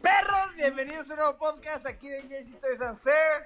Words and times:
Perros, 0.00 0.54
bienvenidos 0.56 1.10
a 1.10 1.12
un 1.12 1.18
nuevo 1.18 1.36
podcast 1.36 1.84
aquí 1.84 2.08
de 2.08 2.22
Jaycee 2.22 2.54
Toys 2.54 2.80
and 2.80 2.96
Sir. 2.96 3.44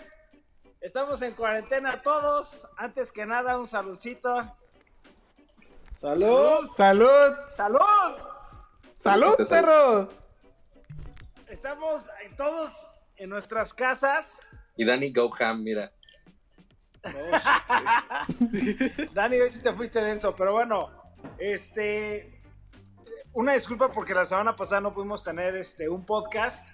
Estamos 0.80 1.20
en 1.22 1.34
cuarentena 1.34 2.00
todos. 2.00 2.68
Antes 2.76 3.10
que 3.10 3.26
nada, 3.26 3.58
un 3.58 3.66
saludcito. 3.66 4.56
¡Salud! 5.96 6.70
¡Salud! 6.70 7.34
¡Salud! 7.56 7.80
¡Salud, 8.98 9.34
Salud. 9.34 9.48
perro! 9.48 10.08
Estamos 11.48 12.04
todos 12.36 12.88
en 13.16 13.30
nuestras 13.30 13.74
casas. 13.74 14.40
Y 14.76 14.84
Danny 14.84 15.12
Goham, 15.12 15.64
mira. 15.64 15.90
Dani, 19.12 19.40
hoy 19.40 19.50
sí 19.50 19.60
te 19.60 19.72
fuiste 19.72 20.00
denso, 20.00 20.36
pero 20.36 20.52
bueno, 20.52 20.88
este, 21.38 22.39
una 23.32 23.52
disculpa 23.52 23.90
porque 23.92 24.14
la 24.14 24.24
semana 24.24 24.56
pasada 24.56 24.80
no 24.80 24.92
pudimos 24.92 25.22
tener 25.22 25.56
este 25.56 25.88
un 25.88 26.04
podcast 26.04 26.66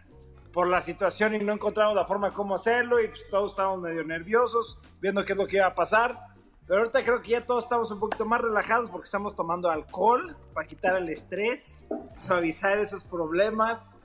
por 0.52 0.69
la 0.69 0.80
situación 0.80 1.34
y 1.34 1.38
no 1.38 1.52
encontramos 1.52 1.95
la 1.95 2.06
forma 2.06 2.30
de 2.30 2.34
cómo 2.34 2.55
hacerlo 2.55 3.01
y 3.01 3.09
pues 3.09 3.28
todos 3.28 3.52
estábamos 3.52 3.80
medio 3.83 4.05
nerviosos 4.05 4.78
viendo 5.00 5.24
qué 5.24 5.33
es 5.33 5.38
lo 5.38 5.47
que 5.47 5.56
iba 5.56 5.66
a 5.66 5.74
pasar. 5.74 6.19
Pero 6.66 6.80
ahorita 6.80 7.05
creo 7.05 7.23
que 7.23 7.33
ya 7.33 7.47
todos 7.47 7.64
estamos 7.64 7.91
un 7.91 8.00
poquito 8.00 8.24
más 8.24 8.41
relajados 8.41 8.91
porque 8.91 9.05
estamos 9.05 9.37
tomando 9.37 9.70
alcohol 9.70 10.37
para 10.55 10.66
quitar 10.66 10.97
el 10.97 11.09
estrés, 11.11 11.84
suavizar 12.14 12.78
esos 12.78 13.05
problemas 13.05 13.98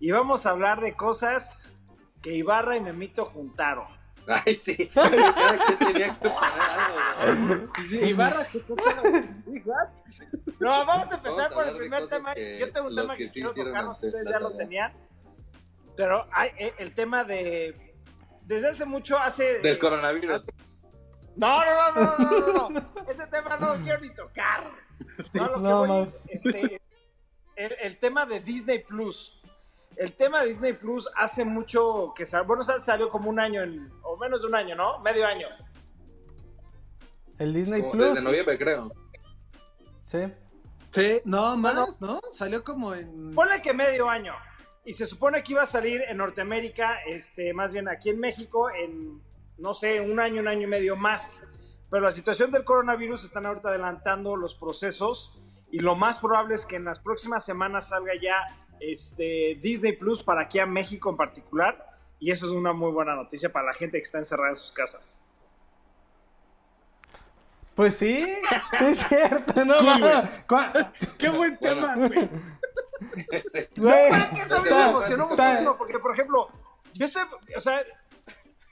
y 0.00 0.10
vamos 0.10 0.46
a 0.46 0.50
hablar 0.50 0.80
de 0.80 0.96
cosas 0.96 1.72
que 2.22 2.34
Ibarra 2.34 2.76
y 2.76 2.80
Memito 2.80 3.26
juntaron. 3.26 3.99
Ay, 4.30 4.54
sí. 4.54 4.76
Cada 4.94 5.10
quien 5.66 5.78
tenía 5.78 6.12
que 6.12 6.18
poner 6.20 6.60
algo, 6.60 7.70
güey. 7.88 8.10
Ibarra 8.10 8.46
No, 10.60 10.86
vamos 10.86 11.10
a 11.10 11.14
empezar 11.16 11.36
Vamos 11.36 11.52
a 11.52 11.54
por 11.54 11.68
el 11.68 11.76
primer 11.76 12.08
tema. 12.08 12.34
que 12.34 12.58
Yo 12.58 12.72
tengo 12.72 12.88
un 12.88 12.96
tema 12.96 13.16
que 13.16 13.24
que, 13.24 13.28
sí 13.28 13.34
quiero 13.34 13.50
hicieron 13.50 13.72
tocar, 13.72 13.84
no 13.84 13.94
sé 13.94 14.00
si 14.00 14.06
antes 14.06 14.20
ustedes 14.20 14.40
ya 14.42 14.48
lo 14.48 14.56
tenían. 14.56 14.92
Pero 15.96 16.26
hay, 16.32 16.50
eh, 16.58 16.74
el 16.78 16.94
tema 16.94 17.24
de. 17.24 17.94
Desde 18.42 18.68
hace 18.68 18.84
mucho, 18.84 19.18
hace. 19.18 19.58
Del 19.60 19.78
coronavirus. 19.78 20.46
No, 21.36 21.64
no, 21.64 21.92
no, 21.92 22.18
no, 22.18 22.28
no, 22.28 22.52
no, 22.52 22.70
no. 22.70 22.94
Ese 23.08 23.26
tema 23.26 23.56
no 23.56 23.76
lo 23.76 23.82
quiero 23.82 24.00
ni 24.00 24.14
tocar. 24.14 24.70
No, 25.32 25.46
lo 25.48 25.54
que 25.54 25.60
no, 25.60 25.78
voy 25.78 25.88
no. 25.88 26.02
es, 26.02 26.26
este, 26.28 26.80
el, 27.56 27.76
el 27.80 27.98
tema 27.98 28.26
de 28.26 28.40
Disney 28.40 28.80
Plus. 28.80 29.39
El 29.96 30.12
tema 30.12 30.42
de 30.42 30.48
Disney 30.48 30.72
Plus 30.72 31.08
hace 31.16 31.44
mucho 31.44 32.12
que 32.14 32.24
salió. 32.24 32.46
Bueno, 32.46 32.62
sal- 32.62 32.80
salió 32.80 33.08
como 33.10 33.28
un 33.28 33.38
año, 33.38 33.62
en- 33.62 33.92
o 34.02 34.16
menos 34.16 34.40
de 34.40 34.48
un 34.48 34.54
año, 34.54 34.74
¿no? 34.74 34.98
Medio 35.00 35.26
año. 35.26 35.46
El 37.38 37.52
Disney 37.52 37.80
Como 37.80 37.92
Plus. 37.92 38.08
Desde 38.10 38.22
noviembre, 38.22 38.58
creo. 38.58 38.92
Sí. 40.04 40.20
Sí, 40.90 41.20
no, 41.24 41.56
más. 41.56 42.00
¿no? 42.00 42.20
Salió 42.30 42.64
como 42.64 42.94
en... 42.94 43.30
Ponle 43.32 43.62
que 43.62 43.72
medio 43.72 44.08
año. 44.10 44.34
Y 44.84 44.92
se 44.94 45.06
supone 45.06 45.42
que 45.42 45.52
iba 45.52 45.62
a 45.62 45.66
salir 45.66 46.02
en 46.08 46.16
Norteamérica, 46.16 47.00
este, 47.06 47.52
más 47.54 47.72
bien 47.72 47.88
aquí 47.88 48.10
en 48.10 48.18
México, 48.18 48.70
en, 48.70 49.22
no 49.58 49.72
sé, 49.74 50.00
un 50.00 50.18
año, 50.18 50.40
un 50.40 50.48
año 50.48 50.62
y 50.62 50.66
medio 50.66 50.96
más. 50.96 51.44
Pero 51.90 52.02
la 52.02 52.10
situación 52.10 52.50
del 52.50 52.64
coronavirus 52.64 53.24
están 53.24 53.46
ahorita 53.46 53.68
adelantando 53.68 54.36
los 54.36 54.54
procesos 54.54 55.38
y 55.70 55.80
lo 55.80 55.96
más 55.96 56.18
probable 56.18 56.54
es 56.54 56.66
que 56.66 56.76
en 56.76 56.84
las 56.84 56.98
próximas 56.98 57.44
semanas 57.44 57.88
salga 57.88 58.12
ya 58.20 58.34
este, 58.80 59.58
Disney 59.60 59.92
Plus 59.92 60.22
para 60.22 60.42
aquí 60.42 60.58
a 60.58 60.66
México 60.66 61.10
en 61.10 61.16
particular. 61.16 61.86
Y 62.18 62.30
eso 62.30 62.46
es 62.46 62.52
una 62.52 62.72
muy 62.72 62.90
buena 62.92 63.14
noticia 63.14 63.50
para 63.50 63.66
la 63.66 63.72
gente 63.72 63.98
que 63.98 64.02
está 64.02 64.18
encerrada 64.18 64.50
en 64.50 64.56
sus 64.56 64.72
casas. 64.72 65.22
Pues 67.74 67.96
sí, 67.96 68.18
sí 68.78 68.84
es 68.84 68.98
cierto, 69.08 69.64
no 69.64 69.74
¡Qué 71.16 71.30
buen 71.30 71.56
tema, 71.58 71.96
güey! 71.96 72.28
Pero 73.30 73.44
es 73.44 74.30
que 74.30 74.40
eso 74.42 74.56
a 74.56 74.62
mí 74.62 74.70
me 74.70 74.88
emocionó 74.90 75.28
muchísimo, 75.28 75.78
porque, 75.78 75.98
por 75.98 76.12
ejemplo, 76.12 76.48
yo 76.92 77.06
estoy, 77.06 77.22
o 77.56 77.60
sea, 77.60 77.82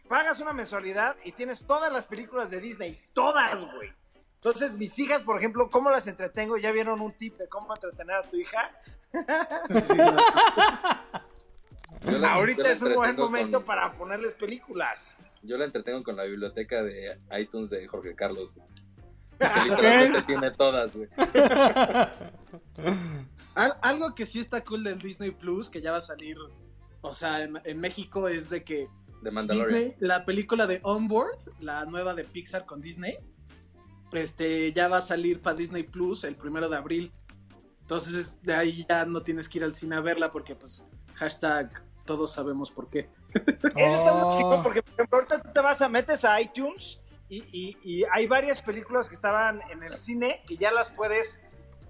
pagas 0.09 0.41
una 0.41 0.53
mensualidad 0.53 1.17
y 1.25 1.33
tienes 1.33 1.67
todas 1.67 1.91
las 1.93 2.05
películas 2.05 2.51
de 2.51 2.61
Disney, 2.61 3.01
todas, 3.15 3.65
güey. 3.65 3.93
Entonces, 4.38 4.75
mis 4.75 4.97
hijas, 4.99 5.22
por 5.22 5.37
ejemplo, 5.37 5.69
¿cómo 5.71 5.91
las 5.91 6.06
entretengo? 6.06 6.56
¿Ya 6.59 6.71
vieron 6.72 7.00
un 7.00 7.12
tip 7.12 7.37
de 7.38 7.49
cómo 7.49 7.75
entretener 7.75 8.16
a 8.16 8.22
tu 8.22 8.37
hija? 8.37 8.71
Ahorita 12.31 12.71
es 12.71 12.81
un 12.82 12.94
buen 12.94 13.16
momento 13.16 13.59
con- 13.59 13.66
para 13.66 13.93
ponerles 13.93 14.34
películas. 14.34 15.16
Yo 15.43 15.56
la 15.56 15.65
entretengo 15.65 16.03
con 16.03 16.16
la 16.16 16.25
biblioteca 16.25 16.82
de 16.82 17.19
iTunes 17.38 17.71
de 17.71 17.87
Jorge 17.88 18.15
Carlos. 18.15 18.56
Que 19.38 19.71
literalmente 19.71 20.22
tiene 20.22 20.50
todas, 20.50 20.97
güey. 20.97 21.09
Al- 23.55 23.78
algo 23.82 24.12
que 24.15 24.26
sí 24.26 24.41
está 24.41 24.65
cool 24.65 24.82
del 24.82 24.99
Disney 24.99 25.31
Plus, 25.31 25.69
que 25.69 25.81
ya 25.81 25.93
va 25.93 25.99
a 25.99 26.00
salir, 26.00 26.37
o 27.00 27.15
sea, 27.15 27.43
en, 27.44 27.56
en 27.65 27.78
México, 27.81 28.26
es 28.28 28.50
de 28.50 28.65
que 28.65 28.88
De 29.22 29.31
Mandalorian. 29.31 29.81
Disney, 29.81 29.97
la 30.00 30.25
película 30.25 30.66
de 30.66 30.81
Onboard, 30.82 31.38
la 31.60 31.84
nueva 31.84 32.15
de 32.15 32.25
Pixar 32.25 32.66
con 32.66 32.81
Disney, 32.81 33.16
este, 34.13 34.73
ya 34.73 34.89
va 34.89 34.99
a 34.99 35.03
salir 35.03 35.41
para 35.41 35.57
Disney 35.57 35.83
Plus 35.85 36.25
el 36.25 36.37
primero 36.37 36.69
de 36.69 36.77
abril. 36.77 37.13
Entonces, 37.81 38.41
de 38.43 38.55
ahí 38.55 38.87
ya 38.89 39.05
no 39.07 39.23
tienes 39.23 39.49
que 39.49 39.59
ir 39.59 39.65
al 39.65 39.75
cine 39.75 39.97
a 39.97 40.01
verla 40.01 40.31
porque, 40.31 40.55
pues, 40.55 40.85
hashtag, 41.15 41.83
todos 42.05 42.33
sabemos 42.33 42.71
por 42.71 42.89
qué. 42.91 43.09
Eso 43.77 43.97
está 43.97 44.13
muy 44.15 44.23
Oh. 44.25 44.37
chido 44.37 44.63
porque, 44.63 44.83
por 44.83 44.95
ejemplo, 44.95 45.19
ahorita 45.19 45.43
tú 45.43 45.51
te 45.53 45.61
vas 45.61 45.81
a 45.83 45.89
metes 45.89 46.25
a 46.25 46.41
iTunes 46.41 47.01
y, 47.29 47.39
y- 47.53 47.77
y 47.83 48.05
hay 48.13 48.27
varias 48.27 48.63
películas 48.63 49.09
que 49.09 49.15
estaban 49.15 49.61
en 49.71 49.83
el 49.83 49.95
cine 49.97 50.43
que 50.47 50.57
ya 50.57 50.71
las 50.71 50.89
puedes 50.91 51.43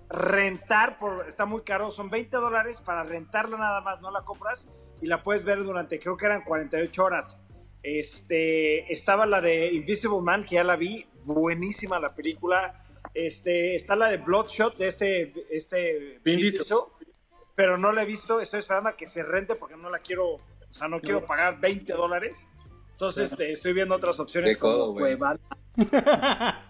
rentar, 0.08 0.98
por, 0.98 1.26
está 1.28 1.44
muy 1.46 1.62
caro, 1.62 1.90
son 1.90 2.10
20 2.10 2.36
dólares 2.38 2.80
para 2.80 3.02
rentarla 3.04 3.58
nada 3.58 3.80
más, 3.80 4.00
no 4.00 4.10
la 4.10 4.22
compras 4.22 4.70
y 5.02 5.06
la 5.06 5.22
puedes 5.22 5.44
ver 5.44 5.62
durante, 5.62 5.98
creo 6.00 6.16
que 6.16 6.26
eran 6.26 6.42
48 6.42 7.04
horas. 7.04 7.40
Este, 7.82 8.92
estaba 8.92 9.26
la 9.26 9.40
de 9.40 9.72
Invisible 9.72 10.20
Man, 10.22 10.44
que 10.44 10.56
ya 10.56 10.64
la 10.64 10.76
vi, 10.76 11.06
buenísima 11.24 11.98
la 11.98 12.14
película. 12.14 12.84
Este, 13.14 13.74
está 13.74 13.96
la 13.96 14.10
de 14.10 14.18
Bloodshot, 14.18 14.76
de 14.76 14.88
este, 14.88 15.34
este 15.50 16.20
Vin 16.24 16.38
Diesel. 16.38 16.76
Pero 17.54 17.76
no 17.76 17.92
la 17.92 18.02
he 18.02 18.06
visto, 18.06 18.40
estoy 18.40 18.60
esperando 18.60 18.90
a 18.90 18.96
que 18.96 19.06
se 19.06 19.22
rente 19.22 19.56
porque 19.56 19.76
no 19.76 19.90
la 19.90 19.98
quiero, 19.98 20.34
o 20.34 20.42
sea, 20.70 20.86
no 20.86 21.00
quiero 21.00 21.26
pagar 21.26 21.58
20 21.58 21.92
dólares. 21.92 22.46
Entonces, 22.92 23.32
este, 23.32 23.50
estoy 23.50 23.72
viendo 23.72 23.94
otras 23.94 24.18
opciones 24.20 24.56
como. 24.56 24.94
Cuevana. 24.94 25.40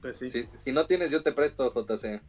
Pues 0.00 0.16
sí. 0.16 0.28
Si, 0.28 0.48
si 0.54 0.72
no 0.72 0.86
tienes, 0.86 1.10
yo 1.10 1.24
te 1.24 1.32
presto, 1.32 1.72
JC. 1.74 2.22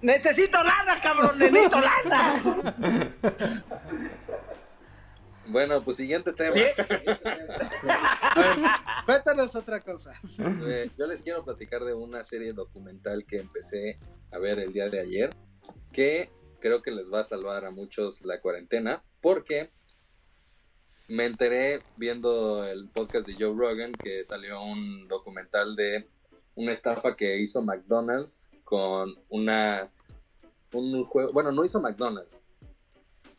¡Necesito 0.00 0.62
lana, 0.62 1.00
cabrón! 1.00 1.38
¡Necesito 1.38 1.80
lana! 1.80 3.14
Bueno, 5.48 5.82
pues 5.82 5.96
siguiente 5.96 6.32
tema. 6.32 6.52
¿Sí? 6.52 6.62
A 7.88 8.40
ver, 8.40 8.56
cuéntanos 9.06 9.54
otra 9.54 9.80
cosa. 9.80 10.12
Eh, 10.66 10.90
yo 10.98 11.06
les 11.06 11.22
quiero 11.22 11.44
platicar 11.44 11.84
de 11.84 11.94
una 11.94 12.22
serie 12.24 12.52
documental 12.52 13.24
que 13.26 13.38
empecé 13.38 13.98
a 14.30 14.38
ver 14.38 14.58
el 14.58 14.72
día 14.72 14.88
de 14.88 15.00
ayer, 15.00 15.30
que 15.92 16.30
creo 16.60 16.82
que 16.82 16.90
les 16.90 17.12
va 17.12 17.20
a 17.20 17.24
salvar 17.24 17.64
a 17.64 17.70
muchos 17.70 18.24
la 18.24 18.40
cuarentena, 18.40 19.02
porque 19.20 19.70
me 21.08 21.24
enteré 21.24 21.80
viendo 21.96 22.64
el 22.64 22.88
podcast 22.88 23.26
de 23.26 23.34
Joe 23.34 23.54
Rogan 23.56 23.92
que 23.92 24.24
salió 24.24 24.62
un 24.62 25.08
documental 25.08 25.74
de 25.74 26.06
una 26.54 26.72
estafa 26.72 27.16
que 27.16 27.38
hizo 27.38 27.62
McDonald's 27.62 28.40
con 28.64 29.14
una 29.30 29.90
un 30.74 31.04
juego, 31.04 31.32
bueno, 31.32 31.50
no 31.50 31.64
hizo 31.64 31.80
McDonald's, 31.80 32.42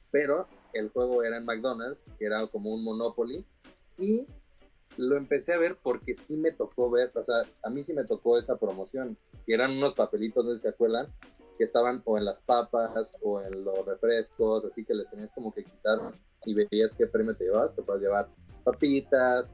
pero 0.10 0.48
el 0.74 0.90
juego 0.90 1.24
era 1.24 1.38
en 1.38 1.46
McDonald's, 1.46 2.04
que 2.18 2.26
era 2.26 2.46
como 2.48 2.74
un 2.74 2.84
Monopoly, 2.84 3.46
y 3.98 4.26
lo 4.98 5.18
empecé 5.18 5.54
a 5.54 5.58
ver 5.58 5.78
porque 5.82 6.16
sí 6.16 6.36
me 6.36 6.52
tocó 6.52 6.90
ver, 6.90 7.12
o 7.16 7.24
sea, 7.24 7.44
a 7.64 7.70
mí 7.70 7.84
sí 7.84 7.94
me 7.94 8.04
tocó 8.04 8.38
esa 8.38 8.58
promoción, 8.58 9.18
que 9.46 9.54
eran 9.54 9.72
unos 9.72 9.94
papelitos, 9.94 10.44
no 10.44 10.52
sé 10.52 10.58
si 10.58 10.64
se 10.64 10.70
acuerdan, 10.70 11.08
que 11.58 11.64
estaban 11.64 12.02
o 12.06 12.18
en 12.18 12.26
las 12.26 12.40
papas 12.40 13.14
o 13.22 13.42
en 13.42 13.64
los 13.64 13.86
refrescos, 13.86 14.66
así 14.66 14.86
que 14.86 14.94
les 14.94 15.10
tenías 15.10 15.30
como 15.36 15.54
que 15.54 15.64
quitar 15.64 16.00
y 16.46 16.54
veías 16.54 16.94
qué 16.94 17.06
premio 17.06 17.36
te 17.36 17.46
llevabas, 17.46 17.76
te 17.76 17.82
puedes 17.82 18.02
llevar 18.02 18.30
papitas, 18.64 19.54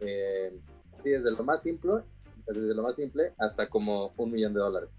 eh, 0.00 0.58
sí, 1.02 1.10
desde 1.10 1.30
lo 1.30 1.44
más 1.44 1.62
simple, 1.62 2.02
desde 2.46 2.74
lo 2.74 2.82
más 2.82 2.96
simple 2.96 3.32
hasta 3.38 3.68
como 3.68 4.12
un 4.16 4.32
millón 4.32 4.52
de 4.52 4.60
dólares. 4.60 4.90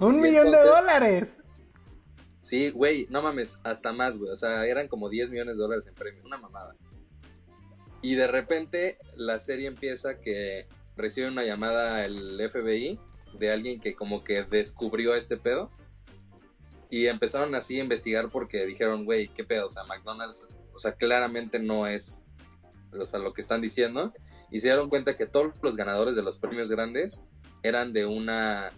Un 0.00 0.16
Y 0.16 0.20
millón 0.20 0.50
de 0.50 0.62
dólares. 0.62 1.38
Sí, 2.46 2.70
güey, 2.70 3.08
no 3.10 3.22
mames, 3.22 3.58
hasta 3.64 3.92
más, 3.92 4.18
güey. 4.18 4.30
O 4.30 4.36
sea, 4.36 4.64
eran 4.66 4.86
como 4.86 5.08
10 5.08 5.30
millones 5.30 5.56
de 5.56 5.62
dólares 5.62 5.88
en 5.88 5.94
premios, 5.94 6.24
una 6.24 6.38
mamada. 6.38 6.76
Y 8.02 8.14
de 8.14 8.28
repente 8.28 8.98
la 9.16 9.40
serie 9.40 9.66
empieza 9.66 10.20
que 10.20 10.68
recibe 10.96 11.26
una 11.26 11.42
llamada 11.42 12.04
el 12.04 12.38
FBI 12.48 13.00
de 13.36 13.50
alguien 13.50 13.80
que 13.80 13.96
como 13.96 14.22
que 14.22 14.44
descubrió 14.44 15.16
este 15.16 15.36
pedo. 15.36 15.72
Y 16.88 17.08
empezaron 17.08 17.52
así 17.56 17.80
a 17.80 17.82
investigar 17.82 18.30
porque 18.30 18.64
dijeron, 18.64 19.04
güey, 19.04 19.26
¿qué 19.26 19.42
pedo? 19.42 19.66
O 19.66 19.70
sea, 19.70 19.82
McDonald's, 19.82 20.48
o 20.72 20.78
sea, 20.78 20.92
claramente 20.92 21.58
no 21.58 21.88
es, 21.88 22.22
o 22.92 23.04
sea, 23.04 23.18
lo 23.18 23.32
que 23.32 23.40
están 23.40 23.60
diciendo. 23.60 24.12
y 24.52 24.60
se 24.60 24.68
dieron 24.68 24.88
cuenta 24.88 25.16
que 25.16 25.26
todos 25.26 25.52
los 25.62 25.74
ganadores 25.74 26.14
de 26.14 26.22
los 26.22 26.36
premios 26.36 26.70
grandes 26.70 27.24
eran 27.64 27.92
de 27.92 28.06
una 28.06 28.70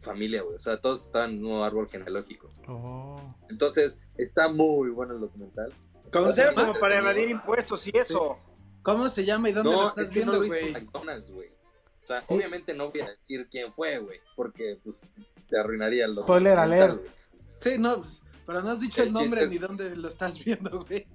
familia, 0.00 0.42
güey. 0.42 0.56
O 0.56 0.60
sea, 0.60 0.76
todos 0.80 1.04
estaban 1.04 1.30
en 1.30 1.36
un 1.38 1.42
nuevo 1.44 1.64
árbol 1.64 1.88
genealógico. 1.88 2.50
Oh. 2.68 3.16
Entonces, 3.48 4.00
está 4.16 4.48
muy 4.48 4.90
bueno 4.90 5.14
el 5.14 5.20
documental. 5.20 5.72
Como, 6.12 6.28
Está 6.28 6.54
como 6.54 6.74
para 6.78 6.98
evadir 6.98 7.28
impuestos 7.30 7.86
y 7.86 7.96
eso. 7.96 8.38
¿Cómo 8.82 9.08
se 9.08 9.24
llama 9.24 9.48
y 9.48 9.52
dónde 9.52 9.70
lo 9.72 9.76
No, 9.82 9.88
estás 9.88 10.04
es 10.08 10.10
que 10.10 10.24
no 10.24 10.32
viendo, 10.40 10.48
güey? 10.48 10.72
McDonald's, 10.72 11.30
güey. 11.30 11.48
O 11.48 12.06
sea, 12.06 12.22
obviamente 12.28 12.74
no 12.74 12.90
voy 12.90 13.00
a 13.00 13.08
decir 13.10 13.48
quién 13.50 13.72
fue, 13.72 13.98
güey, 13.98 14.20
porque 14.36 14.78
pues 14.84 15.10
te 15.48 15.58
arruinaría 15.58 16.04
el 16.04 16.10
Spoiler 16.10 16.56
documental, 16.56 16.90
alert. 16.90 17.00
güey. 17.00 17.12
Sí, 17.60 17.78
no, 17.78 17.96
pues, 17.96 18.22
pero 18.46 18.60
no 18.60 18.70
has 18.70 18.80
dicho 18.80 19.00
el, 19.00 19.08
El 19.08 19.14
nombre 19.14 19.46
ni 19.48 19.56
dónde 19.56 19.96
lo 19.96 20.08
estás 20.08 20.44
viendo, 20.44 20.84
güey. 20.84 21.06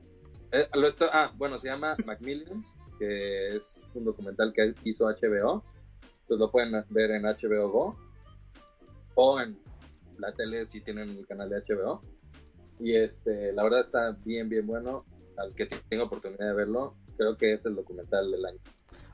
Eh, 0.51 0.67
lo 0.73 0.87
estoy- 0.87 1.09
ah, 1.13 1.31
bueno, 1.37 1.59
se 1.59 1.67
llama 1.67 1.95
Macmillions, 2.07 2.75
que 2.97 3.55
es 3.55 3.85
un 3.93 4.03
documental 4.03 4.51
que 4.51 4.73
hizo 4.83 5.05
HBO. 5.07 5.63
Pues 6.27 6.39
lo 6.39 6.51
pueden 6.51 6.83
ver 6.89 7.11
en 7.11 7.23
HBO 7.25 7.69
Go 7.69 7.99
o 9.19 9.41
en 9.41 9.59
la 10.17 10.31
tele 10.33 10.65
si 10.65 10.79
tienen 10.81 11.09
el 11.09 11.27
canal 11.27 11.49
de 11.49 11.61
HBO. 11.61 12.01
Y 12.79 12.95
este, 12.95 13.51
la 13.51 13.63
verdad 13.63 13.81
está 13.81 14.17
bien, 14.23 14.47
bien 14.47 14.65
bueno. 14.65 15.05
Al 15.37 15.53
que 15.53 15.65
tenga 15.65 16.03
oportunidad 16.03 16.47
de 16.47 16.53
verlo, 16.53 16.95
creo 17.17 17.37
que 17.37 17.53
es 17.53 17.65
el 17.65 17.75
documental 17.75 18.31
del 18.31 18.45
año. 18.45 18.59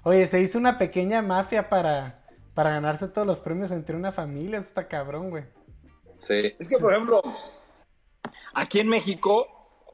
Oye, 0.04 0.26
se 0.28 0.40
hizo 0.40 0.58
una 0.58 0.78
pequeña 0.78 1.22
mafia 1.22 1.70
para, 1.70 2.24
para 2.54 2.72
ganarse 2.72 3.08
todos 3.08 3.28
los 3.28 3.42
premios 3.42 3.72
entre 3.72 3.96
una 3.96 4.12
familia. 4.12 4.60
Eso 4.60 4.70
está 4.70 4.88
cabrón, 4.88 5.30
güey. 5.30 5.44
Sí, 6.18 6.56
Es 6.60 6.68
que, 6.68 6.78
por 6.78 6.94
ejemplo, 6.94 7.22
aquí 8.54 8.80
en 8.80 8.88
México, 8.88 9.48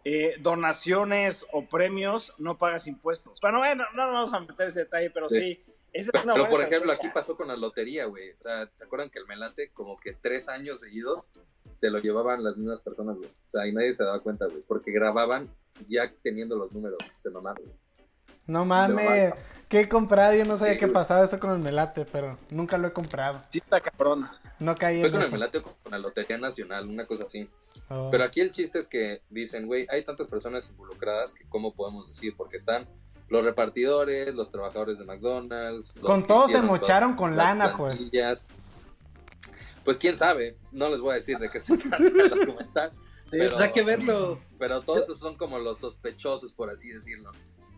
eh, 0.04 0.36
donaciones 0.40 1.46
o 1.52 1.68
premios 1.68 2.34
no 2.38 2.58
pagas 2.58 2.88
impuestos. 2.88 3.40
Bueno, 3.42 3.60
bueno, 3.60 3.86
no 3.96 4.06
nos 4.06 4.14
vamos 4.14 4.34
a 4.34 4.40
meter 4.42 4.68
ese 4.68 4.80
detalle, 4.80 5.10
pero 5.10 5.30
sí. 5.30 5.56
Sí. 5.66 5.71
Esa 5.94 6.06
es 6.08 6.12
Pero, 6.12 6.24
una 6.24 6.34
pero, 6.34 6.46
buena 6.46 6.58
por 6.58 6.62
ejemplo, 6.74 6.92
aquí 6.92 7.08
pasó 7.14 7.36
con 7.36 7.48
la 7.48 7.56
lotería, 7.58 8.06
güey. 8.06 8.32
O 8.32 8.44
sea, 8.44 8.70
¿se 8.74 8.84
acuerdan 8.84 9.10
que 9.10 9.20
el 9.20 9.26
Melate, 9.28 9.72
como 9.72 9.98
que 9.98 10.14
tres 10.14 10.50
años 10.50 10.80
seguidos, 10.82 11.28
se 11.76 11.90
lo 11.90 12.00
llevaban 12.00 12.44
las 12.44 12.58
mismas 12.58 12.82
personas, 12.82 13.18
güey? 13.18 13.30
O 13.30 13.50
sea, 13.50 13.68
y 13.68 13.74
nadie 13.74 13.94
se 13.94 14.04
daba 14.04 14.22
cuenta, 14.22 14.46
güey. 14.46 14.62
Porque 14.68 14.92
grababan 14.92 15.50
ya 15.90 16.12
teniendo 16.22 16.56
los 16.56 16.72
números. 16.72 16.98
Se 17.16 17.30
mamaron, 17.30 17.64
güey. 17.66 17.78
No 18.48 18.66
mames. 18.66 19.34
¿Qué 19.70 19.82
he 19.82 19.90
comprado? 19.90 20.34
Yo 20.36 20.44
no 20.46 20.58
sabía 20.58 20.74
Sí, 20.74 20.80
que 20.80 20.86
güey. 20.86 20.94
pasaba 20.94 21.24
eso 21.24 21.40
con 21.40 21.52
el 21.52 21.60
melate, 21.60 22.06
pero 22.06 22.38
nunca 22.50 22.78
lo 22.78 22.88
he 22.88 22.94
comprado. 22.94 23.42
Sí, 23.50 23.60
está 23.60 23.80
cabrón. 23.80 24.28
No 24.60 24.76
caí 24.76 25.00
Fue 25.00 25.08
en 25.08 25.14
con 25.14 25.22
el. 25.22 25.32
Melate 25.32 25.60
o 25.60 25.64
con 25.64 25.76
la 25.92 25.98
Lotería 26.00 26.38
Nacional, 26.38 26.88
una 26.90 27.06
cosa 27.06 27.24
así. 27.26 27.50
Oh. 27.90 28.10
Pero 28.12 28.24
aquí 28.24 28.42
el 28.42 28.52
chiste 28.52 28.80
es 28.80 28.88
que 28.88 29.22
dicen, 29.30 29.68
güey, 29.68 29.88
hay 29.90 30.04
tantas 30.04 30.28
personas 30.28 30.70
involucradas 30.70 31.34
que 31.34 31.48
cómo 31.48 31.74
podemos 31.74 32.08
decir, 32.08 32.36
porque 32.36 32.58
están 32.58 32.86
los 33.32 33.44
repartidores, 33.46 34.36
los 34.36 34.52
trabajadores 34.52 35.00
de 35.00 35.06
McDonald's. 35.06 35.94
Con 36.02 36.28
todos 36.28 36.52
se 36.52 36.62
mocharon 36.62 37.16
con 37.16 37.36
lana, 37.38 37.76
pues. 37.78 38.12
Pues 39.84 39.98
quién 39.98 40.16
sabe, 40.16 40.58
no 40.72 40.90
les 40.90 41.00
voy 41.00 41.12
a 41.12 41.16
decir 41.16 41.40
de 41.40 41.50
qué 41.50 41.60
se 41.60 41.76
trata 41.78 41.98
el 41.98 42.30
documental, 42.46 42.92
Sí, 42.92 43.38
Pero- 43.38 43.50
pues 43.52 43.62
hay 43.62 43.72
que 43.72 43.84
verlo. 43.84 44.40
pero 44.60 44.82
todos 44.82 45.04
esos 45.04 45.18
son 45.18 45.36
como 45.38 45.58
los 45.58 45.80
sospechosos, 45.80 46.52
por 46.52 46.70
así 46.70 46.90
decirlo. 46.90 47.32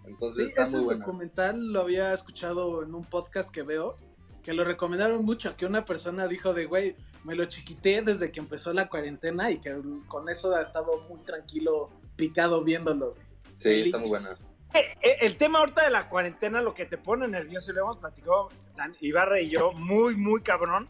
Entonces 0.05 0.45
Sí, 0.45 0.49
está 0.49 0.63
ese 0.63 0.75
muy 0.77 0.85
bueno. 0.85 0.99
documental 1.05 1.71
lo 1.71 1.81
había 1.81 2.11
escuchado 2.13 2.81
en 2.83 2.93
un 2.95 3.05
podcast 3.05 3.51
que 3.51 3.61
veo, 3.61 3.95
que 4.41 4.51
lo 4.53 4.63
recomendaron 4.65 5.23
mucho, 5.23 5.55
que 5.55 5.65
una 5.67 5.85
persona 5.85 6.27
dijo 6.27 6.53
de, 6.53 6.65
güey, 6.65 6.95
me 7.23 7.35
lo 7.35 7.45
chiquité 7.45 8.01
desde 8.01 8.31
que 8.31 8.39
empezó 8.39 8.73
la 8.73 8.89
cuarentena 8.89 9.51
y 9.51 9.59
que 9.61 9.79
con 10.07 10.27
eso 10.27 10.53
ha 10.55 10.61
estado 10.61 11.05
muy 11.07 11.19
tranquilo, 11.21 11.89
picado 12.17 12.63
viéndolo. 12.63 13.13
Sí, 13.59 13.69
está 13.83 13.99
muy 13.99 14.09
buena. 14.09 14.33
Eh, 14.73 14.97
eh, 15.01 15.17
El 15.21 15.37
tema 15.37 15.59
ahorita 15.59 15.83
de 15.83 15.89
la 15.91 16.09
cuarentena, 16.09 16.61
lo 16.61 16.73
que 16.73 16.85
te 16.85 16.97
pone 16.97 17.27
nervioso, 17.27 17.71
y 17.71 17.75
lo 17.75 17.81
hemos 17.81 17.97
platicado 17.97 18.49
Dan 18.75 18.95
Ibarra 18.99 19.39
y 19.39 19.49
yo, 19.49 19.71
muy, 19.73 20.15
muy 20.15 20.41
cabrón, 20.41 20.89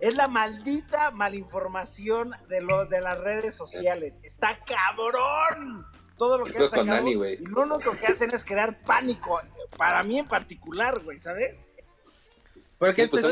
es 0.00 0.16
la 0.16 0.28
maldita 0.28 1.10
malinformación 1.12 2.32
de, 2.48 2.60
lo, 2.60 2.86
de 2.86 3.00
las 3.00 3.18
redes 3.20 3.54
sociales. 3.54 4.20
Está 4.22 4.58
cabrón 4.64 5.86
todo 6.18 6.38
lo 6.38 6.44
que 6.44 6.52
han 6.52 6.58
con 6.58 6.70
sacado. 6.70 6.86
Dani, 6.88 7.14
güey. 7.14 7.34
y 7.34 7.46
lo 7.46 7.62
único 7.62 7.92
que 7.92 8.06
hacen 8.06 8.28
es 8.32 8.44
crear 8.44 8.80
pánico, 8.82 9.40
para 9.76 10.02
mí 10.02 10.18
en 10.18 10.26
particular, 10.26 11.00
güey, 11.00 11.18
¿sabes? 11.18 11.70
Porque 12.78 13.04
Sí, 13.04 13.08
pues 13.08 13.22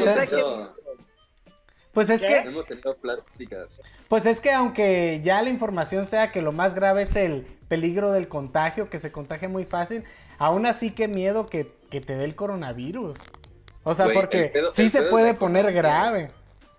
Pues 1.93 2.09
es 2.11 2.21
¿Qué? 2.21 2.27
que, 2.29 2.39
hemos 2.49 2.67
tenido 2.67 2.97
pláticas. 2.97 3.81
pues 4.09 4.25
es 4.27 4.41
que 4.41 4.53
aunque 4.53 5.21
ya 5.25 5.43
la 5.43 5.51
información 5.51 6.07
sea 6.07 6.31
que 6.31 6.41
lo 6.41 6.53
más 6.53 6.75
grave 6.75 7.03
es 7.03 7.17
el 7.17 7.43
peligro 7.69 8.13
del 8.13 8.29
contagio, 8.29 8.89
que 8.89 8.99
se 8.99 9.11
contagia 9.11 9.49
muy 9.49 9.65
fácil, 9.65 10.05
aún 10.39 10.67
así 10.67 10.93
qué 10.93 11.09
miedo 11.09 11.49
que, 11.49 11.73
que 11.91 12.01
te 12.01 12.17
dé 12.17 12.25
el 12.25 12.35
coronavirus. 12.37 13.19
O 13.83 13.95
sea, 13.95 14.05
Güey, 14.07 14.17
porque 14.17 14.51
pedo- 14.55 14.71
sí 14.73 14.89
se 14.89 15.03
puede 15.03 15.35
poner 15.35 15.73
grave. 15.73 16.31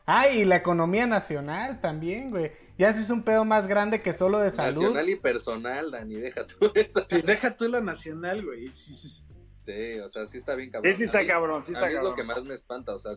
Ah, 0.05 0.27
y 0.29 0.45
la 0.45 0.55
economía 0.57 1.05
nacional 1.07 1.79
también, 1.81 2.29
güey. 2.29 2.51
Ya 2.77 2.91
sí 2.93 3.01
es 3.01 3.09
un 3.09 3.23
pedo 3.23 3.45
más 3.45 3.67
grande 3.67 4.01
que 4.01 4.13
solo 4.13 4.39
de 4.39 4.49
salud. 4.49 4.81
Nacional 4.81 5.09
y 5.09 5.15
personal, 5.15 5.91
Dani, 5.91 6.15
deja 6.15 6.47
tú 6.47 6.71
eso. 6.75 7.05
Sí, 7.09 7.21
deja 7.21 7.55
tú 7.55 7.67
la 7.67 7.81
nacional, 7.81 8.45
güey. 8.45 8.71
Sí, 9.63 9.99
o 9.99 10.09
sea, 10.09 10.25
sí 10.25 10.39
está 10.39 10.55
bien 10.55 10.71
cabrón. 10.71 10.91
Sí, 10.91 10.97
sí 10.97 11.03
está 11.03 11.19
A 11.19 11.21
mí- 11.21 11.27
cabrón, 11.27 11.61
sí 11.63 11.71
a 11.71 11.75
está 11.75 11.85
mí 11.87 11.93
es 11.93 11.99
lo 12.01 12.09
cabrón. 12.09 12.15
que 12.15 12.33
más 12.33 12.43
me 12.45 12.55
espanta, 12.55 12.95
o 12.95 12.99
sea, 12.99 13.11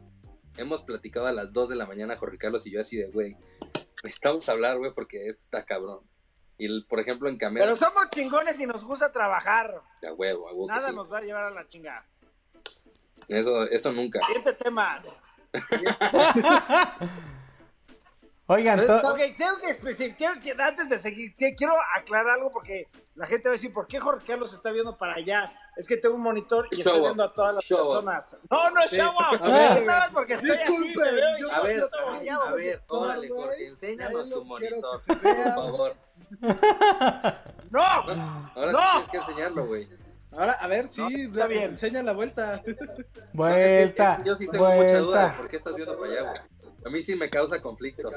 hemos 0.56 0.82
platicado 0.82 1.26
a 1.26 1.32
las 1.32 1.52
2 1.52 1.70
de 1.70 1.76
la 1.76 1.86
mañana, 1.86 2.16
Jorge 2.16 2.38
Carlos 2.38 2.66
y 2.66 2.70
yo 2.70 2.80
así 2.80 2.96
de, 2.96 3.10
güey, 3.10 3.36
necesitamos 4.02 4.48
hablar, 4.48 4.78
güey, 4.78 4.92
porque 4.92 5.28
esto 5.28 5.42
está 5.42 5.64
cabrón. 5.64 6.00
Y, 6.56 6.82
por 6.82 7.00
ejemplo, 7.00 7.28
en 7.28 7.36
Camera, 7.36 7.66
Pero 7.66 7.74
somos 7.74 8.08
chingones 8.10 8.60
y 8.60 8.66
nos 8.66 8.84
gusta 8.84 9.10
trabajar. 9.10 9.82
de 10.00 10.12
huevo, 10.12 10.48
a 10.48 10.52
huevo 10.52 10.68
Nada 10.68 10.88
sí. 10.88 10.94
nos 10.94 11.12
va 11.12 11.18
a 11.18 11.22
llevar 11.22 11.44
a 11.44 11.50
la 11.50 11.66
chinga. 11.66 12.06
Eso, 13.26 13.64
esto 13.64 13.90
nunca. 13.92 14.20
Siguiente 14.22 14.52
tema. 14.52 15.02
Oigan, 18.46 18.86
to- 18.86 19.10
Ok, 19.12 19.18
tengo 19.38 19.56
que 19.58 19.70
especificar, 19.70 20.38
que 20.40 20.52
antes 20.52 20.88
de 20.90 20.98
seguir, 20.98 21.34
quiero 21.34 21.72
aclarar 21.96 22.34
algo 22.34 22.50
porque 22.50 22.88
la 23.14 23.26
gente 23.26 23.48
va 23.48 23.52
a 23.52 23.56
decir, 23.56 23.72
¿por 23.72 23.86
qué 23.86 23.98
Jorge 23.98 24.26
Carlos 24.26 24.52
está 24.52 24.70
viendo 24.70 24.98
para 24.98 25.14
allá? 25.14 25.50
Es 25.76 25.88
que 25.88 25.96
tengo 25.96 26.14
un 26.16 26.20
monitor 26.20 26.68
y 26.70 26.76
Show 26.76 26.86
estoy 26.86 27.00
viendo 27.00 27.24
a 27.24 27.32
todas 27.32 27.54
las 27.54 27.64
Show 27.64 27.78
personas. 27.78 28.36
No, 28.50 28.70
no 28.70 28.80
es 28.82 28.90
Sí. 28.90 28.96
show 28.96 29.10
off. 29.16 29.40
A 29.42 29.48
ver, 29.48 29.84
más 29.86 30.10
porque 30.10 30.34
estoy 30.34 30.50
así, 30.50 30.62
disculpe, 30.62 31.10
veo 31.12 31.38
y 31.38 31.40
yo- 31.40 31.48
yo 31.48 31.52
A 31.54 31.60
ver, 31.62 31.80
volteado. 31.80 32.42
a 32.42 32.52
ver, 32.52 32.82
órale. 32.88 33.28
Jorge, 33.28 33.66
enséñanos 33.66 34.28
tu 34.30 34.38
no 34.40 34.44
monitor, 34.44 35.00
por 35.06 35.20
favor. 35.54 35.96
¡No! 37.70 37.80
Ahora 37.82 38.72
¡No! 38.72 38.78
sí 38.78 38.84
tienes 38.94 39.10
que 39.10 39.16
enseñarlo, 39.18 39.66
güey. 39.66 39.88
Ahora, 40.32 40.52
a 40.52 40.66
ver, 40.66 40.88
sí, 40.88 41.00
No, 41.00 41.08
está 41.08 41.38
la- 41.38 41.46
bien. 41.46 41.62
enseña 41.70 42.02
la 42.02 42.12
vuelta. 42.12 42.60
No, 43.32 43.48
es 43.48 43.54
que- 43.54 43.82
es 43.84 43.92
que 43.94 44.02
vuelta, 44.02 44.22
yo 44.24 44.36
sí 44.36 44.48
tengo 44.48 44.68
mucha 44.70 44.98
duda 44.98 45.28
de 45.28 45.32
por 45.38 45.48
qué 45.48 45.56
estás 45.56 45.74
viendo 45.76 45.98
para 45.98 46.10
allá, 46.12 46.20
güey. 46.22 46.34
A 46.84 46.90
mí 46.90 47.02
sí 47.02 47.14
me 47.16 47.28
causa 47.30 47.60
conflicto. 47.62 48.10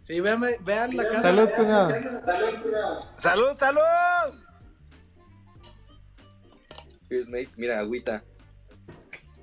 Sí, 0.00 0.20
vean, 0.20 0.42
vean 0.60 0.96
la 0.96 1.04
cámara. 1.08 1.22
Salud, 1.22 1.48
cuñado. 1.56 1.90
¡Salud, 3.16 3.56
salud! 3.56 4.34
Cheers, 7.08 7.28
mate. 7.28 7.50
Mira, 7.56 7.78
agüita. 7.80 8.22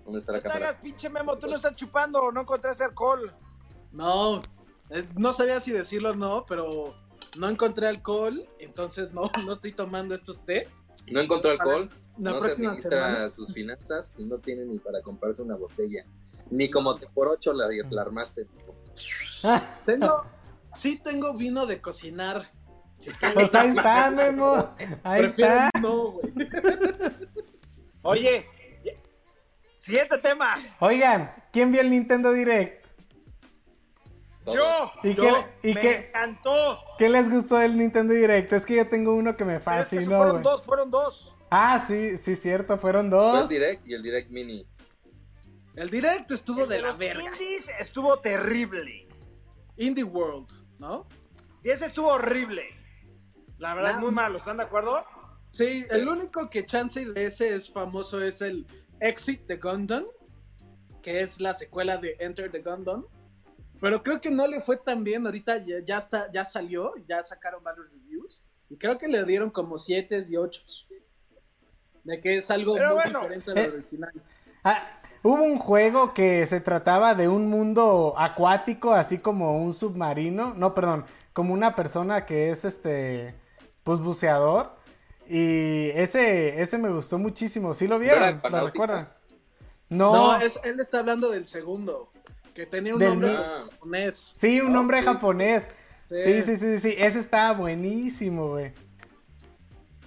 ¿Dónde 0.05 0.19
está 0.19 0.31
la 0.33 0.37
No 0.39 0.43
te 0.43 0.47
cámara? 0.49 0.69
hagas, 0.69 0.81
pinche 0.81 1.09
Memo, 1.09 1.37
tú 1.37 1.47
no 1.47 1.55
estás 1.55 1.75
chupando, 1.75 2.31
no 2.31 2.41
encontraste 2.41 2.83
alcohol. 2.83 3.33
No, 3.91 4.41
eh, 4.89 5.07
no 5.17 5.33
sabía 5.33 5.59
si 5.59 5.71
decirlo 5.71 6.11
o 6.11 6.15
no, 6.15 6.45
pero 6.47 6.95
no 7.37 7.49
encontré 7.49 7.87
alcohol, 7.87 8.47
entonces 8.59 9.11
no, 9.13 9.23
no 9.45 9.53
estoy 9.53 9.73
tomando 9.73 10.15
estos 10.15 10.43
té. 10.45 10.67
No 11.11 11.19
encontró 11.21 11.51
alcohol, 11.51 11.89
La 12.17 12.31
no 12.31 12.35
se 12.35 12.45
próxima 12.45 12.69
administra 12.69 13.07
semana. 13.13 13.29
sus 13.29 13.53
finanzas 13.53 14.13
y 14.17 14.25
no 14.25 14.37
tiene 14.37 14.65
ni 14.65 14.77
para 14.79 15.01
comprarse 15.01 15.41
una 15.41 15.55
botella. 15.55 16.05
Ni 16.51 16.69
como 16.69 16.95
te 16.95 17.07
por 17.07 17.27
ocho 17.29 17.53
la, 17.53 17.67
la 17.89 18.01
armaste. 18.01 18.45
Tengo, 19.85 20.25
sí 20.75 20.99
tengo 21.03 21.33
vino 21.33 21.65
de 21.65 21.81
cocinar. 21.81 22.51
Si 22.99 23.09
Pues 23.33 23.55
ahí 23.55 23.69
está, 23.69 24.11
Memo. 24.11 24.75
Ahí 25.03 25.21
prefiero 25.23 25.51
está. 25.53 25.69
no, 25.81 26.11
güey. 26.11 26.33
Oye, 28.03 28.45
siguiente 29.75 30.17
tema. 30.19 30.55
Oigan, 30.79 31.31
¿quién 31.51 31.71
vio 31.71 31.81
el 31.81 31.89
Nintendo 31.89 32.31
Direct? 32.31 32.85
Todos. 34.43 34.55
Yo. 34.57 34.91
¿Y 35.03 35.13
yo, 35.15 35.23
qué- 35.23 35.69
y 35.69 35.73
me 35.75 35.81
qué- 35.81 36.07
encantó. 36.09 36.79
¿Qué 36.97 37.09
les 37.09 37.29
gustó 37.29 37.57
del 37.57 37.77
Nintendo 37.77 38.13
Direct? 38.13 38.51
Es 38.53 38.65
que 38.65 38.75
yo 38.75 38.87
tengo 38.89 39.13
uno 39.15 39.35
que 39.37 39.45
me 39.45 39.59
Pero 39.59 39.81
es 39.81 39.87
que 39.89 39.95
fascinó, 39.97 40.17
fueron 40.17 40.31
güey. 40.31 40.43
dos, 40.43 40.61
fueron 40.63 40.91
dos. 40.91 41.35
Ah, 41.51 41.83
sí, 41.87 42.17
sí, 42.17 42.35
cierto, 42.35 42.77
fueron 42.77 43.09
Fue 43.11 43.19
el 43.19 43.25
dos. 43.41 43.49
Direct 43.49 43.87
y 43.87 43.93
el 43.93 44.01
Direct 44.03 44.29
Mini. 44.31 44.65
El 45.75 45.89
directo 45.89 46.33
estuvo 46.33 46.63
El 46.63 46.69
de 46.69 46.81
la 46.81 46.87
los 46.89 46.97
verga. 46.97 47.23
indies 47.23 47.69
estuvo 47.79 48.19
terrible. 48.19 49.07
Indie 49.77 50.03
World, 50.03 50.49
¿no? 50.79 51.07
Y 51.63 51.69
ese 51.69 51.85
estuvo 51.85 52.09
horrible. 52.09 52.63
La 53.57 53.73
verdad, 53.73 53.99
muy 53.99 54.11
malo, 54.11 54.37
¿están 54.37 54.57
de 54.57 54.63
acuerdo? 54.63 55.05
Sí, 55.51 55.85
el 55.89 56.07
único 56.07 56.49
que 56.49 56.65
chance 56.65 57.05
de 57.05 57.25
ese 57.25 57.53
es 57.53 57.71
famoso 57.71 58.21
es 58.21 58.41
el 58.41 58.65
Exit 58.99 59.45
the 59.47 59.57
Gundam, 59.57 60.05
que 61.03 61.19
es 61.19 61.39
la 61.39 61.53
secuela 61.53 61.97
de 61.97 62.15
Enter 62.19 62.49
the 62.49 62.61
Gundam. 62.61 63.05
Pero 63.79 64.01
creo 64.03 64.21
que 64.21 64.31
no 64.31 64.47
le 64.47 64.61
fue 64.61 64.77
tan 64.77 65.03
bien. 65.03 65.25
Ahorita 65.25 65.57
ya, 65.57 65.79
ya 65.85 65.97
está, 65.97 66.31
ya 66.31 66.45
salió, 66.45 66.93
ya 67.07 67.21
sacaron 67.23 67.63
varios 67.63 67.89
reviews. 67.91 68.41
Y 68.69 68.77
creo 68.77 68.97
que 68.97 69.07
le 69.07 69.23
dieron 69.25 69.49
como 69.49 69.77
7 69.77 70.25
y 70.29 70.37
8. 70.37 70.61
De 72.03 72.21
que 72.21 72.37
es 72.37 72.49
algo 72.49 72.75
Pero 72.75 72.95
muy 72.95 72.95
bueno, 72.95 73.19
diferente 73.21 73.51
a 73.51 73.53
lo 73.53 73.61
eh, 73.61 73.73
original. 73.73 74.11
Ah, 74.63 75.00
hubo 75.23 75.43
un 75.43 75.57
juego 75.57 76.13
que 76.13 76.45
se 76.47 76.59
trataba 76.61 77.15
de 77.15 77.27
un 77.27 77.49
mundo 77.49 78.13
acuático, 78.17 78.93
así 78.93 79.17
como 79.19 79.57
un 79.61 79.73
submarino. 79.73 80.53
No, 80.55 80.73
perdón, 80.73 81.05
como 81.33 81.53
una 81.53 81.75
persona 81.75 82.25
que 82.25 82.49
es 82.51 82.65
este, 82.65 83.35
pues 83.83 83.99
buceador. 83.99 84.75
Y 85.27 85.89
ese, 85.91 86.61
ese 86.61 86.77
me 86.77 86.89
gustó 86.89 87.17
muchísimo. 87.17 87.73
¿Sí 87.73 87.87
lo 87.87 87.97
¿No 87.99 88.03
era 88.03 88.31
vieron? 88.33 88.51
¿Lo 88.51 88.65
recuerdan? 88.67 89.09
No, 89.89 90.13
No, 90.13 90.35
es, 90.41 90.59
él 90.63 90.79
está 90.79 90.99
hablando 90.99 91.29
del 91.29 91.45
segundo. 91.45 92.11
Que 92.53 92.65
tenía 92.65 92.93
un 92.93 92.99
Del 92.99 93.09
nombre 93.11 93.29
mi- 93.31 93.37
japonés. 93.71 94.33
sí, 94.35 94.59
un 94.59 94.67
Ah, 94.67 94.71
nombre 94.71 95.01
japonés. 95.03 95.67
Sí. 96.09 96.17
Sí, 96.23 96.41
sí, 96.41 96.55
sí, 96.57 96.77
sí, 96.79 96.95
ese 96.97 97.19
estaba 97.19 97.53
buenísimo, 97.53 98.49
güey. 98.49 98.73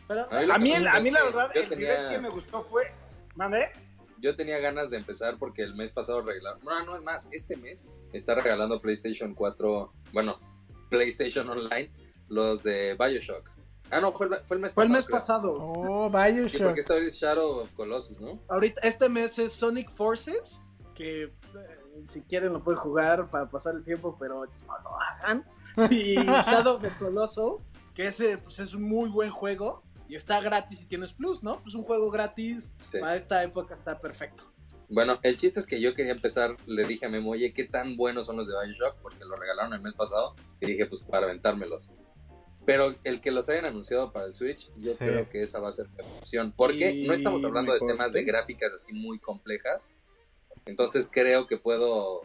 Pero 0.07 0.27
A 0.31 0.59
mí 0.59 0.75
A 0.75 0.81
mí, 1.01 1.09
a 1.09 1.13
la 1.13 1.25
verdad, 1.25 1.51
el 1.55 1.69
tenía- 1.71 2.09
que 2.11 2.19
me 2.19 2.29
gustó 2.29 2.63
fue. 2.65 2.93
¿Mande? 3.35 3.71
Yo 4.25 4.35
tenía 4.35 4.59
ganas 4.59 4.89
de 4.89 4.97
empezar 4.97 5.37
porque 5.39 5.61
el 5.61 5.75
mes 5.75 5.93
pasado 5.93 6.23
regalaron. 6.23 6.59
No, 6.65 6.83
no 6.87 6.97
es 6.97 7.03
más. 7.03 7.29
Este 7.31 7.59
mes 7.59 7.87
está 8.11 8.35
regalando 8.35 8.81
PlayStation 8.81 9.35
4. 9.35 9.93
Bueno, 10.15 10.41
PlayStation 10.89 11.47
Online. 11.51 11.93
Los 12.29 12.63
de 12.63 12.97
Bioshock. 12.99 13.51
Ah, 13.91 14.01
no, 14.01 14.15
fue 14.15 14.29
el, 14.29 14.37
fue 14.47 14.57
el 14.57 14.63
mes 14.63 14.73
fue 14.73 14.85
el 14.85 14.93
pasado. 14.93 14.93
mes 14.93 15.05
creo. 15.05 15.19
pasado. 15.19 15.53
Oh, 15.61 16.11
Sí, 16.11 16.33
Bioshock. 16.33 16.63
porque 16.63 16.81
esta 16.81 16.97
es 16.97 17.15
Shadow 17.17 17.59
of 17.61 17.73
Colossus, 17.73 18.19
¿no? 18.19 18.41
Ahorita, 18.49 18.81
este 18.81 19.11
mes 19.11 19.39
es 19.39 19.53
Sonic 19.53 19.91
Forces. 19.91 20.63
Que 20.95 21.25
eh, 21.25 21.31
si 22.09 22.23
quieren 22.23 22.55
lo 22.55 22.65
pueden 22.65 22.81
jugar 22.81 23.29
para 23.29 23.51
pasar 23.51 23.75
el 23.75 23.85
tiempo, 23.85 24.17
pero 24.19 24.47
no 24.47 24.79
lo 24.85 25.01
hagan. 25.03 25.45
Y 25.91 26.15
Shadow 26.25 26.77
of 26.77 26.81
the 26.81 26.89
Colossal, 26.99 27.57
que 27.95 28.07
ese 28.07 28.39
pues, 28.39 28.59
es 28.59 28.73
un 28.73 28.85
muy 28.85 29.11
buen 29.11 29.31
juego. 29.31 29.83
Y 30.15 30.17
está 30.17 30.41
gratis 30.41 30.79
si 30.79 30.87
tienes 30.87 31.13
Plus, 31.13 31.43
¿no? 31.43 31.61
Pues 31.61 31.75
un 31.75 31.83
juego 31.83 32.09
gratis 32.09 32.73
Sí. 32.85 33.01
para 33.01 33.17
esta 33.17 33.43
época 33.43 33.75
está 33.75 33.99
perfecto. 33.99 34.45
Bueno, 34.89 35.19
el 35.25 35.37
chiste 35.37 35.59
es 35.59 35.67
que 35.67 35.81
yo 35.81 35.93
quería 35.97 36.13
empezar, 36.13 36.57
le 36.67 36.87
dije 36.87 37.07
a 37.07 37.09
Memo, 37.09 37.33
oye, 37.33 37.53
¿qué 37.53 37.65
tan 37.65 37.97
buenos 37.97 38.27
son 38.27 38.37
los 38.37 38.47
de 38.47 38.55
Bioshock? 38.65 38.95
Porque 39.03 39.25
lo 39.25 39.35
regalaron 39.35 39.73
el 39.75 39.81
mes 39.81 39.93
pasado 39.95 40.37
y 40.61 40.67
dije, 40.67 40.87
pues 40.87 41.03
para 41.03 41.27
aventármelos. 41.27 41.91
Pero 42.65 42.95
el 43.03 43.21
que 43.21 43.33
los 43.33 43.49
hayan 43.49 43.65
anunciado 43.67 44.13
para 44.13 44.27
el 44.27 44.35
Switch, 44.35 44.71
yo 44.77 44.93
Sí. 44.93 44.99
creo 44.99 45.29
que 45.29 45.43
esa 45.43 45.59
va 45.59 45.71
a 45.71 45.73
ser 45.73 45.89
la 45.99 46.05
opción. 46.21 46.55
Porque 46.57 46.93
Y 46.93 47.09
no 47.09 47.13
estamos 47.13 47.45
hablando 47.45 47.73
de 47.73 47.81
temas 47.81 48.13
de 48.13 48.23
gráficas 48.23 48.71
así 48.73 48.93
muy 48.93 49.19
complejas. 49.19 49.91
Entonces 50.65 51.09
creo 51.11 51.49
que 51.49 51.57
puedo 51.57 52.21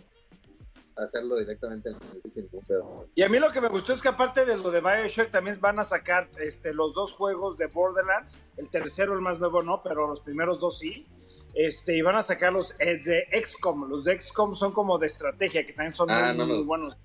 hacerlo 1.04 1.38
directamente 1.38 1.90
en 1.90 1.96
el 1.96 2.22
sin 2.22 2.44
ningún 2.44 2.64
pedo. 2.66 3.08
Y 3.16 3.24
a 3.24 3.30
mí 3.30 3.40
lo 3.40 3.52
que 3.52 3.62
me 3.62 3.68
gustó 3.70 3.94
es 3.94 4.02
que 4.02 4.08
aparte 4.10 4.46
de 4.46 4.58
lo 4.58 4.72
de 4.72 4.82
Bioshock 4.82 5.32
también 5.32 5.58
van 5.60 5.80
a 5.80 5.84
sacar 5.84 6.30
este, 6.40 6.74
los 6.74 6.94
dos 6.94 7.12
juegos 7.14 7.58
de 7.58 7.68
Borderlands, 7.68 8.44
el 8.58 8.70
tercero, 8.70 9.14
el 9.14 9.22
más 9.22 9.40
nuevo 9.40 9.62
no, 9.64 9.82
pero 9.84 10.08
los 10.08 10.22
primeros 10.22 10.60
dos 10.60 10.80
sí. 10.80 11.08
Este, 11.54 11.98
y 11.98 12.02
van 12.02 12.16
a 12.16 12.22
sacar 12.22 12.54
los 12.54 12.76
eh, 12.80 13.00
de 13.04 13.28
XCOM. 13.44 13.90
Los 13.90 14.04
de 14.04 14.20
XCOM 14.22 14.54
son 14.56 14.72
como 14.72 14.98
de 14.98 15.08
estrategia, 15.08 15.66
que 15.66 15.74
también 15.74 15.94
son 15.94 16.10
Ah, 16.12 16.34
muy, 16.36 16.46
no 16.48 16.64
buenos. 16.64 16.96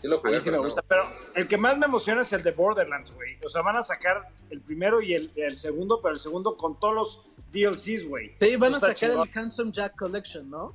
Sí 0.00 0.06
lo 0.08 0.16
A 0.16 0.18
jugué, 0.20 0.32
mí 0.34 0.40
sí 0.40 0.50
me 0.50 0.56
no. 0.56 0.62
gusta, 0.64 0.82
pero 0.82 1.02
el 1.34 1.46
que 1.46 1.58
más 1.58 1.76
me 1.76 1.86
emociona 1.86 2.22
es 2.22 2.32
el 2.32 2.42
de 2.42 2.52
Borderlands, 2.52 3.12
güey. 3.12 3.36
O 3.44 3.48
sea, 3.48 3.60
van 3.62 3.76
a 3.76 3.82
sacar 3.82 4.28
el 4.48 4.60
primero 4.62 5.02
y 5.02 5.14
el, 5.14 5.30
el 5.36 5.56
segundo, 5.56 6.00
pero 6.00 6.14
el 6.14 6.20
segundo 6.20 6.56
con 6.56 6.78
todos 6.78 6.94
los 6.94 7.24
DLCs, 7.52 8.08
güey. 8.08 8.34
Sí, 8.40 8.56
van 8.56 8.74
a 8.74 8.80
sacar 8.80 9.10
el 9.10 9.30
Handsome 9.34 9.72
Jack 9.72 9.96
Collection, 9.96 10.48
¿no? 10.48 10.74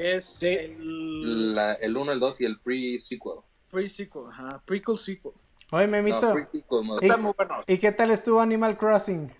Que 0.00 0.16
es 0.16 0.24
Sí. 0.24 0.46
el 0.48 1.54
La- 1.54 1.74
el 1.74 1.94
1, 1.94 2.12
el 2.12 2.20
2 2.20 2.40
y 2.40 2.46
el 2.46 2.58
pre-sequel. 2.58 3.40
pre-sequel, 3.70 4.22
ajá, 4.30 4.62
prequel 4.64 4.96
sequel. 4.96 5.32
Oye, 5.72 5.84
No, 5.84 5.90
Memito. 5.92 6.32
pre-sequel, 6.32 6.84
más- 6.84 7.02
¿Y. 7.02 7.74
¿Y 7.74 7.76
qué 7.76 7.92
tal 7.92 8.10
estuvo 8.10 8.40
Animal 8.40 8.78
Crossing? 8.78 9.30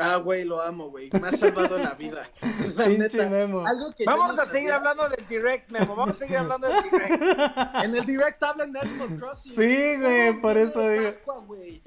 Ah, 0.00 0.16
güey, 0.16 0.44
lo 0.44 0.60
amo, 0.62 0.90
güey. 0.90 1.10
Me 1.20 1.28
ha 1.28 1.32
salvado 1.32 1.78
la 1.78 1.92
vida. 1.94 2.28
La 2.74 2.84
Pinche 2.86 3.18
neta. 3.18 3.28
Memo. 3.28 3.66
Algo 3.66 3.90
que 3.96 4.04
Vamos 4.04 4.34
no 4.36 4.42
a 4.42 4.46
seguir 4.46 4.70
sabía. 4.70 4.76
hablando 4.76 5.08
del 5.08 5.26
Direct, 5.26 5.70
Memo. 5.70 5.94
Vamos 5.96 6.16
a 6.16 6.18
seguir 6.18 6.38
hablando 6.38 6.68
del 6.68 6.82
Direct. 6.90 7.22
En 7.84 7.94
el 7.94 8.04
direct 8.04 8.42
hablan 8.42 8.72
de 8.72 8.80
Animal 8.80 9.18
Crossing. 9.18 9.54
Sí, 9.54 9.96
güey, 10.00 10.40
por 10.40 10.56
eso 10.56 10.88
digo. 10.88 11.12
Pascua, 11.12 11.38
güey. 11.46 11.82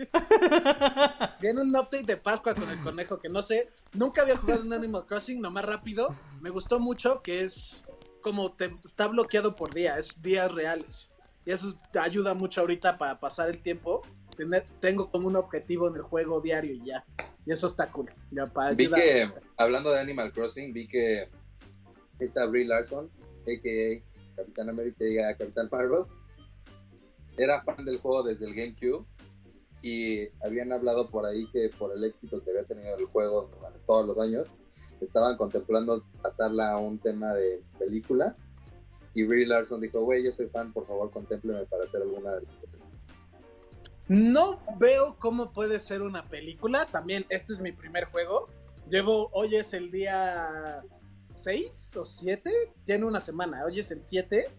Viene 1.40 1.62
un 1.62 1.70
update 1.76 2.04
de 2.04 2.18
Pascua 2.18 2.54
con 2.56 2.70
el 2.70 2.82
conejo 2.82 3.18
que 3.20 3.30
no 3.30 3.42
sé. 3.42 3.70
Nunca 3.94 4.22
había 4.22 4.38
jugado 4.38 4.64
en 4.64 4.74
Animal 4.74 5.06
Crossing, 5.06 5.42
nomás 5.42 5.66
rápido. 5.66 6.16
Me 6.42 6.50
gustó 6.50 6.80
mucho 6.80 7.22
que 7.22 7.44
es 7.44 7.86
como 8.22 8.54
te, 8.54 8.76
está 8.84 9.08
bloqueado 9.08 9.56
por 9.56 9.74
día, 9.74 9.98
es 9.98 10.22
días 10.22 10.52
reales. 10.52 11.12
Y 11.46 11.52
eso 11.52 11.78
ayuda 12.00 12.34
mucho 12.34 12.62
ahorita 12.62 12.98
para 12.98 13.20
pasar 13.20 13.50
el 13.50 13.62
tiempo. 13.62 14.02
Tener- 14.36 14.66
tengo 14.80 15.10
como 15.12 15.28
un 15.28 15.36
objetivo 15.36 15.88
en 15.88 15.96
el 15.96 16.02
juego 16.02 16.42
diario 16.42 16.74
y 16.74 16.86
ya. 16.86 17.06
Y 17.46 17.52
eso 17.52 17.68
está 17.68 17.92
cool. 17.92 18.10
Ya 18.32 18.48
para 18.48 18.72
Vi 18.74 18.90
que, 18.90 19.26
hablando 19.58 19.92
de 19.92 20.00
Animal 20.00 20.32
Crossing, 20.32 20.74
vi 20.74 20.88
que 20.88 21.30
esta 22.20 22.46
Brie 22.46 22.66
Larson, 22.66 23.10
a.k.a. 23.42 24.36
Capitán 24.36 24.70
América 24.70 25.04
y 25.06 25.16
Capitán 25.38 25.68
Marvel, 25.72 26.06
era 27.38 27.62
fan 27.64 27.84
del 27.86 28.00
juego 28.00 28.24
desde 28.24 28.46
el 28.46 28.56
GameCube 28.56 29.06
y 29.82 30.28
habían 30.44 30.72
hablado 30.72 31.10
por 31.10 31.26
ahí 31.26 31.46
que 31.52 31.70
por 31.78 31.96
el 31.96 32.04
éxito 32.04 32.42
que 32.44 32.52
había 32.52 32.64
tenido 32.64 32.96
el 32.98 33.06
juego 33.06 33.52
durante 33.56 33.80
todos 33.86 34.08
los 34.08 34.18
años, 34.18 34.48
estaban 35.02 35.36
contemplando 35.36 36.04
pasarla 36.22 36.72
a 36.72 36.78
un 36.78 36.98
tema 37.00 37.34
de 37.34 37.62
película 37.78 38.36
y 39.14 39.24
Brie 39.24 39.46
Larson 39.46 39.82
dijo, 39.82 40.02
güey, 40.02 40.24
yo 40.24 40.32
soy 40.32 40.48
fan, 40.48 40.72
por 40.72 40.88
favor, 40.88 41.12
contémpleme 41.12 41.66
para 41.66 41.84
hacer 41.84 42.02
alguna 42.02 42.32
de 42.36 42.42
las 42.44 42.56
cosas. 42.56 42.80
No 44.14 44.60
veo 44.78 45.16
cómo 45.18 45.52
puede 45.52 45.80
ser 45.80 46.02
una 46.04 46.26
película. 46.30 46.86
También, 46.86 47.26
este 47.30 47.54
es 47.54 47.60
mi 47.60 47.72
primer 47.72 48.06
juego. 48.06 48.48
Llevo, 48.90 49.30
hoy 49.34 49.56
es 49.56 49.74
el 49.74 49.90
día 49.90 50.84
6 51.30 51.98
o 51.98 52.06
7. 52.06 52.52
Tiene 52.86 53.06
una 53.06 53.20
semana, 53.20 53.66
hoy 53.66 53.80
es 53.80 53.90
el 53.92 54.06
7. 54.06 54.50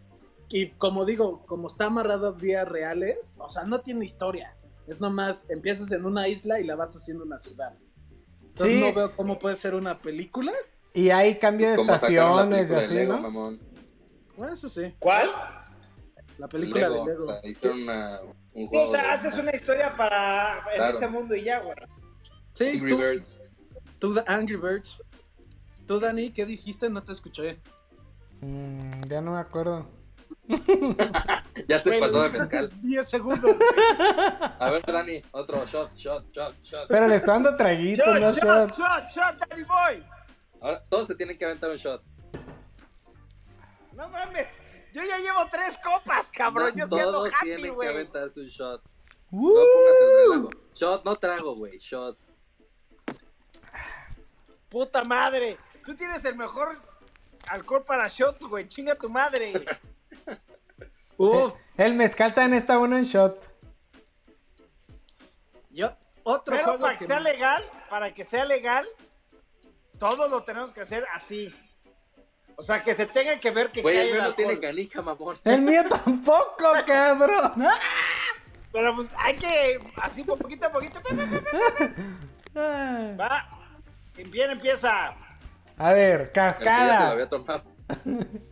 Y 0.49 0.71
como 0.71 1.05
digo, 1.05 1.45
como 1.47 1.69
está 1.69 1.85
amarrado 1.87 2.29
a 2.29 2.33
días 2.33 2.69
reales, 2.69 3.37
o 3.39 3.49
sea, 3.49 3.63
no 3.65 3.81
tiene 3.81 4.05
historia. 4.05 4.57
Es 4.89 5.01
nomás, 5.01 5.49
empiezas 5.49 5.91
en 5.93 6.05
una 6.05 6.27
isla 6.29 6.59
y 6.61 6.65
la 6.65 6.75
vas 6.75 6.95
haciendo 6.97 7.25
una 7.25 7.39
ciudad. 7.39 7.75
Entonces 8.43 8.75
Sí. 8.77 8.81
no 8.81 8.93
veo 8.93 9.15
cómo 9.17 9.39
puede 9.39 9.57
ser 9.57 9.75
una 9.75 9.99
película. 10.01 10.53
Y 10.93 11.11
hay 11.11 11.39
cambio 11.39 11.69
de 11.69 11.75
estaciones 11.77 12.71
y 12.71 12.75
así, 12.75 12.95
Lego, 12.95 13.15
¿no? 13.15 13.23
mamón. 13.23 13.61
Bueno, 14.37 14.53
eso 14.53 14.69
sí. 14.69 14.93
¿Cuál? 14.99 15.31
La 16.39 16.49
película 16.49 16.89
Lego, 16.89 17.05
de 17.05 17.11
Lego. 17.13 17.25
o 17.25 17.29
sea, 17.29 17.51
hicieron 17.51 17.83
una- 17.83 18.21
un 18.55 18.69
O 18.73 18.87
sea, 18.87 19.03
de- 19.03 19.09
haces 19.09 19.35
una 19.35 19.51
historia 19.53 19.97
para 19.97 20.65
en 20.75 20.83
ese 20.85 21.09
mundo 21.09 21.35
y 21.35 21.43
ya, 21.45 21.59
güey. 21.61 21.77
Sí, 22.55 22.69
Angry 22.69 22.91
tú, 22.91 22.99
Birds. 22.99 23.41
tú, 23.99 24.25
Angry 24.27 24.57
Birds. 24.57 25.03
Tú, 25.87 25.99
Dani, 26.01 26.31
¿qué 26.33 26.47
dijiste? 26.47 26.89
No 26.89 27.03
te 27.03 27.13
escuché. 27.13 27.61
Mm, 28.41 29.03
ya 29.09 29.21
no 29.21 29.33
me 29.33 29.41
acuerdo. 29.41 29.87
Ya 31.69 31.79
se 31.79 31.99
pasó 32.01 32.21
de 32.25 32.31
mezcal. 32.31 32.67
hace 32.73 32.77
10 32.83 33.09
segundos. 33.09 33.57
A 34.59 34.71
ver, 34.71 34.83
Dani, 34.85 35.23
otro 35.31 35.65
shot, 35.67 35.95
shot, 35.95 36.31
shot, 36.33 36.55
shot. 36.63 36.89
Pero 36.89 37.07
le 37.07 37.15
está 37.15 37.33
dando 37.33 37.57
traguito, 37.57 38.05
Shot, 38.05 38.21
no 38.21 38.33
shot, 38.33 38.71
shot. 38.71 38.71
shot, 38.73 39.09
shot, 39.09 39.49
Danny 39.49 39.63
Boy. 39.63 40.05
Ahora 40.61 40.83
todos 40.89 41.07
se 41.07 41.15
tienen 41.15 41.39
que 41.39 41.45
aventar 41.45 41.71
un 41.71 41.77
shot. 41.77 42.03
No 43.95 44.09
mames. 44.09 44.49
Yo 44.95 45.03
ya 45.03 45.19
llevo 45.19 45.41
tres 45.51 45.77
copas, 45.79 46.31
cabrón. 46.31 46.71
No, 46.71 46.77
yo 46.77 46.87
siendo 46.87 47.13
todos 47.13 47.35
happy, 47.35 47.47
tienen 47.47 47.65
que 47.65 47.71
güey. 47.71 47.89
aventarse 47.89 48.39
un 48.41 48.47
shot. 48.47 48.81
¡Uh! 49.33 49.49
No 49.49 49.65
pongas 49.75 50.01
el 50.01 50.31
relajo. 50.31 50.51
Shot, 50.75 51.05
no 51.05 51.17
trago, 51.17 51.57
güey. 51.57 51.79
Shot. 51.79 52.17
Puta 54.69 55.03
madre. 55.05 55.59
Tú 55.85 55.97
tienes 55.97 56.25
el 56.25 56.37
mejor 56.37 56.81
alcohol 57.49 57.85
para 57.85 58.07
shots, 58.07 58.43
güey. 58.45 58.69
Chinga 58.69 58.95
tu 58.95 59.09
madre. 59.11 59.53
Uf, 61.17 61.55
El 61.77 61.95
mezcal 61.95 62.33
también 62.33 62.55
está 62.59 62.79
uno 62.79 62.97
en 62.97 63.03
shot. 63.05 63.37
yo, 65.71 65.89
otro 66.23 66.55
Pero 66.55 66.65
juego 66.69 66.81
para 66.83 66.93
que 66.95 66.99
que 67.01 67.07
sea 67.07 67.21
legal, 67.21 67.65
para 67.91 68.15
que 68.15 68.25
sea 68.25 68.45
legal, 68.45 68.87
todos 69.99 70.31
lo 70.31 70.45
tenemos 70.45 70.73
que 70.73 70.81
hacer 70.83 71.05
así. 71.13 71.53
O 72.57 72.63
sea, 72.63 72.83
que 72.83 72.95
se 72.95 73.07
tenga 73.07 73.39
que 73.41 73.51
ver 73.51 73.71
que 73.73 73.83
Güey, 73.83 73.97
cae 73.97 74.07
el 74.07 74.13
mío 74.13 74.23
no 74.23 74.35
tiene 74.35 74.61
canija, 74.61 75.03
mamón. 75.03 75.39
El 75.45 75.63
mío 75.63 75.83
tampoco, 75.89 76.73
cabrón. 76.87 77.53
Pero 78.73 78.95
pues 78.97 79.13
hay 79.19 79.37
que, 79.37 79.81
así 80.03 80.23
poquito 80.25 80.67
a 80.67 80.73
poquito. 80.73 81.01
Va. 82.57 83.49
Bien, 84.31 84.51
empieza. 84.53 85.15
A 85.77 85.93
ver, 85.93 86.27
ya 86.35 86.51
se 86.51 86.65
cascada. 86.65 87.11
había 87.11 87.29
tomado. 87.29 87.63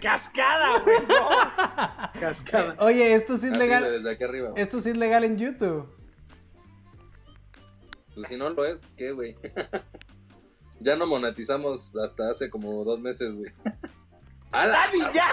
Cascada, 0.00 0.78
güey. 0.80 0.96
No. 1.08 2.20
cascada. 2.20 2.76
Oye, 2.78 3.14
esto 3.14 3.36
sí 3.36 3.46
es 3.46 3.52
Así, 3.52 3.56
güey, 3.58 3.68
legal. 3.68 3.82
desde 3.90 4.10
aquí 4.12 4.24
arriba. 4.24 4.50
güey. 4.50 4.62
Esto 4.62 4.78
sí 4.80 4.90
es 4.90 4.96
legal 4.96 5.24
en 5.24 5.36
YouTube. 5.38 5.92
Pues 8.14 8.28
si 8.28 8.36
no 8.36 8.50
lo 8.50 8.64
es, 8.64 8.82
¿qué, 8.96 9.10
güey? 9.12 9.36
Ya 10.82 10.96
no 10.96 11.06
monetizamos 11.06 11.94
hasta 11.96 12.30
hace 12.30 12.50
como 12.50 12.84
dos 12.84 13.00
meses, 13.00 13.34
güey. 13.36 13.52
¡Hala! 14.52 14.78
Dani, 14.86 14.98
ya. 15.14 15.32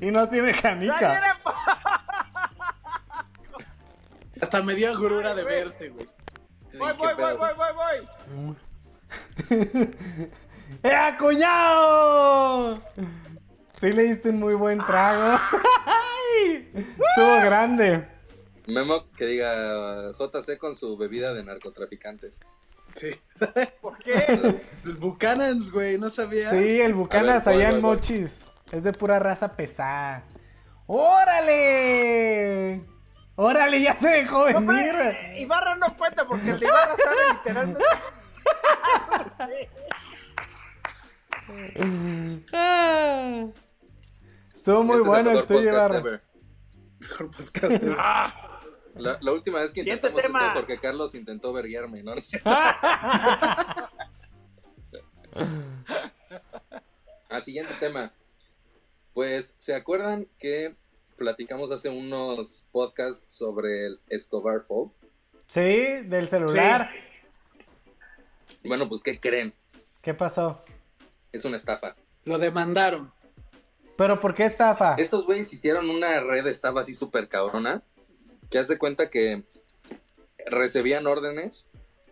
Y 0.00 0.10
no 0.10 0.28
tiene 0.28 0.52
canica. 0.52 1.16
era- 1.18 1.40
Hasta 4.40 4.62
me 4.62 4.74
dio 4.74 4.90
agrura 4.90 5.34
de 5.34 5.44
verte, 5.44 5.88
güey. 5.90 6.08
Sí, 6.68 6.78
voy, 6.78 6.92
voy, 6.94 7.06
voy, 7.08 7.16
pedo. 7.16 7.38
voy, 7.38 7.50
voy, 7.56 7.72
voy. 8.36 8.56
¡Eh, 10.82 11.14
cuñado! 11.18 12.82
Sí 13.80 13.92
le 13.92 14.02
diste 14.04 14.30
un 14.30 14.40
muy 14.40 14.54
buen 14.54 14.78
trago. 14.78 15.38
¡Ay! 15.86 16.70
Estuvo 16.74 17.36
grande. 17.44 18.08
Memo 18.66 19.10
que 19.12 19.26
diga 19.26 20.12
JC 20.12 20.58
con 20.58 20.74
su 20.74 20.96
bebida 20.96 21.32
de 21.34 21.44
narcotraficantes. 21.44 22.40
Sí. 22.94 23.10
¿Por 23.82 23.98
qué? 23.98 24.60
Los 24.84 24.98
Buchanans, 25.00 25.70
güey, 25.70 25.98
¿no 25.98 26.10
sabías? 26.10 26.50
Sí, 26.50 26.80
el 26.80 26.94
Bucanas 26.94 27.46
allá 27.46 27.66
en 27.70 27.82
voy. 27.82 27.96
Mochis. 27.96 28.44
Es 28.72 28.82
de 28.82 28.92
pura 28.92 29.18
raza 29.18 29.56
pesada. 29.56 30.22
¡Órale! 30.86 32.84
¡Órale! 33.36 33.80
Ya 33.82 33.96
se 33.96 34.08
dejó 34.08 34.38
No, 34.50 34.60
venir. 34.60 34.90
hombre, 34.92 35.34
Ibarra 35.40 35.76
no 35.76 35.96
cuenta 35.96 36.26
porque 36.26 36.50
el 36.50 36.58
de 36.60 36.66
Ibarra 36.66 36.96
sale 36.96 37.20
literalmente. 37.32 37.82
Sí. 39.38 39.68
Ah. 42.52 43.46
Estuvo 44.54 44.82
muy 44.82 44.96
Este 44.96 45.02
es 45.02 45.06
bueno 45.08 45.30
el 45.30 45.36
mejor 45.36 45.46
tuyo, 45.46 45.60
podcast 45.70 45.74
Ibarra. 45.90 45.98
ever. 45.98 46.22
Mejor 47.00 47.30
podcast. 47.30 47.72
de- 47.82 47.96
La, 48.94 49.18
la 49.20 49.32
última 49.32 49.60
vez 49.60 49.72
que 49.72 49.80
intentamos 49.80 50.24
esto 50.24 50.38
porque 50.54 50.78
Carlos 50.78 51.14
intentó 51.14 51.52
verguiarme, 51.52 52.02
¿no? 52.02 52.14
Al 57.28 57.42
siguiente 57.42 57.74
tema. 57.80 58.12
Pues, 59.12 59.54
¿se 59.58 59.74
acuerdan 59.74 60.26
que 60.38 60.74
platicamos 61.16 61.70
hace 61.70 61.88
unos 61.88 62.66
podcasts 62.72 63.24
sobre 63.32 63.86
el 63.86 64.00
Escobar 64.08 64.64
Fall? 64.66 64.90
Sí, 65.46 66.02
del 66.04 66.28
celular. 66.28 66.90
Bueno, 68.64 68.88
pues, 68.88 69.02
¿qué 69.02 69.20
creen? 69.20 69.54
¿Qué 70.02 70.14
pasó? 70.14 70.62
Es 71.32 71.44
una 71.44 71.56
estafa. 71.56 71.96
Lo 72.24 72.38
demandaron. 72.38 73.12
¿Pero 73.96 74.18
por 74.18 74.34
qué 74.34 74.44
estafa? 74.44 74.94
Estos 74.98 75.26
güeyes 75.26 75.52
hicieron 75.52 75.90
una 75.90 76.20
red 76.20 76.44
de 76.44 76.50
estafa 76.50 76.80
así 76.80 76.94
súper 76.94 77.28
cabrona, 77.28 77.82
que 78.50 78.58
hace 78.58 78.78
cuenta 78.78 79.10
que 79.10 79.42
recibían 80.46 81.06
órdenes 81.06 81.66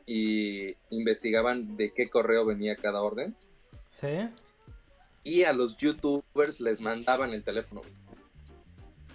y 0.06 0.74
investigaban 0.90 1.76
de 1.76 1.90
qué 1.90 2.08
correo 2.10 2.44
venía 2.44 2.76
cada 2.76 3.02
orden 3.02 3.36
Sí, 3.90 4.28
y 5.22 5.44
a 5.44 5.52
los 5.52 5.76
youtubers 5.76 6.60
les 6.60 6.80
mandaban 6.80 7.30
el 7.30 7.44
teléfono. 7.44 7.82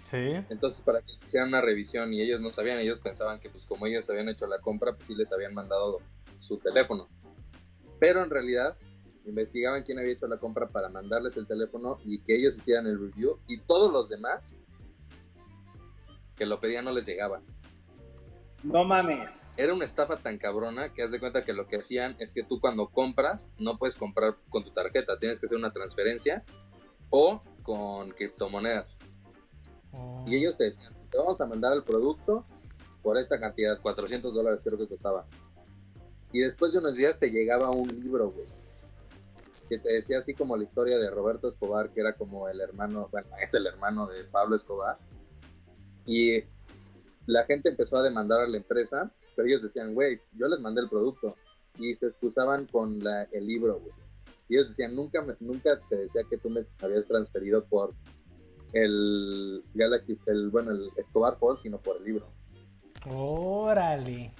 sí. 0.02 0.16
Entonces 0.48 0.82
para 0.82 1.00
que 1.02 1.12
hicieran 1.22 1.48
una 1.48 1.60
revisión 1.60 2.14
y 2.14 2.22
ellos 2.22 2.40
no 2.40 2.52
sabían, 2.52 2.78
ellos 2.78 3.00
pensaban 3.00 3.40
que 3.40 3.50
pues 3.50 3.66
como 3.66 3.86
ellos 3.86 4.08
habían 4.08 4.28
hecho 4.28 4.46
la 4.46 4.60
compra, 4.60 4.94
pues 4.94 5.08
sí 5.08 5.14
les 5.14 5.32
habían 5.32 5.52
mandado 5.52 5.98
su 6.38 6.58
teléfono. 6.58 7.08
Pero 7.98 8.22
en 8.22 8.30
realidad 8.30 8.76
investigaban 9.26 9.82
quién 9.82 9.98
había 9.98 10.12
hecho 10.12 10.26
la 10.28 10.38
compra 10.38 10.68
para 10.68 10.88
mandarles 10.88 11.36
el 11.36 11.46
teléfono 11.46 11.98
y 12.04 12.20
que 12.20 12.36
ellos 12.36 12.56
hicieran 12.56 12.86
el 12.86 12.98
review 12.98 13.38
y 13.48 13.58
todos 13.58 13.92
los 13.92 14.08
demás 14.08 14.40
que 16.38 16.46
lo 16.46 16.60
pedían 16.60 16.84
no 16.84 16.92
les 16.92 17.06
llegaba. 17.06 17.42
No 18.62 18.84
mames. 18.84 19.46
Era 19.56 19.74
una 19.74 19.84
estafa 19.84 20.16
tan 20.16 20.38
cabrona 20.38 20.92
que 20.92 21.02
haz 21.02 21.10
de 21.10 21.20
cuenta 21.20 21.44
que 21.44 21.52
lo 21.52 21.66
que 21.68 21.76
hacían 21.76 22.16
es 22.18 22.32
que 22.32 22.42
tú 22.42 22.60
cuando 22.60 22.88
compras 22.88 23.50
no 23.58 23.78
puedes 23.78 23.96
comprar 23.96 24.36
con 24.48 24.64
tu 24.64 24.70
tarjeta, 24.70 25.18
tienes 25.18 25.38
que 25.38 25.46
hacer 25.46 25.58
una 25.58 25.72
transferencia 25.72 26.44
o 27.10 27.42
con 27.62 28.10
criptomonedas. 28.10 28.96
Oh. 29.92 30.24
Y 30.26 30.36
ellos 30.36 30.56
te 30.56 30.64
decían, 30.64 30.92
te 31.10 31.18
vamos 31.18 31.40
a 31.40 31.46
mandar 31.46 31.72
el 31.72 31.84
producto 31.84 32.44
por 33.02 33.16
esta 33.16 33.38
cantidad, 33.38 33.80
400 33.80 34.34
dólares 34.34 34.60
creo 34.62 34.76
que 34.76 34.88
costaba. 34.88 35.26
Y 36.32 36.40
después 36.40 36.72
de 36.72 36.78
unos 36.78 36.96
días 36.96 37.18
te 37.18 37.30
llegaba 37.30 37.70
un 37.70 37.88
libro, 37.88 38.30
güey. 38.30 38.46
Que 39.68 39.78
te 39.78 39.92
decía 39.92 40.18
así 40.18 40.34
como 40.34 40.56
la 40.56 40.64
historia 40.64 40.98
de 40.98 41.10
Roberto 41.10 41.48
Escobar, 41.48 41.90
que 41.90 42.00
era 42.00 42.14
como 42.14 42.48
el 42.48 42.60
hermano, 42.60 43.08
bueno, 43.10 43.28
es 43.40 43.54
el 43.54 43.66
hermano 43.66 44.06
de 44.06 44.24
Pablo 44.24 44.56
Escobar. 44.56 44.98
Y 46.08 46.42
la 47.26 47.44
gente 47.44 47.68
empezó 47.68 47.98
a 47.98 48.02
demandar 48.02 48.40
a 48.40 48.48
la 48.48 48.56
empresa, 48.56 49.12
pero 49.36 49.46
ellos 49.46 49.62
decían, 49.62 49.94
güey, 49.94 50.18
yo 50.32 50.48
les 50.48 50.58
mandé 50.58 50.80
el 50.80 50.88
producto. 50.88 51.36
Y 51.78 51.94
se 51.94 52.06
excusaban 52.06 52.66
con 52.66 52.98
la- 52.98 53.24
el 53.30 53.46
libro, 53.46 53.78
güey. 53.78 53.92
Y 54.48 54.56
ellos 54.56 54.68
decían, 54.68 54.96
nunca, 54.96 55.20
me- 55.22 55.36
nunca 55.38 55.78
te 55.88 55.96
decía 55.96 56.22
que 56.28 56.38
tú 56.38 56.48
me 56.50 56.64
habías 56.82 57.04
transferido 57.06 57.64
por 57.66 57.94
el 58.72 59.62
Galaxy, 59.74 60.18
el, 60.26 60.48
bueno, 60.50 60.70
el 60.72 60.90
Escobar 60.96 61.38
Fall, 61.38 61.58
sino 61.58 61.78
por 61.78 61.98
el 61.98 62.04
libro. 62.04 62.32
Órale. 63.06 64.32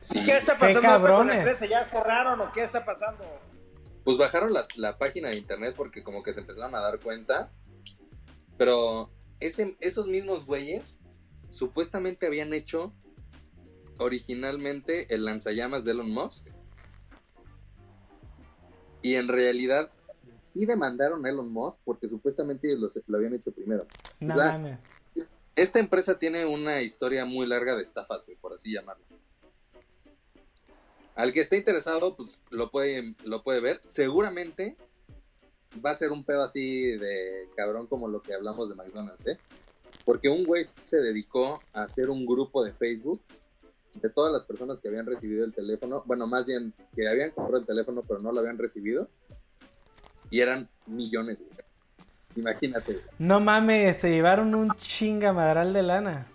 Sí. 0.00 0.22
¿Qué 0.24 0.36
está 0.36 0.58
pasando 0.58 0.80
Qué 0.80 0.86
con 0.88 1.00
cabrones. 1.02 1.34
la 1.36 1.40
empresa? 1.40 1.66
¿Ya 1.66 1.84
cerraron 1.84 2.40
o 2.40 2.52
qué 2.52 2.62
está 2.62 2.84
pasando? 2.84 3.24
Pues 4.04 4.18
bajaron 4.18 4.52
la, 4.52 4.66
la 4.76 4.98
página 4.98 5.28
de 5.30 5.36
internet 5.38 5.74
porque 5.76 6.02
como 6.02 6.22
que 6.22 6.32
se 6.32 6.40
empezaron 6.40 6.74
a 6.74 6.80
dar 6.80 7.00
cuenta. 7.00 7.50
Pero 8.58 9.10
ese, 9.40 9.76
esos 9.80 10.06
mismos 10.06 10.44
güeyes 10.46 10.98
supuestamente 11.54 12.26
habían 12.26 12.52
hecho 12.52 12.92
originalmente 13.98 15.14
el 15.14 15.24
lanzallamas 15.24 15.84
de 15.84 15.92
Elon 15.92 16.10
Musk. 16.10 16.48
Y 19.02 19.14
en 19.14 19.28
realidad 19.28 19.90
sí 20.40 20.66
demandaron 20.66 21.24
a 21.24 21.28
Elon 21.28 21.52
Musk 21.52 21.78
porque 21.84 22.08
supuestamente 22.08 22.68
ellos 22.68 22.80
lo, 22.94 23.02
lo 23.06 23.18
habían 23.18 23.34
hecho 23.34 23.52
primero. 23.52 23.86
No 24.20 24.36
La-. 24.36 24.80
Esta 25.56 25.78
empresa 25.78 26.18
tiene 26.18 26.44
una 26.46 26.82
historia 26.82 27.24
muy 27.24 27.46
larga 27.46 27.76
de 27.76 27.82
estafas, 27.82 28.26
por 28.40 28.54
así 28.54 28.72
llamarlo. 28.72 29.04
Al 31.14 31.32
que 31.32 31.40
esté 31.40 31.56
interesado, 31.56 32.16
pues 32.16 32.42
lo 32.50 32.72
puede, 32.72 33.14
lo 33.24 33.44
puede 33.44 33.60
ver. 33.60 33.80
Seguramente 33.84 34.76
va 35.84 35.90
a 35.90 35.94
ser 35.94 36.10
un 36.10 36.24
pedo 36.24 36.42
así 36.42 36.96
de 36.96 37.48
cabrón 37.56 37.86
como 37.86 38.08
lo 38.08 38.20
que 38.20 38.34
hablamos 38.34 38.68
de 38.68 38.74
McDonald's, 38.74 39.26
¿eh? 39.26 39.38
Porque 40.04 40.28
un 40.28 40.44
güey 40.44 40.64
se 40.84 40.98
dedicó 40.98 41.62
a 41.72 41.84
hacer 41.84 42.10
un 42.10 42.26
grupo 42.26 42.62
de 42.64 42.72
Facebook 42.72 43.20
de 43.94 44.10
todas 44.10 44.32
las 44.32 44.42
personas 44.42 44.80
que 44.80 44.88
habían 44.88 45.06
recibido 45.06 45.44
el 45.44 45.52
teléfono, 45.52 46.02
bueno, 46.06 46.26
más 46.26 46.44
bien 46.44 46.74
que 46.94 47.08
habían 47.08 47.30
comprado 47.30 47.60
el 47.60 47.66
teléfono 47.66 48.02
pero 48.06 48.20
no 48.20 48.32
lo 48.32 48.40
habían 48.40 48.58
recibido. 48.58 49.08
Y 50.30 50.40
eran 50.40 50.68
millones, 50.86 51.38
güey. 51.38 51.50
Imagínate. 52.36 53.00
No 53.18 53.38
mames, 53.38 53.96
se 53.96 54.10
llevaron 54.10 54.54
un 54.54 54.70
chingamadral 54.74 55.72
de 55.72 55.82
lana. 55.84 56.26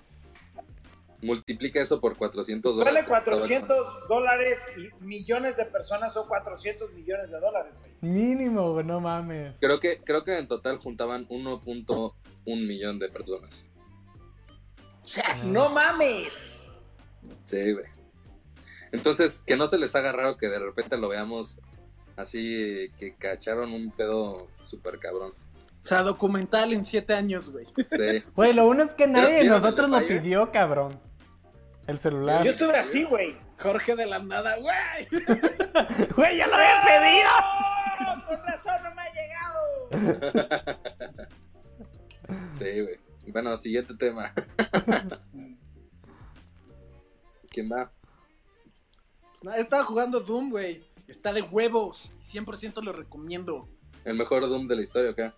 multiplica 1.21 1.81
eso 1.81 1.99
por 1.99 2.15
400 2.15 2.77
dólares. 2.77 3.05
Vale 3.05 3.23
400 3.25 4.07
dólares 4.07 4.65
y 4.77 5.03
millones 5.03 5.57
de 5.57 5.65
personas 5.65 6.13
son 6.13 6.27
400 6.29 6.93
millones 6.93 7.29
de 7.29 7.39
dólares, 7.39 7.77
güey. 7.77 7.91
Mínimo, 8.13 8.71
güey, 8.71 8.85
no 8.85 9.01
mames. 9.01 9.57
Creo 9.59 9.81
que, 9.81 9.97
creo 9.97 10.23
que 10.23 10.37
en 10.37 10.47
total 10.47 10.77
juntaban 10.77 11.27
1.1 11.27 12.13
millón 12.45 12.99
de 12.99 13.09
personas. 13.09 13.65
¡No 15.43 15.69
mames! 15.69 16.63
Sí, 17.45 17.73
güey. 17.73 17.85
Entonces, 18.91 19.43
que 19.45 19.55
no 19.55 19.67
se 19.67 19.77
les 19.77 19.95
haga 19.95 20.11
raro 20.11 20.35
que 20.37 20.47
de 20.47 20.57
repente 20.59 20.97
lo 20.97 21.09
veamos 21.09 21.59
así, 22.15 22.89
que 22.97 23.15
cacharon 23.15 23.73
un 23.73 23.91
pedo 23.91 24.47
súper 24.61 24.97
cabrón. 24.99 25.33
O 25.83 25.85
sea, 25.85 26.01
documental 26.03 26.73
en 26.73 26.83
siete 26.83 27.13
años, 27.13 27.51
güey. 27.51 27.65
Sí. 27.65 28.23
Güey, 28.35 28.53
lo 28.53 28.65
bueno 28.65 28.83
es 28.83 28.93
que 28.93 29.07
nadie 29.07 29.27
de 29.27 29.39
¿vieron 29.41 29.57
el 29.57 29.63
nosotros 29.63 29.89
lo 29.89 30.07
pidió, 30.07 30.51
cabrón. 30.51 30.91
El 31.87 31.97
celular. 31.97 32.43
Yo 32.43 32.51
estuve 32.51 32.77
así, 32.77 33.03
güey. 33.03 33.35
Jorge 33.57 33.95
de 33.95 34.05
la 34.05 34.19
nada, 34.19 34.57
güey. 34.57 35.07
Güey, 36.15 36.37
ya 36.37 36.47
lo 36.47 36.55
había 36.55 36.83
pedido. 36.85 37.29
Con 38.27 38.37
razón 38.45 38.75
no 38.83 38.93
me 38.93 39.01
ha 39.01 39.11
llegado. 39.13 41.27
Sí, 42.57 42.81
güey. 42.81 42.99
Bueno, 43.27 43.57
siguiente 43.57 43.93
tema. 43.95 44.33
¿Quién 47.49 47.71
va? 47.71 47.91
Pues 49.31 49.43
nada, 49.43 49.57
estaba 49.57 49.83
jugando 49.83 50.19
Doom, 50.19 50.49
güey. 50.51 50.83
Está 51.07 51.33
de 51.33 51.41
huevos. 51.41 52.11
100% 52.21 52.83
lo 52.83 52.93
recomiendo. 52.93 53.67
¿El 54.05 54.15
mejor 54.15 54.47
Doom 54.47 54.67
de 54.67 54.75
la 54.75 54.81
historia 54.81 55.11
o 55.11 55.15
qué? 55.15 55.31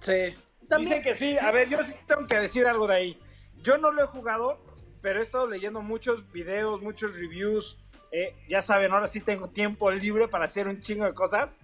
Sí. 0.00 0.34
Dicen 0.78 1.02
que 1.02 1.14
sí. 1.14 1.38
A 1.38 1.50
ver, 1.50 1.68
yo 1.68 1.82
sí 1.82 1.94
tengo 2.06 2.26
que 2.26 2.38
decir 2.38 2.66
algo 2.66 2.86
de 2.86 2.94
ahí. 2.94 3.18
Yo 3.62 3.78
no 3.78 3.92
lo 3.92 4.02
he 4.02 4.06
jugado, 4.06 4.58
pero 5.00 5.18
he 5.20 5.22
estado 5.22 5.46
leyendo 5.46 5.82
muchos 5.82 6.30
videos, 6.32 6.82
muchos 6.82 7.14
reviews. 7.14 7.78
Eh, 8.10 8.34
ya 8.48 8.60
saben, 8.60 8.92
ahora 8.92 9.06
sí 9.06 9.20
tengo 9.20 9.48
tiempo 9.48 9.90
libre 9.90 10.28
para 10.28 10.44
hacer 10.44 10.68
un 10.68 10.80
chingo 10.80 11.04
de 11.04 11.14
cosas. 11.14 11.58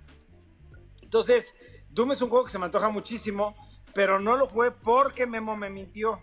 Entonces, 1.03 1.55
Doom 1.91 2.13
es 2.13 2.21
un 2.23 2.29
juego 2.29 2.45
que 2.45 2.51
se 2.51 2.59
me 2.59 2.67
antoja 2.67 2.89
muchísimo, 2.91 3.55
pero 3.95 4.19
no 4.21 4.37
lo 4.37 4.47
jugué 4.47 4.71
porque 4.71 5.27
Memo 5.27 5.57
me 5.57 5.71
mintió. 5.71 6.23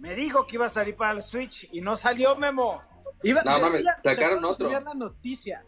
Me 0.00 0.14
dijo 0.14 0.46
que 0.46 0.56
iba 0.56 0.66
a 0.66 0.70
salir 0.70 0.96
para 0.96 1.12
el 1.12 1.22
Switch 1.22 1.68
y 1.72 1.80
no 1.80 1.96
salió 1.96 2.34
Memo. 2.36 2.82
Iba- 3.22 3.42
No, 3.42 3.58
mames, 3.60 3.84
sacaron 4.02 4.44
otro. 4.44 4.70
la 4.70 4.80
noticia. 4.94 5.64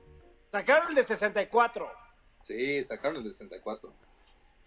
Sacaron 0.51 0.89
el 0.89 0.95
de 0.95 1.05
64. 1.05 1.89
Sí, 2.43 2.83
sacaron 2.83 3.19
el 3.19 3.25
de 3.25 3.31
64. 3.33 3.93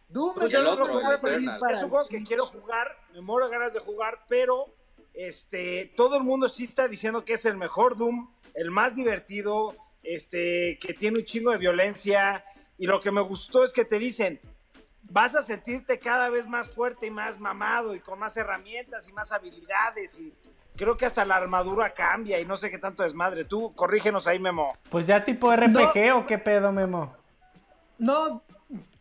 Doom 0.07 0.33
Pues 0.35 0.45
es 0.47 0.51
yo 0.51 0.59
el 0.59 0.65
no 0.65 0.71
otro, 0.71 1.11
Eternal. 1.13 1.59
pero 1.59 1.77
es 1.77 1.83
un 1.83 1.89
juego 1.89 2.07
que 2.07 2.23
quiero 2.23 2.45
jugar, 2.45 2.87
me 3.13 3.21
muero 3.21 3.49
ganas 3.49 3.73
de 3.73 3.79
jugar, 3.79 4.23
pero 4.29 4.67
este, 5.15 5.91
todo 5.97 6.17
el 6.17 6.23
mundo 6.23 6.47
sí 6.47 6.63
está 6.65 6.87
diciendo 6.87 7.25
que 7.25 7.33
es 7.33 7.45
el 7.45 7.57
mejor 7.57 7.97
Doom, 7.97 8.31
el 8.53 8.69
más 8.69 8.95
divertido, 8.95 9.75
este, 10.03 10.77
que 10.79 10.93
tiene 10.93 11.17
un 11.19 11.25
chingo 11.25 11.51
de 11.51 11.57
violencia. 11.57 12.45
Y 12.77 12.87
lo 12.87 12.99
que 13.01 13.11
me 13.11 13.21
gustó 13.21 13.63
es 13.63 13.71
que 13.73 13.85
te 13.85 13.99
dicen, 13.99 14.39
vas 15.03 15.35
a 15.35 15.41
sentirte 15.41 15.99
cada 15.99 16.29
vez 16.29 16.47
más 16.47 16.69
fuerte 16.69 17.07
y 17.07 17.11
más 17.11 17.39
mamado 17.39 17.95
y 17.95 17.99
con 17.99 18.19
más 18.19 18.35
herramientas 18.37 19.07
y 19.09 19.13
más 19.13 19.31
habilidades 19.31 20.19
y 20.19 20.33
creo 20.75 20.97
que 20.97 21.05
hasta 21.05 21.23
la 21.23 21.37
armadura 21.37 21.93
cambia 21.93 22.39
y 22.39 22.45
no 22.45 22.57
sé 22.57 22.69
qué 22.69 22.77
tanto 22.77 23.03
desmadre. 23.03 23.45
Tú 23.45 23.73
corrígenos 23.75 24.27
ahí, 24.27 24.39
Memo. 24.39 24.73
Pues 24.89 25.07
ya 25.07 25.23
tipo 25.23 25.55
RPG 25.55 26.13
o 26.15 26.25
qué 26.25 26.37
pedo, 26.37 26.71
Memo. 26.73 27.15
No, 27.97 28.43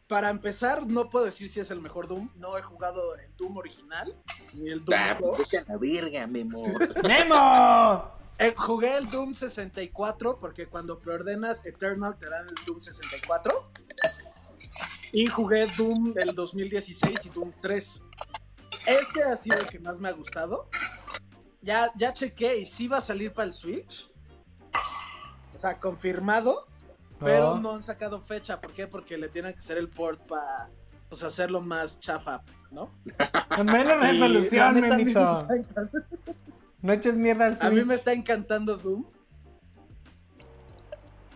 para 0.06 0.28
empezar, 0.30 0.86
no 0.86 1.10
puedo 1.10 1.24
decir 1.24 1.48
si 1.48 1.58
es 1.58 1.70
el 1.72 1.80
mejor 1.80 2.06
Doom. 2.06 2.30
No 2.36 2.56
he 2.56 2.62
jugado 2.62 3.16
el 3.16 3.34
Doom 3.36 3.56
original, 3.56 4.14
ni 4.52 4.70
el 4.70 4.84
Doom 4.84 4.96
Ah, 4.96 5.18
2. 5.20 5.38
vete 5.38 5.58
a 5.58 5.64
la 5.66 5.76
verga, 5.78 6.26
Memo. 6.28 6.62
¡Memo! 7.02 8.12
Eh, 8.38 8.52
jugué 8.56 8.96
el 8.96 9.08
Doom 9.08 9.34
64 9.34 10.38
porque 10.40 10.66
cuando 10.66 10.98
preordenas 10.98 11.64
Eternal 11.64 12.16
te 12.18 12.28
dan 12.28 12.46
el 12.48 12.64
Doom 12.66 12.80
64. 12.80 13.70
Y 15.12 15.26
jugué 15.26 15.66
Doom 15.76 16.12
del 16.12 16.34
2016 16.34 17.26
y 17.26 17.28
Doom 17.30 17.52
3. 17.60 18.02
Este 18.86 19.22
ha 19.22 19.36
sido 19.36 19.58
el 19.58 19.66
que 19.68 19.78
más 19.78 19.98
me 20.00 20.08
ha 20.08 20.12
gustado. 20.12 20.68
Ya, 21.62 21.92
ya 21.96 22.12
chequé 22.12 22.58
y 22.58 22.66
sí 22.66 22.88
va 22.88 22.98
a 22.98 23.00
salir 23.00 23.32
para 23.32 23.46
el 23.46 23.52
Switch. 23.52 24.10
O 25.54 25.58
sea, 25.58 25.78
confirmado. 25.78 26.66
Pero 27.20 27.52
Oh. 27.52 27.58
no 27.58 27.74
han 27.76 27.82
sacado 27.84 28.20
fecha. 28.20 28.60
¿Por 28.60 28.72
qué? 28.72 28.88
Porque 28.88 29.16
le 29.16 29.28
tienen 29.28 29.52
que 29.52 29.60
hacer 29.60 29.78
el 29.78 29.88
port 29.88 30.20
para 30.26 30.68
pues, 31.08 31.22
hacerlo 31.22 31.60
más 31.60 32.00
chafa, 32.00 32.42
¿no? 32.72 32.90
Menos 33.64 33.82
Y 33.82 33.84
la 33.84 33.96
resolución, 34.00 34.74
neta, 34.74 34.94
a 34.94 34.98
mí 34.98 35.04
me 35.04 35.14
Memito. 35.14 35.48
No 36.84 36.92
eches 36.92 37.16
mierda 37.16 37.46
al 37.46 37.52
A 37.62 37.70
mí 37.70 37.76
Switch. 37.76 37.86
me 37.86 37.94
está 37.94 38.12
encantando 38.12 38.76
Doom. 38.76 39.06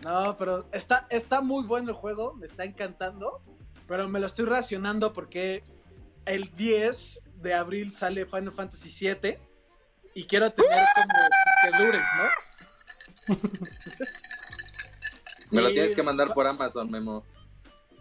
No, 0.03 0.37
pero 0.37 0.67
está, 0.71 1.07
está 1.09 1.41
muy 1.41 1.65
bueno 1.65 1.89
el 1.89 1.95
juego, 1.95 2.35
me 2.35 2.45
está 2.45 2.63
encantando, 2.65 3.41
pero 3.87 4.07
me 4.07 4.19
lo 4.19 4.27
estoy 4.27 4.45
racionando 4.45 5.11
porque 5.11 5.63
el 6.25 6.55
10 6.55 7.23
de 7.37 7.53
abril 7.55 7.91
sale 7.93 8.27
Final 8.27 8.51
Fantasy 8.53 8.89
VII 9.07 9.37
y 10.13 10.25
quiero 10.25 10.51
tener 10.53 10.71
como 10.95 11.77
que 11.79 11.83
dure, 11.83 11.97
¿no? 11.97 13.35
Me 15.51 15.61
lo 15.63 15.69
Y- 15.71 15.73
tienes 15.73 15.95
que 15.95 16.03
mandar 16.03 16.31
por 16.35 16.45
Amazon, 16.45 16.91
Memo. 16.91 17.23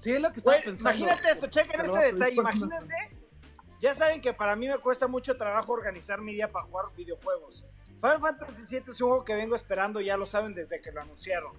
Sí, 0.01 0.13
es 0.13 0.21
lo 0.21 0.31
que 0.31 0.37
estaba 0.37 0.59
pensando. 0.63 0.99
imagínate 0.99 1.31
esto, 1.31 1.47
chequen 1.47 1.81
este 1.81 1.99
detalle. 2.13 2.35
Imagínense, 2.37 2.95
ya 3.81 3.95
saben 3.95 4.21
que 4.21 4.33
para 4.33 4.57
mí 4.57 4.69
me 4.69 4.79
cuesta 4.79 5.07
mucho 5.07 5.37
trabajo 5.37 5.73
organizar 5.73 6.21
mi 6.21 6.33
día 6.35 6.51
para 6.51 6.65
jugar 6.67 6.87
videojuegos. 6.97 7.65
Final 8.01 8.21
Fantasy 8.21 8.63
VII 8.81 8.93
es 8.93 9.01
un 9.01 9.09
juego 9.09 9.25
que 9.25 9.35
vengo 9.35 9.57
esperando, 9.57 10.01
ya 10.01 10.17
lo 10.17 10.27
saben 10.27 10.55
desde 10.55 10.81
que 10.81 10.93
lo 10.93 11.01
anunciaron. 11.01 11.53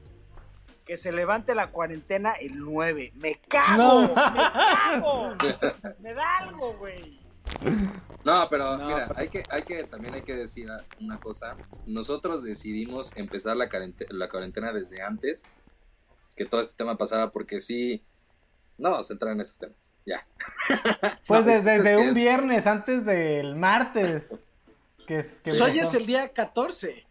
Que 0.85 0.97
se 0.97 1.11
levante 1.11 1.53
la 1.53 1.69
cuarentena 1.71 2.33
el 2.33 2.59
9. 2.59 3.11
¡Me 3.15 3.35
cago! 3.47 3.77
No. 3.77 4.07
¡Me 4.07 4.13
cago! 4.15 5.35
¡Me 5.99 6.13
da 6.13 6.37
algo, 6.39 6.73
güey! 6.77 7.19
No, 8.23 8.47
pero 8.49 8.77
No, 8.77 8.85
mira, 8.87 9.07
pero- 9.07 9.19
hay 9.19 9.27
que, 9.27 9.43
hay 9.49 9.61
que, 9.63 9.83
también 9.83 10.13
hay 10.13 10.21
que 10.23 10.35
decir 10.35 10.69
una 10.99 11.19
cosa. 11.19 11.55
Nosotros 11.85 12.43
decidimos 12.43 13.11
empezar 13.15 13.55
la, 13.57 13.69
cuarente- 13.69 14.05
la 14.09 14.29
cuarentena 14.29 14.71
desde 14.71 15.01
antes 15.01 15.43
que 16.35 16.45
todo 16.45 16.61
este 16.61 16.73
tema 16.75 16.97
pasara 16.97 17.31
porque 17.31 17.59
sí, 17.59 18.03
no 18.79 18.91
vamos 18.91 19.09
a 19.09 19.13
entrar 19.13 19.33
en 19.33 19.41
esos 19.41 19.57
temas. 19.59 19.93
Ya. 20.05 20.25
Pues 21.27 21.45
No, 21.45 21.61
desde 21.61 21.97
un 21.97 22.03
es- 22.09 22.15
viernes, 22.15 22.65
antes 22.67 23.05
del 23.05 23.55
martes. 23.55 24.29
Que, 25.07 25.23
Pues 25.43 25.59
hoy 25.61 25.79
es 25.79 25.93
el 25.93 26.05
día 26.05 26.29
14. 26.33 27.05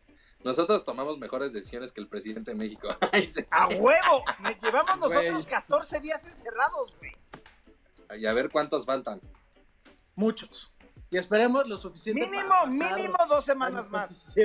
Nosotros 0.45 0.85
tomamos 0.85 1.19
mejores 1.19 1.53
decisiones 1.53 1.93
que 1.93 2.01
el 2.01 2.09
presidente 2.09 2.53
de 2.53 2.57
México. 2.57 2.89
¡A 3.51 3.69
huevo! 3.69 4.25
Me 4.41 4.57
llevamos 4.63 4.99
nosotros 4.99 5.33
Güey. 5.33 5.45
14 5.47 6.01
días 6.01 6.25
encerrados, 6.27 6.95
güey. 6.99 7.13
y 8.21 8.27
a 8.27 8.33
ver 8.33 8.49
cuántos 8.51 8.87
faltan. 8.87 9.21
Muchos. 10.15 10.73
Y 11.11 11.17
esperemos 11.19 11.67
lo 11.67 11.77
suficiente 11.77 12.27
Mínimo, 12.27 12.49
para 12.51 12.67
mínimo 12.67 13.17
dos 13.29 13.45
semanas 13.45 13.89
más. 13.91 14.35
Sí, 14.35 14.43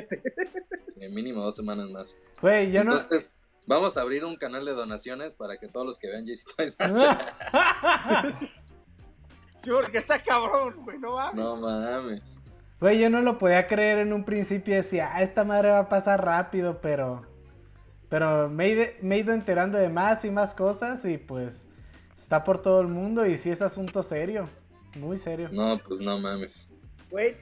mínimo 1.09 1.41
dos 1.41 1.55
semanas 1.55 1.89
más. 1.89 2.17
Güey, 2.41 2.71
yo 2.71 2.83
no. 2.83 2.97
Vamos 3.65 3.95
a 3.97 4.01
abrir 4.01 4.25
un 4.25 4.35
canal 4.35 4.65
de 4.65 4.73
donaciones 4.73 5.35
para 5.35 5.57
que 5.57 5.67
todos 5.69 5.85
los 5.85 5.97
que 5.99 6.07
vean 6.09 6.25
JC 6.25 6.45
Toys 6.55 6.77
Sí, 9.57 9.69
porque 9.71 9.97
está 9.99 10.19
cabrón, 10.21 10.75
güey, 10.83 10.99
no 10.99 11.15
mames. 11.15 11.35
No 11.35 11.55
mames. 11.55 12.37
Güey, 12.81 12.99
yo 12.99 13.09
no 13.09 13.21
lo 13.21 13.37
podía 13.37 13.65
creer 13.67 13.99
en 13.99 14.11
un 14.11 14.25
principio. 14.25 14.75
Decía, 14.75 15.11
ah, 15.13 15.21
esta 15.23 15.45
madre 15.45 15.69
va 15.71 15.79
a 15.79 15.89
pasar 15.89 16.23
rápido, 16.25 16.81
pero. 16.81 17.25
Pero 18.09 18.49
me 18.49 18.65
he, 18.65 18.69
ido- 18.71 18.91
me 19.01 19.15
he 19.15 19.19
ido 19.19 19.33
enterando 19.33 19.77
de 19.77 19.87
más 19.89 20.25
y 20.25 20.31
más 20.31 20.53
cosas 20.53 21.05
y 21.05 21.17
pues. 21.17 21.65
Está 22.17 22.43
por 22.43 22.61
todo 22.61 22.81
el 22.81 22.87
mundo 22.87 23.25
y 23.25 23.37
sí 23.37 23.49
es 23.51 23.61
asunto 23.61 24.03
serio. 24.03 24.49
Muy 24.95 25.17
serio. 25.17 25.47
No, 25.51 25.77
pues 25.87 26.01
no 26.01 26.19
mames. 26.19 26.67
Güey, 27.09 27.37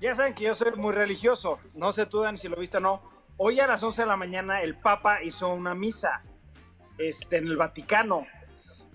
ya 0.00 0.14
saben 0.16 0.34
que 0.34 0.44
yo 0.44 0.54
soy 0.56 0.72
muy 0.72 0.92
religioso. 0.92 1.58
No 1.74 1.92
sé 1.92 2.06
tú, 2.06 2.20
Dan, 2.22 2.36
si 2.36 2.48
lo 2.48 2.56
viste 2.56 2.78
o 2.78 2.80
no. 2.80 3.02
Hoy 3.36 3.58
a 3.60 3.66
las 3.66 3.82
11 3.82 4.02
de 4.02 4.08
la 4.08 4.16
mañana 4.16 4.62
el 4.62 4.76
Papa 4.76 5.22
hizo 5.22 5.48
una 5.52 5.74
misa 5.74 6.22
este, 6.98 7.38
en 7.38 7.46
el 7.46 7.56
Vaticano. 7.56 8.26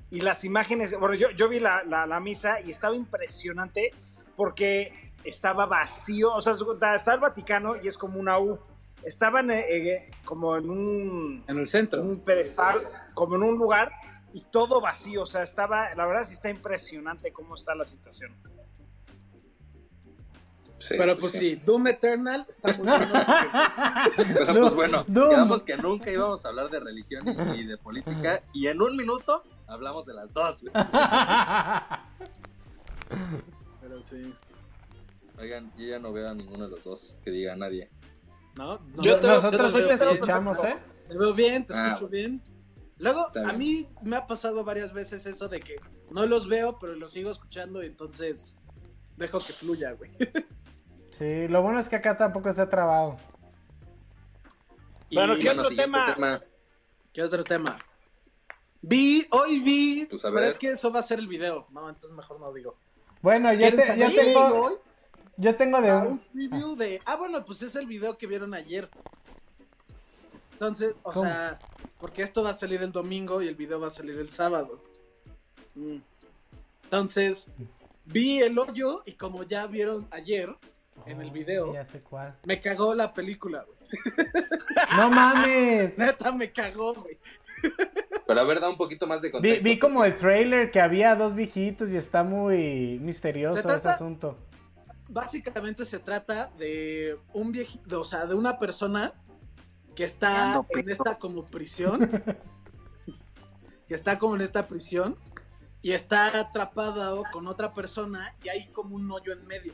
Y 0.09 0.21
las 0.21 0.45
imágenes, 0.45 0.97
bueno, 0.97 1.15
yo, 1.15 1.31
yo 1.31 1.49
vi 1.49 1.59
la, 1.59 1.83
la- 1.83 2.05
la 2.05 2.19
misa 2.19 2.61
y 2.61 2.71
estaba 2.71 2.95
impresionante 2.95 3.91
porque 4.37 5.11
estaba 5.23 5.65
vacío. 5.65 6.33
O 6.33 6.39
sea, 6.41 6.53
está 6.53 6.95
está 6.95 7.13
el 7.15 7.19
Vaticano 7.19 7.75
y 7.81 7.87
es 7.87 7.97
como 7.97 8.19
una 8.19 8.39
U. 8.39 8.57
Estaban 9.03 9.51
eh, 9.51 9.65
eh, 9.69 10.11
como 10.23 10.55
en 10.55 10.69
un, 10.69 11.43
En 11.47 11.57
el 11.57 11.67
centro. 11.67 12.01
un 12.01 12.19
pedestal, 12.21 12.87
como 13.13 13.35
en 13.35 13.43
un 13.43 13.57
lugar 13.57 13.91
y 14.33 14.41
todo 14.41 14.79
vacío. 14.79 15.23
O 15.23 15.25
sea, 15.25 15.43
estaba, 15.43 15.93
la 15.95 16.05
verdad 16.05 16.23
sí 16.23 16.33
está 16.33 16.49
impresionante 16.49 17.33
cómo 17.33 17.55
está 17.55 17.75
la 17.75 17.83
situación. 17.85 18.33
Sí, 20.79 20.93
Pero 20.97 21.17
pues 21.17 21.31
sí, 21.31 21.55
Doom 21.55 21.87
Eternal 21.87 22.45
está 22.47 22.73
muy 22.77 22.85
bueno. 22.85 23.09
Pero 24.15 24.61
pues 24.61 24.73
bueno, 24.75 25.03
Doom. 25.07 25.29
quedamos 25.29 25.63
que 25.63 25.75
nunca 25.77 26.11
íbamos 26.11 26.45
a 26.45 26.49
hablar 26.49 26.69
de 26.69 26.79
religión 26.79 27.25
y, 27.27 27.61
y 27.61 27.65
de 27.65 27.77
política. 27.77 28.43
Y 28.53 28.67
en 28.67 28.79
un 28.81 28.95
minuto 28.95 29.43
hablamos 29.65 30.05
de 30.05 30.13
las 30.13 30.31
dos. 30.33 30.59
Pero 33.81 34.03
sí. 34.03 34.33
Oigan, 35.39 35.71
yo 35.77 35.85
ya 35.85 35.99
no 35.99 36.11
veo 36.11 36.27
a 36.29 36.33
ninguno 36.33 36.65
de 36.65 36.71
los 36.71 36.83
dos 36.83 37.19
que 37.23 37.31
diga 37.31 37.55
nadie. 37.55 37.89
¿No? 38.55 38.79
No, 38.95 39.03
Yo 39.03 39.19
te- 39.19 39.27
Nosotros 39.27 39.71
sí 39.73 39.79
yo 39.79 39.87
te 39.87 39.93
escuchamos, 39.93 40.63
¿eh? 40.63 40.77
Te 41.07 41.17
veo 41.17 41.33
bien, 41.33 41.65
te 41.65 41.73
Ah. 41.75 41.87
escucho 41.93 42.09
bien. 42.09 42.41
Luego, 42.97 43.27
a 43.45 43.53
mí 43.53 43.87
me 44.01 44.15
ha 44.15 44.25
pasado 44.25 44.63
varias 44.63 44.91
veces 44.91 45.25
eso 45.27 45.47
de 45.47 45.59
que 45.59 45.75
no 46.09 46.25
los 46.25 46.47
veo, 46.47 46.79
pero 46.79 46.95
los 46.95 47.11
sigo 47.11 47.29
escuchando 47.29 47.83
y 47.83 47.87
entonces 47.87 48.57
dejo 49.15 49.39
que 49.39 49.53
fluya, 49.53 49.91
güey. 49.93 50.11
Sí, 51.11 51.47
lo 51.47 51.61
bueno 51.61 51.79
es 51.79 51.89
que 51.89 51.95
acá 51.95 52.17
tampoco 52.17 52.51
se 52.51 52.61
ha 52.61 52.69
trabado. 52.69 53.17
Bueno, 55.11 55.35
Y- 55.35 55.37
¿qué 55.39 55.45
Bueno, 55.47 55.61
otro 55.63 55.75
tema? 55.75 56.41
¿Qué 57.13 57.23
otro 57.23 57.43
tema? 57.43 57.77
Vi, 58.81 59.25
hoy 59.31 59.59
vi, 59.61 60.05
Pues 60.05 60.21
pero 60.21 60.43
es 60.43 60.57
que 60.57 60.71
eso 60.71 60.91
va 60.91 60.99
a 60.99 61.03
ser 61.03 61.19
el 61.19 61.27
video, 61.27 61.65
no, 61.71 61.87
entonces 61.89 62.11
mejor 62.11 62.39
no 62.39 62.53
digo. 62.53 62.75
Bueno, 63.21 63.51
yo, 63.53 63.59
¿Quieren 63.59 63.75
te- 63.81 63.97
yo 63.97 64.13
tengo, 64.13 64.39
hoy? 64.61 64.73
yo 65.37 65.55
tengo 65.55 65.81
de 65.81 65.89
Ah, 65.89 65.97
un... 66.07 66.77
de. 66.77 67.01
Ah, 67.05 67.15
bueno, 67.15 67.43
pues 67.43 67.61
es 67.63 67.75
el 67.75 67.87
video 67.87 68.17
que 68.17 68.27
vieron 68.27 68.53
ayer. 68.53 68.89
Entonces, 70.53 70.93
o 71.03 71.11
¿Cómo? 71.11 71.25
sea, 71.25 71.57
porque 71.99 72.21
esto 72.21 72.43
va 72.43 72.51
a 72.51 72.53
salir 72.53 72.81
el 72.83 72.91
domingo 72.91 73.41
y 73.41 73.47
el 73.47 73.55
video 73.55 73.79
va 73.79 73.87
a 73.87 73.91
salir 73.91 74.17
el 74.19 74.29
sábado. 74.29 74.79
Mm. 75.75 75.97
Entonces, 76.83 77.51
vi 78.05 78.39
el 78.41 78.57
hoyo 78.59 79.01
y 79.05 79.13
como 79.13 79.43
ya 79.43 79.65
vieron 79.67 80.07
ayer 80.11 80.55
en 81.05 81.21
el 81.21 81.31
video, 81.31 81.69
Oh, 81.69 81.73
Ya 81.73 81.83
sé 81.83 82.01
cuál. 82.01 82.35
me 82.45 82.59
cagó 82.59 82.93
la 82.95 83.13
película, 83.13 83.63
güey. 83.63 83.77
No 84.97 85.09
mames. 85.09 85.97
Neta, 85.97 86.31
me 86.31 86.51
cagó, 86.51 86.93
güey. 86.93 87.17
Pero 88.27 88.41
a 88.41 88.43
ver, 88.43 88.59
da 88.59 88.69
un 88.69 88.77
poquito 88.77 89.07
más 89.07 89.21
de 89.21 89.31
contexto. 89.31 89.63
vi 89.63 89.79
como 89.79 90.03
el 90.03 90.15
trailer 90.15 90.69
que 90.71 90.81
había 90.81 91.15
dos 91.15 91.33
viejitos 91.33 91.91
y 91.93 91.97
está 91.97 92.23
muy 92.23 92.99
misterioso 93.01 93.53
Se 93.53 93.59
ese 93.59 93.67
trata- 93.67 93.93
asunto. 93.93 94.37
Básicamente 95.09 95.85
se 95.85 95.99
trata 95.99 96.51
de 96.57 97.17
un 97.33 97.51
viejito, 97.53 98.01
o 98.01 98.05
sea, 98.05 98.25
de 98.25 98.35
una 98.35 98.59
persona 98.59 99.13
que 99.95 100.03
está 100.03 100.61
en 100.69 100.89
esta 100.89 101.17
como 101.17 101.45
prisión. 101.45 102.09
que 103.87 103.95
está 103.95 104.19
como 104.19 104.35
en 104.35 104.41
esta 104.41 104.67
prisión 104.67 105.15
y 105.81 105.93
está 105.93 106.37
atrapada 106.37 107.13
o- 107.15 107.23
con 107.31 107.47
otra 107.47 107.73
persona 107.73 108.35
y 108.43 108.49
hay 108.49 108.67
como 108.73 108.95
un 108.97 109.09
hoyo 109.09 109.31
en 109.31 109.47
medio. 109.47 109.73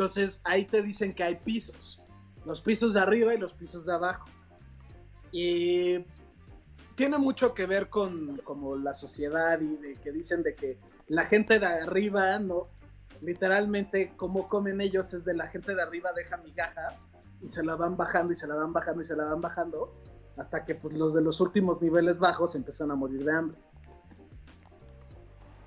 Entonces 0.00 0.40
ahí 0.44 0.64
te 0.64 0.80
dicen 0.80 1.12
que 1.12 1.22
hay 1.22 1.34
pisos. 1.34 2.00
Los 2.46 2.62
pisos 2.62 2.94
de 2.94 3.00
arriba 3.00 3.34
y 3.34 3.38
los 3.38 3.52
pisos 3.52 3.84
de 3.84 3.92
abajo. 3.92 4.24
Y 5.30 6.06
tiene 6.94 7.18
mucho 7.18 7.52
que 7.52 7.66
ver 7.66 7.90
con 7.90 8.38
como 8.38 8.76
la 8.76 8.94
sociedad 8.94 9.60
y 9.60 9.96
que 9.96 10.10
dicen 10.10 10.42
de 10.42 10.54
que 10.54 10.78
la 11.08 11.26
gente 11.26 11.58
de 11.58 11.66
arriba 11.66 12.38
no 12.38 12.68
literalmente 13.20 14.14
como 14.16 14.48
comen 14.48 14.80
ellos 14.80 15.12
es 15.12 15.26
de 15.26 15.34
la 15.34 15.48
gente 15.48 15.74
de 15.74 15.82
arriba 15.82 16.12
deja 16.16 16.38
migajas 16.38 17.04
y 17.42 17.48
se 17.48 17.62
la 17.62 17.74
van 17.74 17.98
bajando 17.98 18.32
y 18.32 18.36
se 18.36 18.46
la 18.46 18.54
van 18.54 18.72
bajando 18.72 19.02
y 19.02 19.04
se 19.04 19.14
la 19.14 19.24
van 19.24 19.42
bajando 19.42 19.92
hasta 20.38 20.64
que 20.64 20.76
pues, 20.76 20.94
los 20.94 21.12
de 21.12 21.20
los 21.20 21.42
últimos 21.42 21.82
niveles 21.82 22.18
bajos 22.18 22.54
empezaron 22.54 22.92
a 22.92 22.94
morir 22.94 23.22
de 23.22 23.32
hambre. 23.32 23.58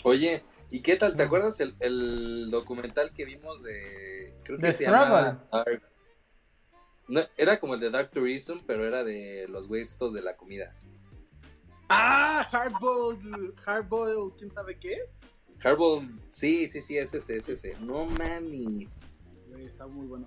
Oye, 0.03 0.43
¿y 0.73 0.81
qué 0.81 0.95
tal? 0.95 1.15
¿Te 1.15 1.23
acuerdas 1.23 1.59
el, 1.59 1.75
el 1.79 2.49
documental 2.51 3.13
que 3.13 3.25
vimos 3.25 3.63
de... 3.63 4.33
Creo 4.43 4.57
que 4.57 4.67
The 4.67 4.73
se 4.73 4.83
llama 4.85 5.39
Dark- 5.51 5.81
No, 7.07 7.21
era 7.37 7.59
como 7.59 7.75
el 7.75 7.79
de 7.79 7.89
Dark 7.89 8.11
Tourism, 8.11 8.57
pero 8.65 8.85
era 8.85 9.03
de 9.03 9.47
los 9.49 9.67
güeyes 9.67 9.91
estos 9.91 10.13
de 10.13 10.21
la 10.21 10.35
comida. 10.35 10.75
Ah, 11.89 12.47
Hardboiled, 12.51 13.55
Hardboiled, 13.63 14.37
¿quién 14.37 14.51
sabe 14.51 14.79
qué? 14.79 14.97
Harbol, 15.63 16.19
sí, 16.29 16.67
sí, 16.67 16.81
sí, 16.81 16.97
ese, 16.97 17.19
ese, 17.19 17.37
ese, 17.37 17.53
ese. 17.53 17.75
No 17.79 18.05
mames. 18.05 19.07
Está 19.59 19.87
muy 19.87 20.07
bueno. 20.07 20.25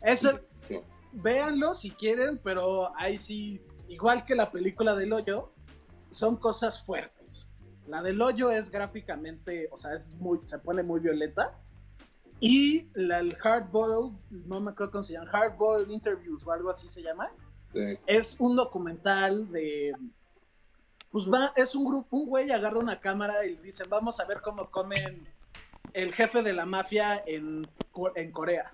Eso, 0.00 0.40
Sí. 0.58 0.80
véanlo 1.12 1.74
si 1.74 1.90
quieren, 1.90 2.38
pero 2.42 2.96
ahí 2.96 3.18
sí, 3.18 3.60
igual 3.88 4.24
que 4.24 4.34
la 4.34 4.50
película 4.50 4.94
del 4.94 5.12
hoyo, 5.12 5.52
son 6.10 6.36
cosas 6.36 6.82
fuertes. 6.84 7.48
La 7.86 8.00
del 8.02 8.20
hoyo 8.22 8.50
es 8.50 8.70
gráficamente, 8.70 9.68
o 9.72 9.76
sea, 9.76 9.94
es 9.94 10.06
muy, 10.18 10.40
se 10.44 10.58
pone 10.58 10.82
muy 10.82 11.00
violenta. 11.00 11.58
Y 12.40 12.86
la, 12.94 13.20
el 13.20 13.36
Hardboiled, 13.36 14.12
no 14.46 14.60
me 14.60 14.70
acuerdo 14.72 14.92
cómo 14.92 15.02
se 15.04 15.12
llama, 15.14 15.30
Hardboiled 15.30 15.90
Interviews 15.90 16.46
o 16.46 16.52
algo 16.52 16.70
así 16.70 16.88
se 16.88 17.02
llama, 17.02 17.30
Sí. 17.72 17.98
es 18.06 18.36
un 18.38 18.54
documental 18.54 19.50
de. 19.50 19.92
Pues 21.10 21.24
va, 21.26 21.52
es 21.56 21.74
un 21.74 21.84
grupo, 21.86 22.16
un 22.16 22.26
güey 22.26 22.50
agarra 22.50 22.78
una 22.78 23.00
cámara 23.00 23.46
y 23.46 23.56
dicen, 23.56 23.86
vamos 23.88 24.20
a 24.20 24.24
ver 24.26 24.40
cómo 24.42 24.70
comen 24.70 25.26
el 25.94 26.12
jefe 26.12 26.42
de 26.42 26.52
la 26.52 26.66
mafia 26.66 27.22
en, 27.26 27.66
en 28.14 28.30
Corea. 28.32 28.70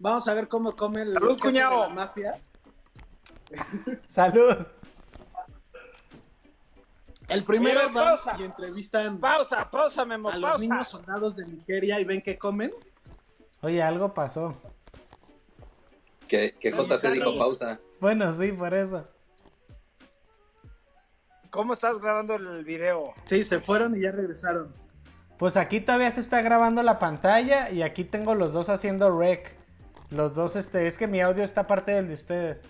Vamos 0.00 0.26
a 0.28 0.34
ver 0.34 0.48
cómo 0.48 0.74
comen 0.74 1.08
el 1.08 1.14
Salud, 1.14 1.28
jefe 1.28 1.36
de 1.36 1.40
cuñado. 1.52 1.80
la 1.82 1.88
mafia. 1.94 2.40
Salud. 4.08 4.56
El 7.28 7.44
primero 7.44 7.80
Oye, 7.80 7.92
van 7.92 8.04
pausa. 8.04 8.36
y 8.38 8.44
entrevistan 8.44 9.18
Pausa, 9.18 9.70
pausa, 9.70 10.04
Memo, 10.04 10.30
a 10.30 10.36
los 10.36 10.50
pausa. 10.50 10.58
niños 10.58 10.88
soldados 10.88 11.36
de 11.36 11.44
Nigeria 11.46 12.00
y 12.00 12.04
ven 12.04 12.22
qué 12.22 12.38
comen. 12.38 12.72
Oye, 13.60 13.82
algo 13.82 14.14
pasó. 14.14 14.54
Que, 16.26 16.54
que 16.58 16.72
Oye, 16.72 16.88
JC 16.88 17.12
dijo 17.12 17.36
pausa. 17.38 17.78
Bueno, 18.00 18.32
sí, 18.32 18.52
por 18.52 18.72
eso. 18.74 19.06
¿Cómo 21.50 21.72
estás 21.72 21.98
grabando 22.00 22.36
el 22.36 22.64
video? 22.64 23.14
Sí, 23.24 23.42
se 23.44 23.60
fueron 23.60 23.96
y 23.96 24.02
ya 24.02 24.10
regresaron. 24.12 24.72
Pues 25.38 25.56
aquí 25.56 25.80
todavía 25.80 26.10
se 26.10 26.20
está 26.20 26.42
grabando 26.42 26.82
la 26.82 26.98
pantalla 26.98 27.70
y 27.70 27.82
aquí 27.82 28.04
tengo 28.04 28.34
los 28.34 28.52
dos 28.52 28.68
haciendo 28.68 29.16
rec. 29.18 29.54
Los 30.10 30.34
dos, 30.34 30.56
este, 30.56 30.86
es 30.86 30.98
que 30.98 31.06
mi 31.06 31.20
audio 31.20 31.44
está 31.44 31.62
aparte 31.62 31.92
del 31.92 32.08
de 32.08 32.14
ustedes. 32.14 32.60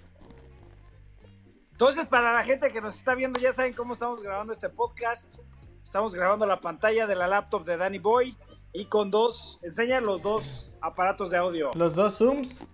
Entonces, 1.81 2.09
para 2.09 2.33
la 2.33 2.43
gente 2.43 2.73
que 2.73 2.81
nos 2.81 2.97
está 2.97 3.14
viendo, 3.14 3.38
ya 3.38 3.53
saben 3.53 3.73
cómo 3.73 3.93
estamos 3.93 4.21
grabando 4.21 4.53
este 4.53 4.69
podcast. 4.69 5.38
Estamos 5.85 6.12
grabando 6.12 6.45
la 6.45 6.59
pantalla 6.61 7.07
de 7.07 7.14
la 7.14 7.29
laptop 7.29 7.64
de 7.64 7.77
Danny 7.77 8.01
Boy 8.01 8.37
y 8.73 8.87
con 8.87 9.12
dos, 9.12 9.61
enseña 9.62 10.01
los 10.01 10.21
dos 10.21 10.73
aparatos 10.81 11.31
de 11.31 11.37
audio. 11.37 11.71
Los 11.75 11.95
dos 11.95 12.19
zooms. 12.19 12.67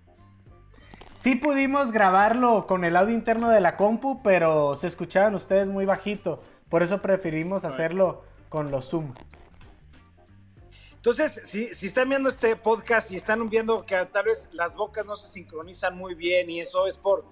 Sí 1.12 1.34
pudimos 1.34 1.92
grabarlo 1.92 2.66
con 2.66 2.82
el 2.82 2.96
audio 2.96 3.14
interno 3.14 3.50
de 3.50 3.60
la 3.60 3.76
compu, 3.76 4.22
pero 4.22 4.74
se 4.74 4.86
escuchaban 4.86 5.34
ustedes 5.34 5.68
muy 5.68 5.84
bajito. 5.84 6.42
Por 6.70 6.82
eso 6.82 7.02
preferimos 7.02 7.66
hacerlo 7.66 8.22
con 8.48 8.70
los 8.70 8.88
zoom. 8.88 9.12
Entonces, 10.96 11.42
si, 11.44 11.74
si 11.74 11.88
están 11.88 12.08
viendo 12.08 12.30
este 12.30 12.56
podcast 12.56 13.12
y 13.12 13.16
están 13.16 13.50
viendo 13.50 13.84
que 13.84 13.96
tal 14.10 14.24
vez 14.24 14.48
las 14.52 14.76
bocas 14.76 15.04
no 15.04 15.14
se 15.14 15.28
sincronizan 15.28 15.94
muy 15.94 16.14
bien 16.14 16.48
y 16.48 16.60
eso 16.60 16.86
es 16.86 16.96
por, 16.96 17.26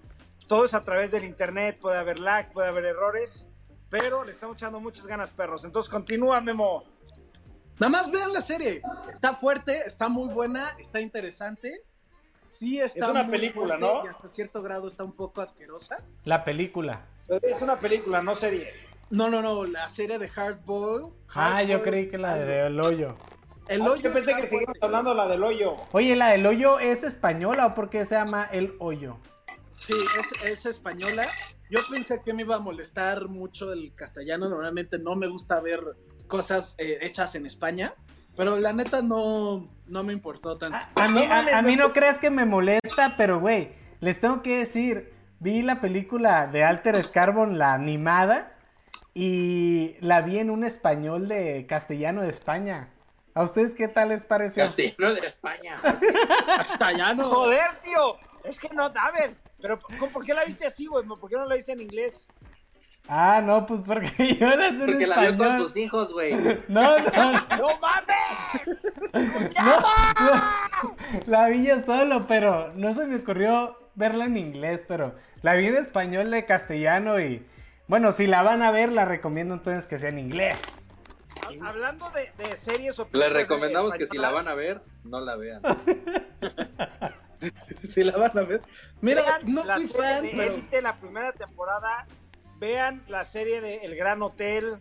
todo 0.53 0.67
es 0.67 0.75
a 0.75 0.85
través 0.85 1.11
del 1.11 1.25
internet, 1.25 1.79
puede 1.81 1.97
haber 1.97 2.19
lag, 2.19 2.53
puede 2.53 2.69
haber 2.69 2.85
errores, 2.85 3.49
pero 3.89 4.23
le 4.23 4.33
estamos 4.33 4.57
echando 4.57 4.81
muchas 4.81 5.07
ganas, 5.07 5.33
perros. 5.33 5.65
Entonces, 5.65 5.91
continúa, 5.91 6.43
Memo. 6.43 6.85
Nada 7.81 7.89
más 7.91 8.11
vean 8.11 8.35
la 8.35 8.43
serie. 8.43 8.83
Está 9.09 9.33
fuerte, 9.33 9.81
está 9.87 10.11
muy 10.11 10.29
buena, 10.29 10.77
está 10.79 11.01
interesante. 11.01 11.81
Sí 12.45 12.79
está 12.79 13.07
Es 13.07 13.11
una 13.13 13.23
muy 13.23 13.33
película, 13.33 13.79
fuerte 13.79 13.87
¿no? 13.87 14.05
Y 14.05 14.09
hasta 14.09 14.29
cierto 14.29 14.61
grado 14.61 14.89
está 14.89 15.05
un 15.05 15.15
poco 15.15 15.41
asquerosa. 15.41 16.05
La 16.25 16.45
película. 16.45 17.07
Es 17.41 17.63
una 17.63 17.79
película, 17.81 18.21
no 18.21 18.35
serie. 18.35 18.75
No, 19.09 19.31
no, 19.31 19.41
no, 19.41 19.65
la 19.65 19.89
serie 19.89 20.19
de 20.19 20.29
Hardboiled. 20.29 21.15
Ah, 21.35 21.63
yo 21.63 21.83
creí 21.83 22.11
que 22.11 22.19
la 22.19 22.35
de 22.35 22.67
El 22.67 22.79
Hoyo. 22.79 23.17
El 23.69 23.81
Ah, 23.81 23.87
hoyo 23.87 24.03
que 24.03 24.11
pensé 24.11 24.37
que 24.37 24.47
seguíamos 24.47 24.77
hablando 24.83 25.15
la 25.15 25.29
del 25.29 25.45
hoyo. 25.45 25.77
Oye, 25.93 26.15
¿la 26.15 26.29
del 26.29 26.45
Hoyo 26.45 26.79
es 26.79 27.05
española 27.05 27.69
o 27.69 27.75
por 27.75 27.89
qué 27.89 28.05
se 28.05 28.17
llama 28.17 28.51
El 28.53 28.77
Hoyo? 28.81 29.17
Sí, 29.87 29.95
es, 29.95 30.51
es 30.51 30.67
española. 30.67 31.25
Yo 31.71 31.81
pensé 31.91 32.21
que 32.25 32.33
me 32.33 32.43
iba 32.43 32.57
a 32.57 32.61
molestar 32.61 33.29
mucho 33.29 33.73
el 33.73 33.95
castellano. 33.95 34.49
Normalmente 34.49 34.99
no 34.99 35.17
me 35.17 35.27
gusta 35.27 35.61
ver 35.61 35.81
cosas 36.27 36.75
eh, 36.79 36.99
hechas 37.03 37.35
en 37.35 37.47
España. 37.47 37.95
Pero 38.37 38.57
la 38.59 38.73
neta 38.73 39.03
no, 39.03 39.69
no 39.87 40.03
me 40.05 40.13
importó 40.13 40.57
tanto. 40.57 40.79
A, 40.97 41.05
a 41.05 41.09
mí, 41.09 41.23
a- 41.25 41.59
a 41.59 41.63
mí 41.63 41.77
no 41.77 41.93
creas 41.93 42.19
que 42.19 42.31
me 42.31 42.45
molesta, 42.47 43.15
pero 43.17 43.41
güey, 43.41 43.73
les 44.01 44.21
tengo 44.21 44.41
que 44.43 44.59
decir, 44.59 45.13
vi 45.41 45.63
la 45.63 45.81
película 45.81 46.47
de 46.47 46.65
Altered 46.65 47.07
Carbon, 47.13 47.59
la 47.59 47.75
animada, 47.75 48.57
y 49.15 49.97
la 50.01 50.23
vi 50.23 50.39
en 50.39 50.49
un 50.49 50.65
español 50.65 51.29
de 51.29 51.67
castellano 51.69 52.23
de 52.23 52.31
España. 52.31 52.89
¿A 53.35 53.43
ustedes 53.43 53.75
qué 53.75 53.89
tal 53.89 54.09
les 54.11 54.25
pareció? 54.25 54.65
Castellano 54.65 55.15
de 55.15 55.27
España. 55.27 55.77
Castellano. 56.47 57.25
Joder, 57.29 57.79
tío. 57.83 58.17
Es 58.45 58.59
que 58.59 58.69
no, 58.71 58.91
ver, 58.93 59.37
pero 59.63 59.79
¿por 59.79 60.25
qué 60.25 60.35
la 60.35 60.45
viste 60.45 60.67
así, 60.67 60.87
güey? 60.87 61.07
¿Por 61.07 61.31
qué 61.31 61.37
no 61.37 61.47
la 61.47 61.55
viste 61.55 61.73
en 61.73 61.81
inglés? 61.81 62.29
Ah, 63.09 63.41
no, 63.45 63.67
pues 63.67 63.81
porque 63.87 64.37
yo 64.41 64.49
la 64.49 64.71
vi 64.71 64.81
en 64.81 64.87
Porque 64.87 65.07
la 65.07 65.21
vio 65.21 65.39
con 65.39 65.57
sus 65.59 65.77
hijos, 65.77 66.13
güey. 66.13 66.33
No, 66.69 66.99
no, 66.99 67.33
¡No 67.57 67.79
mames! 67.81 68.79
no, 69.13 69.81
la, 70.27 70.67
la 71.27 71.49
vi 71.49 71.67
yo 71.67 71.83
solo, 71.85 72.27
pero 72.27 72.73
no 72.75 72.95
se 72.95 73.07
me 73.07 73.17
ocurrió 73.17 73.79
verla 73.95 74.25
en 74.25 74.37
inglés, 74.37 74.85
pero 74.87 75.15
la 75.43 75.55
vi 75.55 75.67
en 75.67 75.77
español 75.77 76.31
de 76.31 76.45
castellano 76.45 77.21
y 77.21 77.47
bueno, 77.89 78.13
si 78.13 78.27
la 78.27 78.43
van 78.43 78.63
a 78.63 78.71
ver, 78.71 78.91
la 78.93 79.05
recomiendo 79.05 79.55
entonces 79.55 79.87
que 79.87 79.99
sea 79.99 80.11
en 80.11 80.19
inglés. 80.19 80.61
Hablando 81.61 82.11
de, 82.11 82.31
de 82.43 82.57
series 82.57 82.99
o 82.99 83.09
Les 83.13 83.33
recomendamos 83.33 83.95
que 83.95 84.07
si 84.07 84.17
la 84.17 84.31
van 84.31 84.49
a 84.49 84.55
ver, 84.55 84.81
no 85.05 85.21
la 85.21 85.37
vean. 85.37 85.61
Si 87.93 88.05
la 88.05 88.17
van 88.17 88.37
a 88.39 88.43
ver. 88.43 88.63
Mira, 89.01 89.23
vean 89.23 89.55
no 89.55 89.65
la 89.65 89.77
fui 89.77 89.87
serie 89.89 90.03
fan, 90.03 90.23
de 90.23 90.31
pero. 90.31 90.55
Élite, 90.55 90.83
la 90.83 90.97
primera 90.99 91.33
temporada. 91.33 92.07
Vean 92.59 93.03
la 93.09 93.25
serie 93.25 93.61
de 93.61 93.77
El 93.79 93.97
Gran 93.97 94.23
Hotel. 94.23 94.77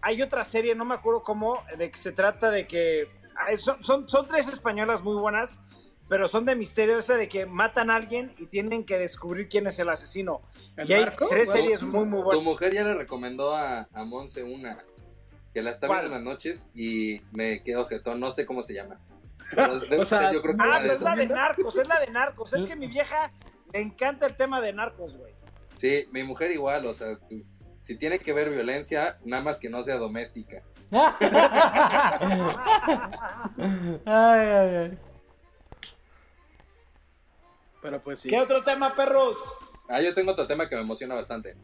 Hay 0.00 0.22
otra 0.22 0.44
serie, 0.44 0.74
no 0.74 0.84
me 0.84 0.94
acuerdo 0.94 1.22
cómo, 1.24 1.62
de 1.76 1.90
que 1.90 1.98
se 1.98 2.12
trata 2.12 2.50
de 2.50 2.66
que 2.68 3.08
son, 3.56 3.82
son, 3.82 4.08
son 4.08 4.26
tres 4.28 4.46
españolas 4.46 5.02
muy 5.02 5.16
buenas, 5.16 5.60
pero 6.08 6.28
son 6.28 6.44
de 6.44 6.54
misterio, 6.54 6.98
esa 6.98 7.16
de 7.16 7.28
que 7.28 7.46
matan 7.46 7.90
a 7.90 7.96
alguien 7.96 8.34
y 8.38 8.46
tienen 8.46 8.84
que 8.84 8.96
descubrir 8.98 9.48
quién 9.48 9.66
es 9.66 9.78
el 9.80 9.88
asesino. 9.88 10.42
¿El 10.76 10.88
y 10.88 10.92
hay 10.94 11.04
tres 11.28 11.46
Bueno, 11.48 11.52
series 11.52 11.82
muy, 11.82 12.04
muy 12.06 12.20
Tu 12.20 12.24
buenas. 12.24 12.44
mujer 12.44 12.72
ya 12.72 12.84
le 12.84 12.94
recomendó 12.94 13.56
a, 13.56 13.88
a 13.92 14.04
Monse 14.04 14.44
una 14.44 14.78
que 15.52 15.62
la 15.62 15.70
está 15.70 15.88
viendo 15.88 16.06
en 16.06 16.12
las 16.12 16.22
noches 16.22 16.68
y 16.74 17.20
me 17.32 17.62
quedo 17.64 17.84
jetón, 17.86 18.20
no 18.20 18.30
sé 18.30 18.46
cómo 18.46 18.62
se 18.62 18.74
llama. 18.74 19.00
Pero 19.54 19.80
debe 19.80 19.98
O 19.98 20.04
sea, 20.04 20.18
ser, 20.20 20.34
yo 20.34 20.42
creo 20.42 20.56
que 20.56 20.62
Ah, 20.64 20.80
de 20.80 20.92
es 20.92 21.00
la 21.00 21.16
de 21.16 21.26
narcos, 21.26 21.76
es 21.76 21.88
la 21.88 22.00
de 22.00 22.08
narcos. 22.08 22.52
Es 22.54 22.66
que 22.66 22.76
mi 22.76 22.86
vieja 22.86 23.32
le 23.72 23.80
encanta 23.80 24.26
el 24.26 24.36
tema 24.36 24.60
de 24.60 24.72
narcos, 24.72 25.16
güey. 25.16 25.34
Sí, 25.76 26.06
mi 26.12 26.22
mujer 26.24 26.50
igual, 26.50 26.86
o 26.86 26.94
sea, 26.94 27.18
si 27.80 27.96
tiene 27.96 28.18
que 28.18 28.32
ver 28.32 28.50
violencia, 28.50 29.18
nada 29.24 29.42
más 29.42 29.58
que 29.58 29.70
no 29.70 29.82
sea 29.82 29.96
doméstica. 29.96 30.62
ay, 30.90 31.00
ay, 34.06 34.76
ay. 34.76 34.98
Pero 37.80 38.02
pues 38.02 38.20
sí. 38.20 38.28
¿Qué 38.28 38.40
otro 38.40 38.64
tema, 38.64 38.94
perros? 38.94 39.36
Ah, 39.88 40.00
yo 40.02 40.12
tengo 40.14 40.32
otro 40.32 40.46
tema 40.46 40.68
que 40.68 40.74
me 40.76 40.82
emociona 40.82 41.14
bastante. 41.14 41.56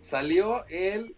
Salió 0.00 0.64
el 0.68 1.16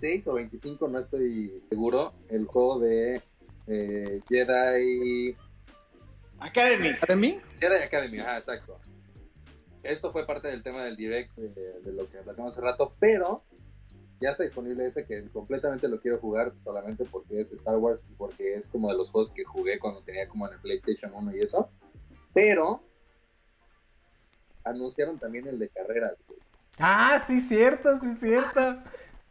26 0.00 0.28
o 0.28 0.34
25, 0.34 0.88
no 0.88 0.98
estoy 0.98 1.62
seguro, 1.70 2.12
el 2.28 2.44
juego 2.44 2.78
de 2.80 3.22
eh, 3.66 4.20
Jedi, 4.28 5.34
Academy. 6.38 6.90
¿De 7.08 7.16
mí? 7.16 7.40
Jedi 7.58 7.82
Academy, 7.82 8.18
ajá, 8.18 8.36
exacto. 8.36 8.78
Esto 9.82 10.10
fue 10.10 10.26
parte 10.26 10.48
del 10.48 10.62
tema 10.62 10.84
del 10.84 10.96
direct 10.96 11.34
de 11.36 11.92
lo 11.92 12.10
que 12.10 12.18
platicamos 12.18 12.54
hace 12.54 12.60
rato, 12.60 12.94
pero 12.98 13.42
ya 14.20 14.30
está 14.30 14.42
disponible 14.42 14.86
ese 14.86 15.06
que 15.06 15.24
completamente 15.30 15.88
lo 15.88 16.00
quiero 16.00 16.18
jugar 16.18 16.52
solamente 16.58 17.04
porque 17.04 17.40
es 17.40 17.52
Star 17.52 17.76
Wars 17.76 18.02
y 18.10 18.14
porque 18.14 18.54
es 18.54 18.68
como 18.68 18.90
de 18.90 18.96
los 18.96 19.10
juegos 19.10 19.30
que 19.30 19.44
jugué 19.44 19.78
cuando 19.78 20.02
tenía 20.02 20.28
como 20.28 20.46
en 20.46 20.54
el 20.54 20.60
PlayStation 20.60 21.12
1 21.14 21.36
y 21.36 21.40
eso. 21.40 21.70
Pero 22.34 22.82
anunciaron 24.64 25.18
también 25.18 25.46
el 25.46 25.58
de 25.58 25.68
carreras. 25.68 26.16
güey. 26.26 26.40
Ah, 26.78 27.22
sí, 27.26 27.40
cierto, 27.40 27.98
sí, 28.00 28.14
cierto. 28.16 28.82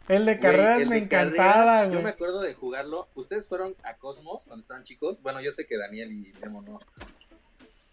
El 0.08 0.26
de 0.26 0.36
Güey, 0.36 0.40
carreras 0.42 0.82
el 0.82 0.90
me 0.90 0.96
de 0.96 1.02
encantaba, 1.06 1.54
carreras, 1.54 1.86
Yo 1.88 1.92
güey. 1.94 2.04
me 2.04 2.10
acuerdo 2.10 2.42
de 2.42 2.54
jugarlo. 2.54 3.08
¿Ustedes 3.16 3.48
fueron 3.48 3.76
a 3.84 3.96
Cosmos 3.98 4.46
cuando 4.46 4.62
estaban 4.62 4.84
chicos? 4.84 5.22
Bueno, 5.22 5.42
yo 5.42 5.52
sé 5.52 5.66
que 5.66 5.78
Daniel 5.78 6.12
y 6.12 6.32
Memo 6.42 6.62
no. 6.62 6.80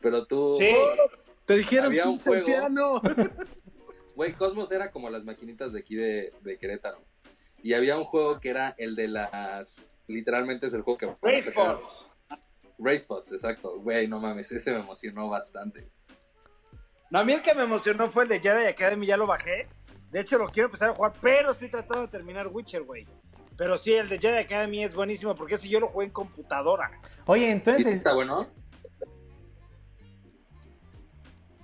Pero 0.01 0.27
tú... 0.27 0.53
Sí. 0.55 0.71
Te 1.47 1.55
dijeron 1.57 1.87
Había 1.87 2.05
un 2.07 2.19
pinche 2.19 2.29
juego. 2.29 2.47
anciano. 2.67 3.03
Güey, 4.15 4.35
Cosmos 4.35 4.71
era 4.71 4.91
como 4.91 5.09
las 5.09 5.25
maquinitas 5.25 5.73
de 5.73 5.81
aquí 5.81 5.95
de, 5.97 6.35
de 6.43 6.59
Querétaro. 6.59 7.03
Y 7.63 7.73
había 7.73 7.97
un 7.97 8.05
juego 8.05 8.41
que 8.41 8.51
era 8.51 8.75
el 8.77 8.95
de 8.95 9.09
las... 9.09 9.83
Literalmente 10.07 10.67
es 10.67 10.75
el 10.75 10.83
juego 10.83 10.99
que... 10.99 11.07
van 11.07 11.17
a 11.17 11.29
Race 11.29 11.43
sacar. 11.49 11.77
Bots. 11.77 12.11
Race 12.79 13.07
Bots, 13.09 13.33
exacto. 13.33 13.81
Güey, 13.81 14.07
no 14.09 14.21
mames, 14.21 14.53
ese 14.53 14.71
me 14.73 14.81
emocionó 14.81 15.31
bastante. 15.31 15.89
No, 17.11 17.21
a 17.21 17.25
mí 17.25 17.33
el 17.33 17.41
que 17.41 17.55
me 17.55 17.63
emocionó 17.63 18.11
fue 18.11 18.25
el 18.25 18.29
de 18.29 18.41
Jedi 18.41 18.67
Academy, 18.67 19.07
ya 19.07 19.17
lo 19.17 19.27
bajé. 19.27 19.67
De 20.13 20.21
hecho, 20.21 20.37
lo 20.37 20.47
quiero 20.51 20.67
empezar 20.67 20.91
a 20.91 20.95
jugar, 20.95 21.15
pero 21.23 21.51
estoy 21.51 21.71
tratando 21.71 22.03
de 22.03 22.09
terminar 22.09 22.47
Witcher, 22.47 22.83
güey. 22.83 23.07
Pero 23.57 23.79
sí, 23.79 23.95
el 23.95 24.11
de 24.11 24.19
Jedi 24.19 24.39
Academy 24.39 24.85
es 24.85 24.95
buenísimo 24.95 25.35
porque 25.35 25.55
ese 25.55 25.71
yo 25.71 25.81
lo 25.81 25.89
jugué 25.89 26.05
en 26.07 26.13
computadora. 26.13 26.91
Oye, 27.25 27.47
¿Sí 27.47 27.51
entonces... 27.51 27.87
está 27.87 28.13
bueno? 28.13 28.47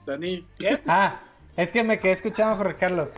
Dani. 0.07 0.47
¿Qué? 0.59 0.81
Ah, 0.87 1.21
es 1.57 1.71
que 1.73 1.85
me 1.85 2.01
quedé 2.01 2.13
escuchando, 2.13 2.57
Jorge 2.57 2.77
Carlos. 2.77 3.13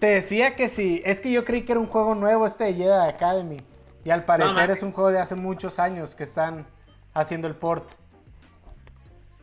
Te 0.00 0.06
decía 0.06 0.56
que 0.56 0.66
sí, 0.66 1.00
es 1.04 1.20
que 1.20 1.30
yo 1.30 1.44
creí 1.44 1.64
que 1.64 1.72
era 1.72 1.80
un 1.80 1.86
juego 1.86 2.16
nuevo 2.16 2.44
este 2.44 2.64
de 2.64 2.74
Jedi 2.74 3.08
Academy. 3.08 3.58
Y 4.04 4.10
al 4.10 4.24
parecer 4.24 4.70
es 4.72 4.82
un 4.82 4.90
juego 4.90 5.12
de 5.12 5.20
hace 5.20 5.36
muchos 5.36 5.78
años 5.78 6.16
que 6.16 6.24
están 6.24 6.66
haciendo 7.14 7.46
el 7.46 7.54
port. 7.54 7.88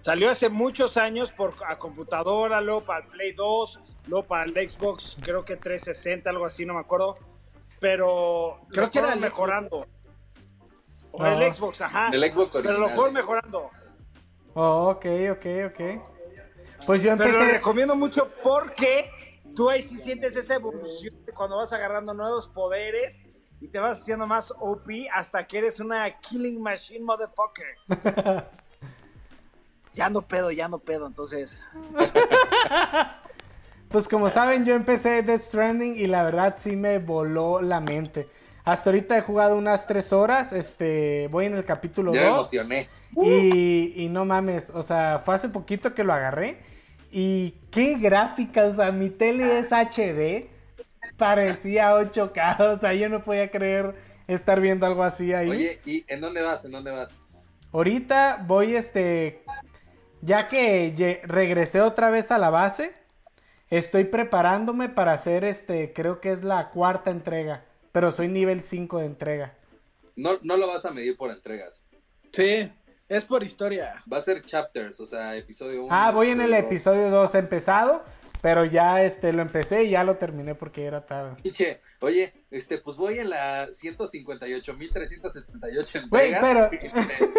Salió 0.01 0.29
hace 0.29 0.49
muchos 0.49 0.97
años 0.97 1.31
por 1.31 1.55
a 1.65 1.77
computadora, 1.79 2.59
luego 2.59 2.81
para 2.81 3.05
el 3.05 3.11
Play 3.11 3.31
2, 3.31 3.79
luego 4.07 4.25
para 4.27 4.43
el 4.43 4.69
Xbox, 4.69 5.17
creo 5.21 5.43
que 5.45 5.55
360, 5.55 6.29
algo 6.29 6.45
así, 6.45 6.65
no 6.65 6.73
me 6.75 6.79
acuerdo. 6.81 7.17
Pero 7.79 8.61
Creo 8.69 8.85
lo 8.85 8.91
que 8.91 8.99
era 8.99 9.15
mejorando. 9.15 9.85
O 11.11 11.21
No. 11.21 11.27
el 11.41 11.53
Xbox, 11.53 11.81
ajá. 11.81 12.09
El 12.11 12.31
Xbox 12.31 12.49
Pero 12.53 12.63
lo 12.63 12.69
original. 12.77 12.95
fueron 12.95 13.13
mejorando. 13.13 13.69
Oh, 14.53 14.89
ok, 14.89 15.05
ok, 15.31 15.45
ok. 15.67 15.79
Pues 16.85 17.01
yo 17.03 17.15
Pero 17.17 17.31
lo 17.31 17.37
empecé... 17.39 17.51
recomiendo 17.53 17.95
mucho 17.95 18.29
porque 18.43 19.09
tú 19.55 19.69
ahí 19.69 19.81
sí 19.81 19.97
sientes 19.97 20.35
esa 20.35 20.55
evolución 20.55 21.13
cuando 21.35 21.57
vas 21.57 21.71
agarrando 21.73 22.13
nuevos 22.13 22.47
poderes 22.49 23.21
y 23.61 23.67
te 23.67 23.79
vas 23.79 24.01
haciendo 24.01 24.27
más 24.27 24.51
OP 24.59 24.87
hasta 25.13 25.45
que 25.47 25.59
eres 25.59 25.79
una 25.79 26.19
killing 26.19 26.61
machine, 26.61 27.03
motherfucker. 27.05 27.77
ya 29.93 30.09
no 30.09 30.21
pedo, 30.21 30.51
ya 30.51 30.67
no 30.67 30.79
pedo, 30.79 31.07
entonces. 31.07 31.69
Pues 33.93 34.07
como 34.07 34.27
saben, 34.27 34.65
yo 34.65 34.73
empecé 34.73 35.21
Death 35.21 35.41
Stranding 35.41 35.95
y 35.99 36.07
la 36.07 36.23
verdad 36.23 36.55
sí 36.57 36.75
me 36.75 36.97
voló 36.97 37.61
la 37.61 37.79
mente. 37.79 38.27
Hasta 38.65 38.89
ahorita 38.89 39.15
he 39.15 39.21
jugado 39.21 39.55
unas 39.55 39.85
tres 39.85 40.11
horas, 40.11 40.51
este, 40.51 41.27
voy 41.27 41.45
en 41.45 41.53
el 41.53 41.63
capítulo 41.63 42.11
Ya 42.11 42.21
me 42.21 42.25
2 42.25 42.35
emocioné. 42.35 42.89
y, 43.21 43.93
y 44.03 44.09
no 44.09 44.25
mames, 44.25 44.71
o 44.71 44.81
sea, 44.81 45.19
fue 45.23 45.35
hace 45.35 45.47
poquito 45.49 45.93
que 45.93 46.03
lo 46.03 46.11
agarré 46.11 46.57
y 47.11 47.53
qué 47.69 47.99
gráfica, 47.99 48.65
o 48.65 48.73
sea, 48.73 48.91
mi 48.91 49.11
tele 49.11 49.59
es 49.59 49.71
HD, 49.71 50.49
parecía 51.15 51.91
8K, 51.93 52.75
o 52.75 52.79
sea, 52.79 52.95
yo 52.95 53.09
no 53.09 53.23
podía 53.23 53.51
creer 53.51 53.93
estar 54.27 54.59
viendo 54.59 54.87
algo 54.87 55.03
así 55.03 55.33
ahí. 55.33 55.49
Oye, 55.51 55.79
¿y 55.85 56.03
en 56.07 56.19
dónde 56.19 56.41
vas? 56.41 56.65
¿En 56.65 56.71
dónde 56.71 56.89
vas? 56.89 57.19
Ahorita 57.71 58.43
voy, 58.47 58.75
este, 58.75 59.43
ya 60.21 60.47
que 60.49 61.21
regresé 61.25 61.79
otra 61.81 62.09
vez 62.09 62.31
a 62.31 62.39
la 62.39 62.49
base, 62.49 63.02
estoy 63.77 64.03
preparándome 64.05 64.89
para 64.89 65.13
hacer, 65.13 65.43
este, 65.45 65.93
creo 65.93 66.19
que 66.21 66.31
es 66.31 66.43
la 66.43 66.69
cuarta 66.69 67.09
entrega, 67.11 67.65
pero 67.91 68.11
soy 68.11 68.27
nivel 68.27 68.61
5 68.61 68.99
de 68.99 69.05
entrega. 69.05 69.53
No, 70.15 70.37
no 70.43 70.57
lo 70.57 70.67
vas 70.67 70.85
a 70.85 70.91
medir 70.91 71.17
por 71.17 71.31
entregas. 71.31 71.83
Sí, 72.31 72.71
es 73.09 73.25
por 73.25 73.43
historia. 73.43 74.03
Va 74.11 74.17
a 74.17 74.21
ser 74.21 74.41
chapters, 74.43 74.99
o 74.99 75.05
sea, 75.05 75.35
episodio 75.35 75.85
1. 75.85 75.93
Ah, 75.95 76.11
voy 76.11 76.29
en 76.29 76.41
el 76.41 76.53
episodio 76.53 77.09
2 77.09 77.35
empezado, 77.35 78.03
pero 78.41 78.65
ya, 78.65 79.03
este, 79.03 79.31
lo 79.33 79.41
empecé 79.41 79.83
y 79.85 79.91
ya 79.91 80.03
lo 80.03 80.17
terminé 80.17 80.53
porque 80.55 80.85
era 80.85 81.05
tarde. 81.05 81.35
Pinche, 81.41 81.79
oye, 82.01 82.33
este, 82.51 82.77
pues 82.77 82.97
voy 82.97 83.19
en 83.19 83.29
la 83.29 83.67
158.378 83.69 86.09
Güey, 86.09 86.33
entregas. 86.33 86.41
pero- 86.41 86.69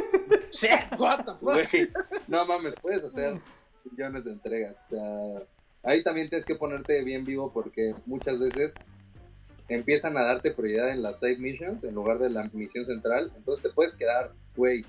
What 0.99 1.25
the 1.25 1.33
fuck? 1.33 1.43
Güey, 1.43 1.91
no 2.29 2.47
mames, 2.47 2.75
puedes 2.81 3.03
hacer 3.05 3.39
millones 3.91 4.25
de 4.25 4.31
entregas. 4.33 4.81
O 4.81 4.85
sea, 4.85 5.43
ahí 5.85 6.03
también 6.03 6.29
tienes 6.29 6.45
que 6.45 6.55
ponerte 6.55 7.03
bien 7.03 7.25
vivo 7.25 7.53
porque 7.53 7.95
muchas 8.07 8.39
veces 8.39 8.75
empiezan 9.69 10.17
a 10.17 10.23
darte 10.23 10.51
prioridad 10.51 10.91
en 10.91 11.03
las 11.03 11.21
side 11.21 11.39
missions 11.39 11.85
en 11.85 11.95
lugar 11.95 12.19
de 12.19 12.31
la 12.31 12.51
misión 12.53 12.85
central. 12.85 13.33
Entonces 13.37 13.63
te 13.63 13.71
puedes 13.71 13.95
quedar, 13.95 14.33
güey, 14.57 14.85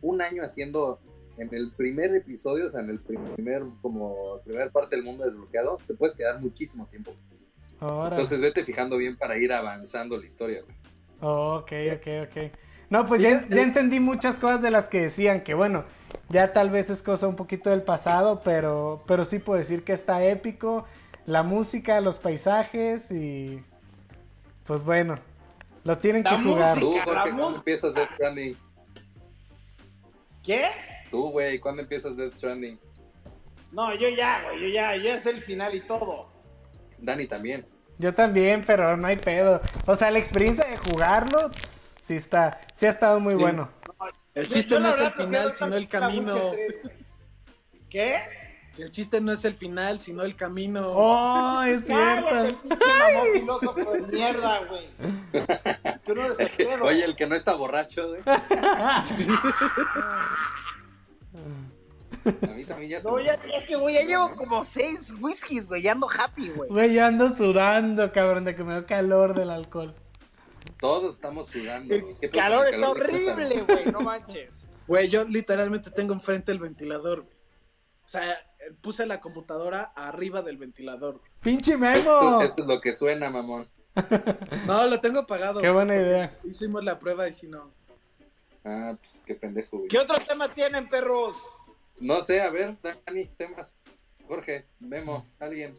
un 0.00 0.20
año 0.20 0.42
haciendo 0.42 1.00
en 1.38 1.54
el 1.54 1.70
primer 1.70 2.14
episodio, 2.14 2.66
o 2.66 2.70
sea, 2.70 2.80
en 2.80 2.90
el 2.90 2.98
primer, 2.98 3.62
como 3.80 4.40
primer 4.44 4.70
parte 4.70 4.96
del 4.96 5.04
mundo 5.04 5.24
desbloqueado, 5.24 5.78
te 5.86 5.94
puedes 5.94 6.14
quedar 6.14 6.40
muchísimo 6.40 6.86
tiempo. 6.86 7.14
Ahora. 7.80 8.10
Entonces 8.10 8.40
vete 8.40 8.64
fijando 8.64 8.96
bien 8.96 9.16
para 9.16 9.38
ir 9.38 9.52
avanzando 9.52 10.18
la 10.18 10.26
historia, 10.26 10.62
güey. 10.62 10.76
Oh, 11.20 11.56
ok, 11.56 11.72
ok, 11.94 12.06
ok. 12.28 12.67
No, 12.90 13.04
pues 13.06 13.20
ya, 13.20 13.46
ya 13.48 13.62
entendí 13.62 14.00
muchas 14.00 14.38
cosas 14.38 14.62
de 14.62 14.70
las 14.70 14.88
que 14.88 15.02
decían, 15.02 15.40
que 15.42 15.52
bueno, 15.54 15.84
ya 16.30 16.52
tal 16.54 16.70
vez 16.70 16.88
es 16.88 17.02
cosa 17.02 17.28
un 17.28 17.36
poquito 17.36 17.68
del 17.70 17.82
pasado, 17.82 18.40
pero, 18.42 19.02
pero 19.06 19.24
sí 19.26 19.38
puedo 19.38 19.58
decir 19.58 19.84
que 19.84 19.92
está 19.92 20.24
épico, 20.24 20.86
la 21.26 21.42
música, 21.42 22.00
los 22.00 22.18
paisajes 22.18 23.10
y 23.10 23.62
pues 24.64 24.84
bueno, 24.84 25.16
lo 25.84 25.98
tienen 25.98 26.24
La 26.24 26.30
que 26.30 26.36
jugar. 26.38 26.78
música. 26.80 26.80
Tú, 26.80 26.96
la 26.96 27.02
Jorge, 27.04 27.20
¿cuándo 27.30 27.42
música. 27.44 27.58
empiezas 27.60 27.94
Death 27.94 28.10
Stranding? 28.14 28.56
¿Qué? 30.42 30.68
Tú, 31.10 31.30
güey, 31.30 31.58
¿cuándo 31.58 31.82
empiezas 31.82 32.16
Death 32.16 32.32
Stranding? 32.32 32.78
No, 33.72 33.94
yo 33.94 34.08
ya, 34.08 34.42
güey, 34.44 34.60
yo 34.62 34.68
ya, 34.68 34.96
ya 34.96 35.14
es 35.14 35.26
el 35.26 35.42
final 35.42 35.74
y 35.74 35.80
todo. 35.80 36.28
Dani 36.98 37.26
también. 37.26 37.66
Yo 37.98 38.14
también, 38.14 38.62
pero 38.66 38.96
no 38.96 39.06
hay 39.08 39.16
pedo. 39.16 39.60
O 39.86 39.94
sea, 39.96 40.10
la 40.10 40.18
experiencia 40.18 40.64
de 40.64 40.76
jugarlo, 40.76 41.50
sí 42.08 42.14
está, 42.14 42.58
sí 42.72 42.86
ha 42.86 42.88
estado 42.88 43.20
muy 43.20 43.32
Sí. 43.32 43.36
bueno. 43.38 43.68
El 44.34 44.48
chiste 44.48 44.74
yo 44.74 44.80
no 44.80 44.88
es 44.88 44.98
el 44.98 45.12
final, 45.12 45.52
sino 45.52 45.76
el 45.76 45.88
camino. 45.88 46.30
con 46.32 46.40
la 46.40 46.50
Witcher 46.50 46.80
3. 46.82 46.92
¿Qué? 47.90 48.22
El 48.78 48.90
chiste 48.92 49.20
no 49.20 49.32
es 49.32 49.44
el 49.44 49.54
final, 49.54 49.98
sino 49.98 50.22
el 50.22 50.34
camino. 50.36 50.86
Oh, 50.90 51.62
es 51.64 51.84
cierto. 51.84 52.56
filósofo 53.34 53.92
de 53.92 54.00
mierda, 54.02 54.60
güey. 54.66 54.88
Tú 56.04 56.14
no 56.14 56.22
eres 56.24 56.38
el 56.38 56.48
pedo. 56.48 56.84
Oye, 56.84 57.04
el 57.04 57.14
que 57.16 57.26
no 57.26 57.34
está 57.34 57.54
borracho, 57.54 58.08
güey. 58.08 58.22
A 62.42 62.46
mí 62.54 62.64
también 62.64 62.90
ya 62.90 63.00
se 63.00 63.10
No, 63.10 63.20
ya, 63.20 63.34
es 63.54 63.64
que, 63.66 63.76
güey, 63.76 63.94
ya 63.94 64.02
llevo 64.02 64.34
como 64.36 64.64
seis 64.64 65.14
whiskies, 65.20 65.66
güey, 65.66 65.82
ya 65.82 65.92
ando 65.92 66.06
happy, 66.08 66.48
güey. 66.50 66.68
Güey, 66.70 66.94
yo 66.94 67.04
ando 67.04 67.32
sudando, 67.32 68.12
cabrón, 68.12 68.44
de 68.44 68.54
que 68.54 68.64
me 68.64 68.74
dio 68.74 68.86
calor 68.86 69.34
del 69.34 69.50
alcohol. 69.50 69.94
Todos 70.80 71.14
estamos 71.14 71.46
sudando. 71.48 71.94
El 71.94 72.02
güey. 72.02 72.14
¿Qué 72.20 72.28
pedo 72.28 72.40
calor 72.42 72.68
está 72.68 72.90
horrible, 72.90 73.60
güey, 73.62 73.86
no 73.86 74.00
manches. 74.00 74.68
Güey, 74.88 75.10
yo 75.10 75.24
literalmente 75.24 75.90
tengo 75.90 76.14
enfrente 76.14 76.50
el 76.50 76.58
ventilador. 76.58 77.20
güey. 77.22 77.36
O 78.06 78.08
sea, 78.08 78.38
puse 78.80 79.04
la 79.04 79.20
computadora 79.20 79.92
arriba 79.94 80.40
del 80.40 80.56
ventilador. 80.56 81.20
¡Pinche 81.42 81.72
Esto, 81.72 81.78
Memo! 81.78 82.40
esto 82.40 82.62
es 82.62 82.68
lo 82.68 82.80
que 82.80 82.94
suena, 82.94 83.28
mamón. 83.28 83.68
No, 84.66 84.86
lo 84.86 84.98
tengo 84.98 85.20
apagado. 85.20 85.60
Qué 85.60 85.68
buena 85.68 85.94
idea. 85.94 86.38
Hicimos 86.42 86.82
la 86.84 86.98
prueba 86.98 87.28
y 87.28 87.34
si 87.34 87.48
no. 87.48 87.70
Ah, 88.64 88.96
pues 88.98 89.22
qué 89.26 89.34
pendejo, 89.34 89.76
güey. 89.76 89.88
¿Qué 89.88 89.98
otro 89.98 90.16
tema 90.26 90.48
tienen, 90.54 90.88
perros? 90.88 91.36
No 92.00 92.22
sé, 92.22 92.40
a 92.40 92.48
ver, 92.48 92.74
Dani, 92.82 93.26
temas. 93.36 93.76
Jorge, 94.26 94.64
Memo, 94.80 95.26
alguien. 95.38 95.78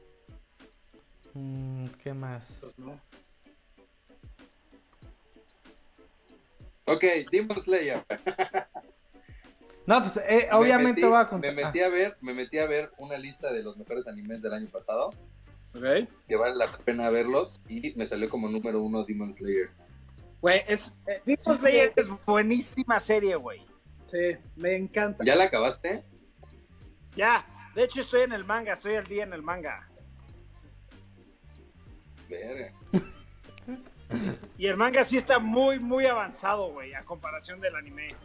Mm, 1.33 1.87
¿Qué 2.03 2.13
más? 2.13 2.59
Pues 2.61 2.77
no. 2.77 2.99
Ok, 6.93 7.03
Demon 7.31 7.59
Slayer. 7.61 8.03
No, 9.85 9.99
pues 10.03 10.17
eh, 10.17 10.47
Me 10.51 10.55
obviamente 10.55 11.01
metí- 11.01 11.09
voy 11.09 11.19
a 11.19 11.27
contar. 11.27 11.51
Me 11.55 11.63
metí 11.65 11.79
a 11.79 11.89
ver, 11.89 12.15
me 12.21 12.31
metí 12.35 12.59
a 12.59 12.67
ver 12.67 12.91
una 12.99 13.17
lista 13.17 13.51
de 13.51 13.63
los 13.63 13.75
mejores 13.75 14.07
animes 14.07 14.43
del 14.43 14.53
año 14.53 14.67
pasado. 14.67 15.09
Ok. 15.75 16.07
Que 16.27 16.35
vale 16.35 16.53
la 16.57 16.77
pena 16.77 17.09
verlos. 17.09 17.59
Y 17.67 17.95
me 17.95 18.05
salió 18.05 18.29
como 18.29 18.47
número 18.49 18.83
uno 18.83 19.03
Demon 19.03 19.33
Slayer. 19.33 19.71
Güey, 20.41 20.61
es. 20.67 20.93
eh, 21.07 21.21
Demon 21.25 21.37
sí, 21.55 21.55
Slayer 21.59 21.93
es 21.95 22.07
buenísima 22.23 22.99
serie, 22.99 23.35
güey. 23.35 23.63
Sí, 24.05 24.37
me 24.57 24.75
encanta. 24.75 25.23
¿Ya 25.25 25.35
la 25.35 25.45
acabaste? 25.45 26.03
Ya, 27.15 27.71
de 27.73 27.85
hecho 27.85 28.01
estoy 28.01 28.21
en 28.21 28.33
el 28.33 28.45
manga, 28.45 28.73
estoy 28.73 28.93
al 28.93 29.05
día 29.07 29.23
en 29.23 29.33
el 29.33 29.41
manga. 29.41 29.89
Verga. 32.29 32.73
Y 34.57 34.67
el 34.67 34.77
manga 34.77 35.03
sí 35.03 35.17
está 35.17 35.39
muy, 35.39 35.79
muy 35.79 36.05
avanzado, 36.05 36.71
güey, 36.71 36.93
a 36.93 37.03
comparación 37.05 37.59
del 37.59 37.75
anime. 37.75 38.15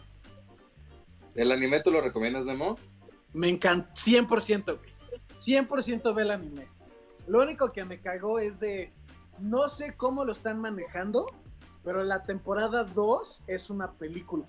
¿El 1.35 1.51
anime 1.53 1.81
tú 1.81 1.91
lo 1.91 2.01
recomiendas, 2.01 2.45
Memo? 2.45 2.79
Me 3.33 3.49
encanta. 3.49 3.93
100%, 3.95 4.79
güey. 4.79 4.95
100% 5.37 6.15
ve 6.15 6.23
el 6.23 6.31
anime. 6.31 6.69
Lo 7.27 7.43
único 7.43 7.73
que 7.73 7.85
me 7.85 8.01
cagó 8.01 8.39
es 8.39 8.61
de. 8.61 8.93
no 9.41 9.69
sé 9.69 9.97
cómo 9.97 10.25
lo 10.25 10.33
están 10.33 10.61
manejando, 10.61 11.27
pero 11.83 12.05
la 12.05 12.23
temporada 12.23 12.85
2 12.85 13.45
es 13.47 13.71
una 13.71 13.93
película. 13.93 14.47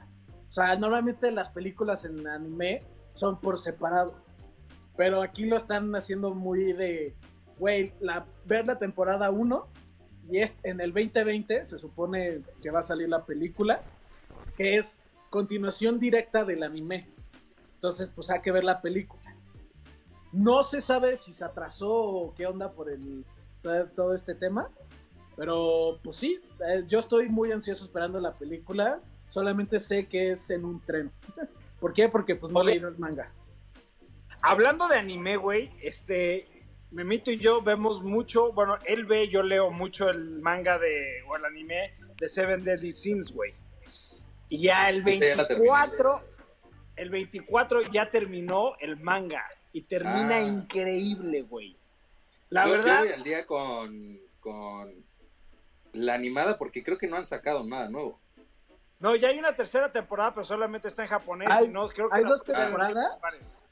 O 0.50 0.52
sea, 0.52 0.76
normalmente 0.76 1.32
las 1.32 1.50
películas 1.50 2.06
en 2.06 2.28
anime 2.28 2.84
son 3.14 3.40
por 3.40 3.58
separado. 3.58 4.16
Pero 4.96 5.22
aquí 5.22 5.46
lo 5.46 5.58
están 5.58 5.94
haciendo 5.96 6.34
muy 6.34 6.74
de, 6.74 7.16
güey, 7.58 7.94
la, 8.00 8.26
ver 8.46 8.66
la 8.66 8.78
temporada 8.78 9.30
1 9.30 9.68
y 10.30 10.40
es, 10.40 10.54
en 10.64 10.82
el 10.82 10.92
2020 10.94 11.66
se 11.66 11.78
supone 11.78 12.42
que 12.62 12.72
va 12.72 12.80
a 12.80 12.84
salir 12.84 13.10
la 13.10 13.26
película, 13.26 13.82
que 14.58 14.78
es 14.78 15.02
continuación 15.30 16.00
directa 16.00 16.46
del 16.46 16.64
anime. 16.64 17.08
Entonces, 17.76 18.12
pues 18.16 18.30
hay 18.30 18.42
que 18.42 18.52
ver 18.52 18.64
la 18.64 18.82
película. 18.82 19.36
No 20.32 20.64
se 20.64 20.82
sabe 20.82 21.18
si 21.18 21.34
se 21.34 21.46
atrasó 21.46 21.92
o 21.94 22.34
qué 22.34 22.48
onda 22.48 22.72
por 22.72 22.90
el, 22.90 23.26
todo, 23.96 24.14
este 24.14 24.36
tema, 24.36 24.70
pero 25.36 26.00
pues 26.04 26.18
sí, 26.18 26.42
eh, 26.68 26.84
yo 26.88 27.00
estoy 27.00 27.30
muy 27.30 27.52
ansioso 27.52 27.86
esperando 27.86 28.20
la 28.20 28.34
película. 28.34 29.00
Solamente 29.28 29.80
sé 29.80 30.08
que 30.08 30.32
es 30.32 30.50
en 30.50 30.66
un 30.66 30.82
tren. 30.82 31.12
¿Por 31.80 31.94
qué? 31.94 32.10
Porque 32.10 32.36
pues 32.36 32.52
no 32.52 32.64
leí 32.64 32.78
el 32.78 32.98
manga. 32.98 33.32
Hablando 34.42 34.88
de 34.88 34.98
anime, 34.98 35.38
güey, 35.38 35.72
este, 35.82 36.55
Memito 36.92 37.32
y 37.32 37.38
yo 37.38 37.62
vemos 37.62 38.04
mucho, 38.04 38.54
bueno, 38.54 38.78
él 38.86 39.06
ve, 39.06 39.28
yo 39.28 39.44
leo 39.44 39.70
mucho 39.72 40.10
el 40.10 40.40
manga 40.40 40.78
de, 40.80 41.22
o 41.28 41.36
el 41.36 41.44
anime 41.46 41.94
de 42.18 42.30
Seven 42.30 42.64
Deadly 42.64 42.94
Sins, 42.94 43.32
güey. 43.34 43.54
Y 44.48 44.62
ya 44.62 44.90
el 44.90 45.06
Ese 45.08 45.30
ya 45.32 45.36
la 45.36 45.44
24, 45.48 46.24
el 46.96 47.10
24 47.10 47.82
ya 47.92 48.10
terminó 48.10 48.76
el 48.80 48.98
manga. 48.98 49.44
Y 49.74 49.82
termina 49.82 50.36
Ah. 50.38 50.42
increíble, 50.42 51.42
güey. 51.42 51.76
La 52.50 52.64
yo, 52.66 52.70
yo 52.70 52.78
verdad, 52.78 53.00
voy 53.02 53.10
al 53.12 53.24
día 53.24 53.46
con, 53.46 54.20
con 54.40 54.94
la 55.92 56.14
animada 56.14 56.58
porque 56.58 56.82
creo 56.82 56.98
que 56.98 57.08
no 57.08 57.18
han 57.18 57.26
sacado 57.26 57.64
nada 57.66 57.90
nuevo. 57.90 58.22
no, 59.00 59.16
ya 59.16 59.28
hay 59.28 59.38
una 59.38 59.54
tercera 59.56 59.92
temporada, 59.92 60.34
pero 60.34 60.46
solamente 60.46 60.88
está 60.88 61.04
en 61.04 61.10
japonés. 61.10 61.50
Hay- 61.52 61.66
y 61.66 61.70
no, 61.70 61.88
creo 61.90 62.10
que 62.10 62.16
hay 62.16 62.24
la 62.24 62.30
dos 62.30 62.44
temporadas. 62.46 63.66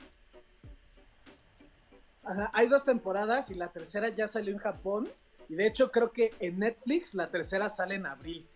Ajá, 2.24 2.49
hay 2.53 2.67
dos 2.67 2.86
temporadas 2.86 3.51
y 3.51 3.55
la 3.55 3.71
tercera 3.71 4.09
ya 4.09 4.28
salió 4.28 4.53
en 4.53 4.59
Japón. 4.59 5.09
Y 5.49 5.55
de 5.55 5.67
hecho 5.67 5.91
creo 5.91 6.11
que 6.11 6.32
en 6.39 6.59
Netflix 6.59 7.13
la 7.13 7.30
tercera 7.30 7.69
sale 7.69 7.95
en 7.95 8.05
abril. 8.05 8.47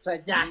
O 0.00 0.02
sea, 0.02 0.24
ya. 0.24 0.50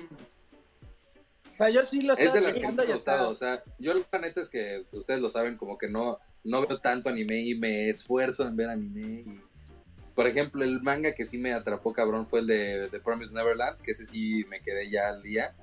O 1.52 1.54
sea, 1.54 1.70
yo 1.70 1.84
sí 1.84 2.02
lo 2.02 2.14
Es 2.14 2.20
estaba 2.20 2.40
de 2.40 2.42
las 2.42 2.56
que 2.56 2.72
me 2.72 2.84
ha 2.84 2.96
gustado. 2.96 3.30
O 3.30 3.36
sea, 3.36 3.64
yo 3.78 3.94
la 3.94 4.20
neta 4.20 4.42
es 4.42 4.50
que 4.50 4.86
ustedes 4.92 5.20
lo 5.20 5.30
saben, 5.30 5.58
como 5.58 5.78
que 5.78 5.90
no, 5.90 6.20
no 6.44 6.66
veo 6.66 6.80
tanto 6.80 7.10
anime 7.10 7.42
y 7.42 7.56
me 7.56 7.90
esfuerzo 7.90 8.48
en 8.48 8.56
ver 8.56 8.70
anime. 8.70 9.02
Y, 9.02 9.42
por 10.16 10.28
ejemplo, 10.28 10.64
el 10.64 10.82
manga 10.82 11.14
que 11.14 11.26
sí 11.26 11.38
me 11.38 11.54
atrapó 11.54 11.92
cabrón 11.92 12.28
fue 12.28 12.40
el 12.40 12.48
de, 12.48 12.90
de 12.90 13.00
Promise 13.02 13.36
Neverland, 13.36 13.82
que 13.82 13.92
ese 13.92 14.06
sí 14.06 14.46
me 14.50 14.62
quedé 14.62 14.90
ya 14.90 15.10
al 15.10 15.22
día. 15.22 15.54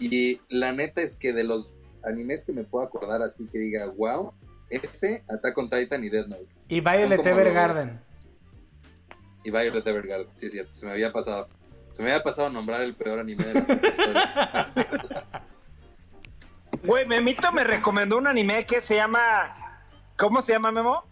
Y 0.00 0.40
la 0.48 0.72
neta 0.72 1.02
es 1.02 1.16
que 1.16 1.32
de 1.32 1.44
los 1.44 1.72
animes 2.02 2.44
que 2.44 2.52
me 2.52 2.64
puedo 2.64 2.84
acordar 2.84 3.22
así 3.22 3.46
que 3.46 3.58
diga, 3.58 3.86
wow, 3.86 4.32
ese, 4.70 5.24
Attack 5.28 5.58
on 5.58 5.68
Titan 5.68 6.04
y 6.04 6.08
Death 6.08 6.28
Note. 6.28 6.46
Y 6.68 6.80
Violet 6.80 7.26
Evergarden. 7.26 8.00
Y 9.42 9.50
Violet 9.50 9.86
Evergarden, 9.86 10.28
sí 10.34 10.46
es 10.46 10.52
cierto, 10.52 10.72
se 10.72 10.86
me 10.86 10.92
había 10.92 11.12
pasado. 11.12 11.48
Se 11.90 12.02
me 12.02 12.12
había 12.12 12.22
pasado 12.22 12.48
a 12.48 12.50
nombrar 12.50 12.82
el 12.82 12.94
peor 12.94 13.18
anime 13.18 13.44
de 13.44 13.54
la 13.54 13.88
historia. 14.70 14.70
Güey, 16.82 17.04
Memito 17.06 17.52
me 17.52 17.62
recomendó 17.62 18.16
un 18.16 18.26
anime 18.26 18.64
que 18.64 18.80
se 18.80 18.94
llama. 18.94 19.82
¿Cómo 20.16 20.40
se 20.40 20.52
llama, 20.52 20.70
Memo? 20.70 21.04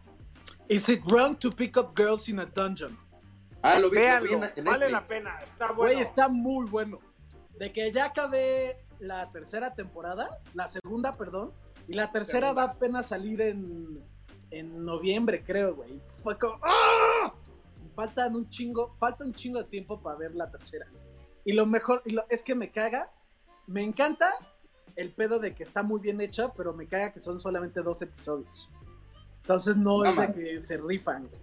Is 0.69 0.89
it 0.89 1.03
wrong 1.11 1.37
to 1.37 1.51
pick 1.51 1.77
up 1.77 1.95
girls 1.95 2.29
in 2.29 2.39
a 2.39 2.47
dungeon? 2.47 2.97
Ah, 3.61 3.79
lo 3.79 3.91
vi, 3.91 3.97
lo 3.97 4.01
vi 4.01 4.29
Véanlo, 4.29 4.47
en, 4.47 4.53
en 4.57 4.65
vale 4.65 4.89
la 4.91 5.03
pena, 5.03 5.41
está 5.43 5.73
bueno. 5.73 5.93
Güey, 5.93 6.01
está 6.01 6.29
muy 6.29 6.67
bueno. 6.67 7.01
De 7.59 7.73
que 7.73 7.93
ya 7.93 8.07
acabé 8.07 8.79
la 9.01 9.31
tercera 9.31 9.75
temporada, 9.75 10.39
la 10.55 10.69
segunda, 10.69 11.17
perdón, 11.17 11.53
y 11.89 11.95
la 11.95 12.12
tercera 12.12 12.53
va 12.53 12.64
apenas 12.64 13.07
a 13.07 13.09
salir 13.09 13.41
en, 13.41 14.01
en 14.51 14.84
noviembre, 14.84 15.43
creo, 15.45 15.74
güey. 15.74 16.01
Fue 16.22 16.39
como... 16.39 16.59
¡Ah! 16.62 17.32
Faltan 17.95 18.36
un 18.36 18.49
chingo, 18.49 18.95
falta 18.99 19.24
un 19.24 19.32
chingo 19.32 19.59
de 19.59 19.64
tiempo 19.64 20.01
para 20.01 20.16
ver 20.16 20.34
la 20.34 20.49
tercera. 20.51 20.86
Y 21.45 21.53
lo 21.53 21.66
mejor, 21.66 22.03
y 22.05 22.12
lo- 22.12 22.24
es 22.28 22.45
que 22.45 22.55
me 22.55 22.70
caga, 22.70 23.11
me 23.66 23.82
encanta 23.82 24.30
el 24.95 25.11
pedo 25.11 25.39
de 25.41 25.55
que 25.55 25.64
está 25.64 25.82
muy 25.82 26.01
bien 26.01 26.20
hecha, 26.20 26.53
pero 26.53 26.72
me 26.72 26.86
caga 26.86 27.12
que 27.12 27.18
son 27.20 27.41
solamente 27.41 27.80
dos 27.82 28.01
episodios. 28.03 28.68
Entonces 29.43 29.76
no, 29.76 29.99
No 29.99 30.11
es 30.11 30.16
de 30.16 30.32
que 30.32 30.55
se 30.55 30.76
rifan, 30.76 31.26
güey. 31.26 31.41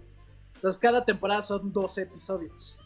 Entonces 0.54 0.80
cada 0.80 1.04
temporada 1.04 1.42
son 1.42 1.72
12 1.72 2.02
episodios. 2.02 2.76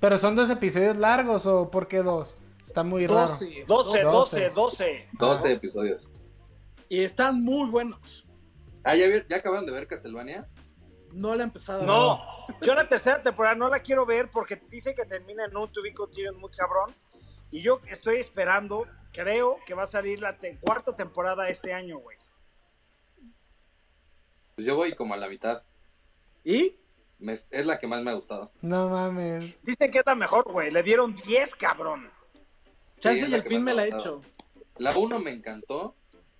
Pero 0.00 0.18
son 0.18 0.36
dos 0.36 0.50
episodios 0.50 0.96
largos 0.98 1.46
o 1.46 1.70
por 1.70 1.88
qué 1.88 2.02
dos? 2.02 2.36
Está 2.64 2.82
muy 2.82 3.06
raro. 3.06 3.28
12. 3.28 3.64
12, 3.66 4.02
12, 4.02 4.50
12. 4.50 5.08
12 5.18 5.52
episodios. 5.52 6.08
Y 6.88 7.02
están 7.02 7.42
muy 7.42 7.68
buenos. 7.70 8.26
Ah, 8.84 8.94
¿ya, 8.96 9.08
vi- 9.08 9.24
ya 9.28 9.36
acabaron 9.36 9.66
de 9.66 9.72
ver 9.72 9.86
Castlevania? 9.86 10.48
No 11.12 11.34
la 11.34 11.42
he 11.42 11.46
empezado 11.46 11.82
a 11.82 11.86
No, 11.86 12.20
yo 12.62 12.74
la 12.74 12.86
tercera 12.86 13.22
temporada 13.22 13.54
no 13.54 13.68
la 13.68 13.80
quiero 13.80 14.04
ver 14.06 14.30
porque 14.30 14.56
dice 14.68 14.94
que 14.94 15.04
termina 15.04 15.44
en 15.46 15.56
un 15.56 15.70
to 15.72 15.82
be 15.82 15.92
continued 15.94 16.34
muy 16.34 16.50
cabrón. 16.50 16.94
Y 17.50 17.62
yo 17.62 17.80
estoy 17.88 18.16
esperando, 18.16 18.86
creo 19.12 19.58
que 19.66 19.74
va 19.74 19.84
a 19.84 19.86
salir 19.86 20.20
la 20.20 20.36
te- 20.38 20.58
cuarta 20.58 20.94
temporada 20.94 21.48
este 21.48 21.72
año, 21.72 21.98
güey. 21.98 22.16
Pues 24.54 24.66
yo 24.66 24.76
voy 24.76 24.92
como 24.94 25.14
a 25.14 25.16
la 25.16 25.28
mitad. 25.28 25.62
¿Y? 26.44 26.76
Me- 27.18 27.32
es 27.32 27.66
la 27.66 27.78
que 27.78 27.86
más 27.86 28.02
me 28.02 28.10
ha 28.10 28.14
gustado. 28.14 28.52
No 28.60 28.88
mames. 28.88 29.60
Dicen 29.62 29.90
que 29.90 29.98
es 29.98 30.06
la 30.06 30.14
mejor, 30.14 30.50
güey. 30.50 30.70
Le 30.70 30.82
dieron 30.82 31.14
10, 31.14 31.54
cabrón. 31.54 32.10
Chance 32.98 33.28
y 33.28 33.34
el 33.34 33.42
fin 33.44 33.62
me 33.62 33.72
me 33.72 33.74
la 33.74 33.82
ha 33.82 33.84
he 33.86 33.88
hecho. 33.88 34.20
La 34.76 34.96
1 34.96 35.18
me 35.20 35.30
encantó. 35.30 35.94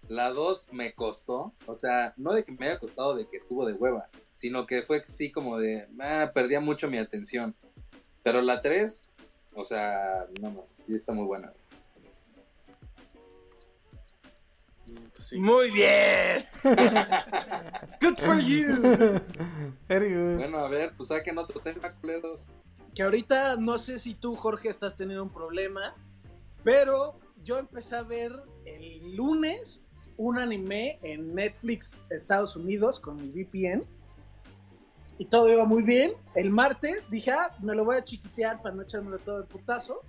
La 0.09 0.31
2 0.31 0.73
me 0.73 0.93
costó. 0.95 1.53
O 1.67 1.75
sea, 1.75 2.15
no 2.17 2.33
de 2.33 2.45
que 2.45 2.53
me 2.53 2.67
haya 2.67 2.79
costado 2.79 3.15
de 3.15 3.27
que 3.27 3.37
estuvo 3.37 3.67
de 3.67 3.75
hueva, 3.75 4.09
sino 4.33 4.67
que 4.67 4.83
fue 4.83 5.03
así 5.07 5.31
como 5.31 5.59
de, 5.59 5.87
ah, 6.01 6.31
perdía 6.35 6.61
mucho 6.61 6.89
mi 6.89 6.99
atención. 6.99 7.55
Pero 8.23 8.41
la 8.41 8.61
3, 8.63 9.05
o 9.55 9.65
sea, 9.65 10.27
no, 10.41 10.51
no, 10.51 10.67
sí 10.87 10.95
está 10.95 11.13
muy 11.13 11.27
buena. 11.27 11.53
Muy 15.37 15.71
bien. 15.71 16.47
Good 18.01 18.19
for 18.19 18.41
you. 18.41 19.21
Very 19.89 20.15
good. 20.15 20.37
Bueno, 20.37 20.59
a 20.59 20.69
ver, 20.69 20.93
pues 20.97 21.09
saquen 21.09 21.37
otro 21.39 21.61
tema, 21.61 21.93
culeros. 22.01 22.49
que 22.95 23.03
ahorita 23.03 23.57
no 23.57 23.79
sé 23.79 23.99
si 23.99 24.15
tú, 24.15 24.37
Jorge, 24.37 24.69
estás 24.69 24.97
teniendo 24.97 25.25
un 25.25 25.33
problema, 25.33 25.95
pero 26.63 27.19
yo 27.43 27.59
empecé 27.59 27.97
a 27.97 28.03
ver 28.03 28.33
el 28.65 29.17
lunes 29.17 29.85
un 30.19 30.39
anime 30.39 30.99
en 31.03 31.35
Netflix 31.35 31.97
Estados 32.11 32.57
Unidos 32.57 33.01
con 33.01 33.17
mi 33.17 33.31
VPN 33.31 33.85
y 35.17 35.25
todo 35.27 35.49
iba 35.49 35.65
muy 35.65 35.83
bien. 35.83 36.13
El 36.35 36.51
martes 36.51 37.11
dije, 37.11 37.31
ah, 37.33 37.51
me 37.61 37.75
lo 37.75 37.85
voy 37.85 37.97
a 37.97 38.05
chiquitear 38.05 38.61
para 38.61 38.75
no 38.75 38.83
echármelo 38.83 39.19
todo 39.19 39.39
el 39.39 39.45
putazo. 39.45 40.03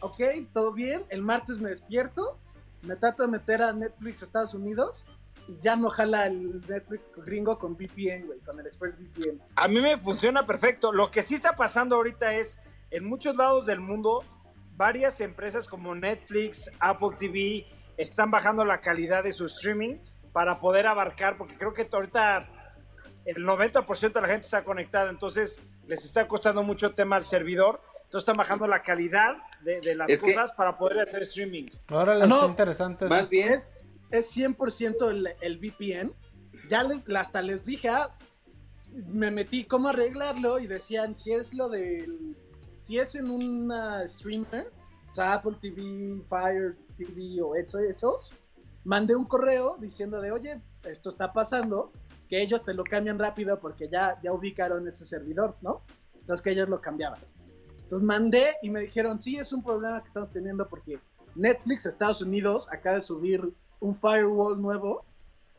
Ok, 0.00 0.20
todo 0.52 0.72
bien. 0.72 1.02
El 1.08 1.22
martes 1.22 1.58
me 1.60 1.70
despierto, 1.70 2.38
me 2.82 2.96
trato 2.96 3.24
de 3.24 3.28
meter 3.28 3.62
a 3.62 3.72
Netflix 3.72 4.22
Estados 4.22 4.54
Unidos 4.54 5.04
y 5.48 5.56
ya 5.62 5.76
no 5.76 5.90
jala 5.90 6.26
el 6.26 6.60
Netflix 6.68 7.08
gringo 7.24 7.58
con 7.58 7.74
VPN, 7.74 8.26
güey, 8.26 8.40
con 8.40 8.58
el 8.58 8.66
Express 8.66 8.96
VPN. 8.98 9.40
A 9.54 9.68
mí 9.68 9.80
me 9.80 9.96
funciona 9.96 10.44
perfecto. 10.44 10.92
Lo 10.92 11.10
que 11.10 11.22
sí 11.22 11.34
está 11.34 11.56
pasando 11.56 11.96
ahorita 11.96 12.34
es, 12.34 12.58
en 12.90 13.04
muchos 13.04 13.36
lados 13.36 13.66
del 13.66 13.80
mundo, 13.80 14.24
varias 14.76 15.20
empresas 15.20 15.68
como 15.68 15.94
Netflix, 15.94 16.70
Apple 16.80 17.10
TV, 17.16 17.64
están 17.96 18.30
bajando 18.30 18.64
la 18.64 18.80
calidad 18.80 19.24
de 19.24 19.32
su 19.32 19.46
streaming 19.46 19.96
para 20.32 20.58
poder 20.58 20.86
abarcar, 20.86 21.36
porque 21.38 21.56
creo 21.56 21.72
que 21.72 21.88
ahorita 21.90 22.48
el 23.24 23.44
90% 23.44 24.12
de 24.12 24.20
la 24.20 24.28
gente 24.28 24.44
está 24.44 24.64
conectada, 24.64 25.10
entonces 25.10 25.60
les 25.86 26.04
está 26.04 26.28
costando 26.28 26.62
mucho 26.62 26.92
tema 26.94 27.16
al 27.16 27.24
servidor. 27.24 27.80
Entonces 28.04 28.20
están 28.28 28.36
bajando 28.36 28.66
la 28.68 28.82
calidad 28.82 29.36
de, 29.62 29.80
de 29.80 29.94
las 29.96 30.08
Es 30.10 30.20
que- 30.20 30.32
cosas 30.32 30.52
para 30.52 30.76
poder 30.78 31.00
hacer 31.00 31.22
streaming. 31.22 31.66
Órale, 31.90 32.26
No. 32.26 32.36
está 32.36 32.46
interesante. 32.48 33.06
eso. 33.06 33.14
Más 33.14 33.30
bien, 33.30 33.54
Es, 33.54 33.78
es 34.10 34.36
100% 34.36 35.10
el, 35.10 35.28
el 35.40 35.58
VPN. 35.58 36.12
Ya 36.68 36.82
les, 36.84 37.02
hasta 37.16 37.42
les 37.42 37.64
dije, 37.64 37.88
ah, 37.88 38.10
me 39.08 39.30
metí 39.30 39.64
cómo 39.64 39.88
arreglarlo 39.88 40.58
y 40.60 40.66
decían 40.66 41.16
si 41.16 41.32
es 41.32 41.52
lo 41.52 41.68
del, 41.68 42.36
si 42.80 42.98
es 42.98 43.14
en 43.16 43.30
una 43.30 44.08
streamer, 44.08 44.70
Apple 45.18 45.56
TV, 45.60 46.22
Fire 46.24 46.76
TV 46.96 47.40
o 47.42 47.54
eso- 47.54 47.78
esos, 47.78 48.32
mandé 48.84 49.16
un 49.16 49.24
correo 49.24 49.76
diciendo 49.78 50.20
de, 50.20 50.30
oye, 50.32 50.60
esto 50.84 51.10
está 51.10 51.32
pasando, 51.32 51.90
que 52.28 52.42
ellos 52.42 52.64
te 52.64 52.74
lo 52.74 52.84
cambian 52.84 53.18
rápido 53.18 53.58
porque 53.60 53.88
ya, 53.88 54.18
ya 54.22 54.32
ubicaron 54.32 54.86
ese 54.88 55.04
servidor, 55.06 55.56
¿no? 55.62 55.82
Entonces 56.14 56.42
que 56.42 56.50
ellos 56.50 56.68
lo 56.68 56.80
cambiaban. 56.80 57.20
Entonces 57.82 58.04
mandé 58.04 58.56
y 58.62 58.70
me 58.70 58.80
dijeron, 58.80 59.18
sí, 59.20 59.36
es 59.36 59.52
un 59.52 59.62
problema 59.62 60.00
que 60.00 60.08
estamos 60.08 60.30
teniendo 60.32 60.68
porque 60.68 60.98
Netflix 61.36 61.86
Estados 61.86 62.20
Unidos 62.20 62.68
acaba 62.72 62.96
de 62.96 63.02
subir 63.02 63.52
un 63.80 63.94
firewall 63.94 64.60
nuevo 64.60 65.04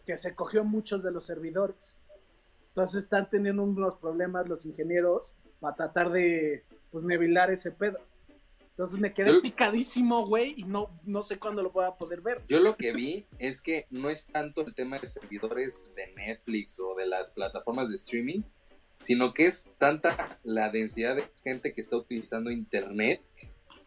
que 0.06 0.18
se 0.18 0.36
cogió 0.36 0.64
muchos 0.64 1.04
de 1.04 1.12
los 1.12 1.26
servidores. 1.26 1.96
Entonces 2.70 3.04
están 3.04 3.30
teniendo 3.30 3.64
unos 3.64 3.96
problemas 3.96 4.48
los 4.48 4.66
ingenieros 4.66 5.34
para 5.60 5.76
tratar 5.76 6.12
de 6.12 6.66
pues 6.92 7.04
nevilar 7.04 7.50
ese 7.50 7.72
pedo. 7.72 8.00
Entonces 8.78 9.00
me 9.00 9.12
quedé 9.12 9.32
Yo- 9.34 9.42
picadísimo, 9.42 10.28
güey, 10.28 10.54
y 10.56 10.64
no, 10.64 10.92
no 11.04 11.24
sé 11.24 11.40
cuándo 11.40 11.64
lo 11.64 11.72
pueda 11.72 11.96
poder 11.98 12.22
ver. 12.22 12.44
Yo 12.48 12.60
lo 12.60 12.78
que 12.78 12.94
vi 12.94 13.26
es 13.40 13.62
que 13.64 13.88
no 13.90 14.12
es 14.12 14.28
tanto 14.28 14.62
el 14.62 14.76
tema 14.76 15.00
de 15.00 15.08
servidores 15.08 15.84
de 15.96 16.14
Netflix 16.14 16.80
o 16.80 16.94
de 16.94 17.08
las 17.08 17.32
plataformas 17.32 17.90
de 17.90 17.96
streaming, 17.96 18.42
sino 19.00 19.34
que 19.34 19.48
es 19.48 19.72
tanta 19.80 20.38
la 20.44 20.70
densidad 20.70 21.16
de 21.16 21.28
gente 21.44 21.74
que 21.74 21.82
está 21.82 21.98
utilizando 21.98 22.52
Internet 22.52 23.22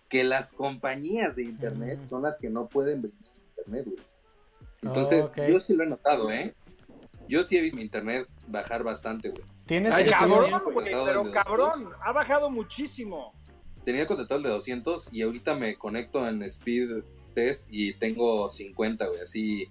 que 0.08 0.24
las 0.24 0.52
compañías 0.52 1.36
de 1.36 1.44
Internet 1.44 2.00
Mm. 2.04 2.08
son 2.08 2.22
las 2.22 2.36
que 2.38 2.50
no 2.50 2.66
pueden 2.68 3.02
brindar 3.02 3.30
Internet, 3.56 3.84
güey. 3.86 3.98
Entonces, 4.82 5.24
Oh, 5.36 5.46
yo 5.46 5.60
sí 5.60 5.72
lo 5.74 5.84
he 5.84 5.86
notado, 5.86 6.32
¿eh? 6.32 6.52
Yo 7.28 7.44
sí 7.44 7.56
he 7.56 7.60
visto 7.60 7.76
mi 7.76 7.84
Internet 7.84 8.26
bajar 8.48 8.82
bastante, 8.82 9.28
güey. 9.30 9.44
¿Tienes 9.66 9.92
Ay? 9.94 10.06
Cabrón, 10.06 10.50
güey. 10.72 10.86
pero 11.06 11.30
cabrón, 11.30 11.90
ha 12.02 12.10
bajado 12.10 12.50
muchísimo. 12.50 13.32
Tenía 13.90 14.06
contratado 14.06 14.38
el 14.38 14.44
de 14.44 14.50
200 14.50 15.08
y 15.10 15.22
ahorita 15.22 15.56
me 15.56 15.74
conecto 15.74 16.24
en 16.28 16.42
Speed 16.44 17.02
Test 17.34 17.66
y 17.72 17.92
tengo 17.94 18.48
50, 18.48 19.04
güey, 19.08 19.20
así 19.20 19.68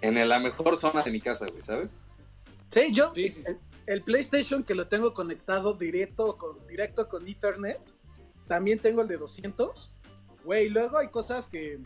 en 0.00 0.26
la 0.26 0.38
mejor 0.38 0.78
zona 0.78 1.02
de 1.02 1.10
mi 1.10 1.20
casa, 1.20 1.44
güey, 1.46 1.60
¿sabes? 1.60 1.94
Sí, 2.70 2.94
yo, 2.94 3.12
Sí, 3.14 3.28
sí, 3.28 3.42
sí. 3.42 3.52
El, 3.86 3.96
el 3.96 4.02
PlayStation 4.02 4.64
que 4.64 4.74
lo 4.74 4.88
tengo 4.88 5.12
conectado 5.12 5.74
directo 5.74 6.38
con, 6.38 6.66
directo 6.66 7.06
con 7.06 7.28
Ethernet, 7.28 7.80
también 8.48 8.78
tengo 8.78 9.02
el 9.02 9.08
de 9.08 9.18
200. 9.18 9.90
Güey, 10.42 10.70
luego 10.70 10.96
hay 10.96 11.08
cosas 11.08 11.46
que 11.46 11.80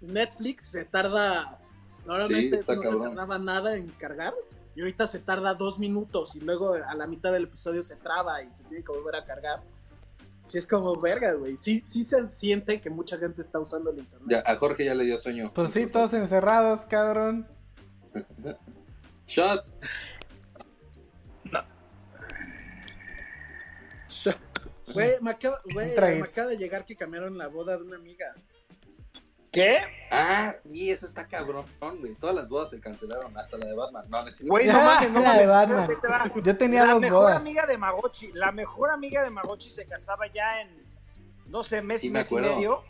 Netflix 0.00 0.64
se 0.70 0.86
tarda, 0.86 1.60
normalmente 2.06 2.56
Sí, 2.56 2.60
está 2.62 2.74
no 2.74 2.80
cabrón. 2.80 3.02
se 3.02 3.08
tardaba 3.08 3.38
nada 3.38 3.76
en 3.76 3.88
cargar, 3.88 4.32
y 4.74 4.80
ahorita 4.80 5.06
se 5.06 5.18
tarda 5.18 5.52
dos 5.52 5.78
minutos 5.78 6.34
y 6.36 6.40
luego 6.40 6.72
a 6.72 6.94
la 6.94 7.06
mitad 7.06 7.32
del 7.32 7.44
episodio 7.44 7.82
se 7.82 7.96
traba 7.96 8.42
y 8.42 8.54
se 8.54 8.64
tiene 8.64 8.82
que 8.82 8.92
volver 8.92 9.16
a 9.16 9.26
cargar. 9.26 9.62
Sí, 10.46 10.58
es 10.58 10.66
como 10.66 10.94
verga, 11.00 11.32
güey. 11.32 11.56
Sí, 11.56 11.82
sí 11.84 12.04
se 12.04 12.28
siente 12.28 12.80
que 12.80 12.88
mucha 12.88 13.18
gente 13.18 13.42
está 13.42 13.58
usando 13.58 13.90
el 13.90 13.98
internet. 13.98 14.28
Ya, 14.30 14.50
a 14.50 14.56
Jorge 14.56 14.84
ya 14.84 14.94
le 14.94 15.04
dio 15.04 15.18
sueño. 15.18 15.52
Pues 15.54 15.70
sí, 15.72 15.86
todos 15.86 16.14
encerrados, 16.14 16.86
cabrón. 16.86 17.46
Shot. 19.26 19.64
Güey, 24.94 25.10
me 25.20 25.30
acaba, 25.32 25.60
güey, 25.74 25.88
Un 25.90 25.94
traguito. 25.96 26.24
me 26.24 26.28
acaba 26.30 26.48
de 26.50 26.56
llegar 26.56 26.84
que 26.86 26.96
cambiaron 26.96 27.36
la 27.36 27.48
boda 27.48 27.76
de 27.76 27.82
una 27.82 27.96
amiga. 27.96 28.34
¿Qué? 29.56 29.78
Ah, 30.10 30.52
sí, 30.62 30.90
eso 30.90 31.06
está 31.06 31.26
cabrón, 31.26 31.64
güey. 31.80 32.14
Todas 32.14 32.36
las 32.36 32.48
bodas 32.48 32.70
se 32.70 32.78
cancelaron, 32.80 33.36
hasta 33.36 33.56
la 33.56 33.66
de 33.66 33.74
Batman. 33.74 34.04
No, 34.08 34.22
no 34.22 34.28
es 34.28 34.36
cierto. 34.36 34.50
Güey, 34.52 34.66
no 34.66 34.72
Ah, 34.78 34.84
mames, 34.96 35.10
no 35.10 35.20
la 35.20 35.26
mames. 35.28 35.40
de 35.40 35.46
Batman. 35.46 35.88
Te 36.00 36.08
va. 36.08 36.32
Yo 36.42 36.56
tenía 36.56 36.84
la 36.84 36.92
dos 36.92 37.02
mejor 37.02 37.22
bodas. 37.22 37.40
amiga 37.40 37.66
de 37.66 37.78
Magochi, 37.78 38.30
la 38.34 38.52
mejor 38.52 38.90
amiga 38.90 39.22
de 39.24 39.30
Magochi 39.30 39.70
se 39.70 39.86
casaba 39.86 40.26
ya 40.26 40.60
en, 40.60 40.84
no 41.46 41.62
sé, 41.62 41.80
mes, 41.82 42.00
Sí, 42.00 42.10
me 42.10 42.18
mes 42.20 42.30
y 42.32 42.36
medio. 42.36 42.82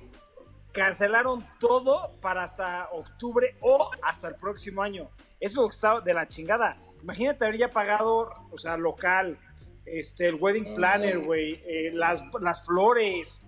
Cancelaron 0.72 1.46
todo 1.58 2.18
para 2.20 2.42
hasta 2.42 2.88
octubre 2.92 3.56
o 3.62 3.90
hasta 4.02 4.28
el 4.28 4.34
próximo 4.34 4.82
año. 4.82 5.08
Eso 5.40 5.68
está 5.70 6.00
de 6.00 6.12
la 6.12 6.28
chingada. 6.28 6.76
Imagínate 7.02 7.44
haber 7.46 7.58
ya 7.58 7.70
pagado, 7.70 8.28
o 8.50 8.58
sea, 8.58 8.76
local, 8.76 9.38
este, 9.86 10.28
el 10.28 10.34
wedding 10.34 10.70
No, 10.70 10.74
planner, 10.74 11.18
güey, 11.20 11.62
eh, 11.64 11.92
las, 11.94 12.22
las 12.42 12.62
flores, 12.64 13.40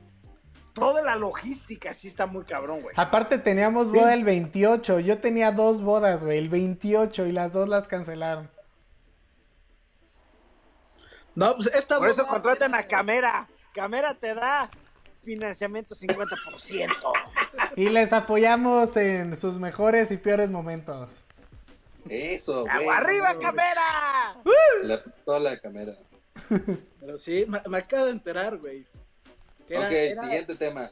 toda 0.79 1.03
la 1.03 1.16
logística, 1.16 1.93
sí 1.95 2.09
está 2.09 2.26
muy 2.26 2.45
cabrón, 2.45 2.83
güey. 2.83 2.95
Aparte 2.97 3.39
teníamos 3.39 3.91
boda 3.91 4.14
el 4.14 4.24
28. 4.24 5.01
Yo 5.01 5.18
tenía 5.18 5.53
dos 5.53 5.83
bodas, 5.83 6.24
güey, 6.24 6.39
el 6.39 6.49
28 6.49 7.26
y 7.26 7.33
las 7.33 7.53
dos 7.53 7.68
las 7.68 7.89
cancelaron. 7.89 8.51
No, 11.35 11.55
pues 11.55 11.72
esta 11.74 11.99
Por 11.99 12.09
eso 12.09 12.26
contratan 12.26 12.74
a 12.74 12.87
Camera. 12.87 13.49
Camera 13.72 14.14
te 14.14 14.35
da 14.35 14.68
financiamiento 15.22 15.95
50%. 15.95 16.91
Y 17.76 17.91
les 17.91 18.12
apoyamos 18.12 18.97
en 18.97 19.37
sus 19.37 19.59
mejores 19.59 20.11
y 20.11 20.16
peores 20.16 20.51
momentos. 20.51 21.24
Eso, 22.09 22.62
güey. 22.62 22.74
¡Agua 22.74 22.97
arriba, 22.97 23.35
no, 23.35 23.41
Camera! 23.41 24.37
La 24.83 25.03
pistola 25.03 25.51
de 25.51 25.61
cámara. 25.61 25.97
Pero 27.01 27.18
sí, 27.18 27.45
me, 27.47 27.61
me 27.68 27.79
acabo 27.79 28.07
de 28.07 28.12
enterar, 28.12 28.57
güey. 28.57 28.87
Era- 29.68 29.86
ok, 29.86 29.92
era- 29.92 30.14
siguiente 30.22 30.54
tema. 30.56 30.90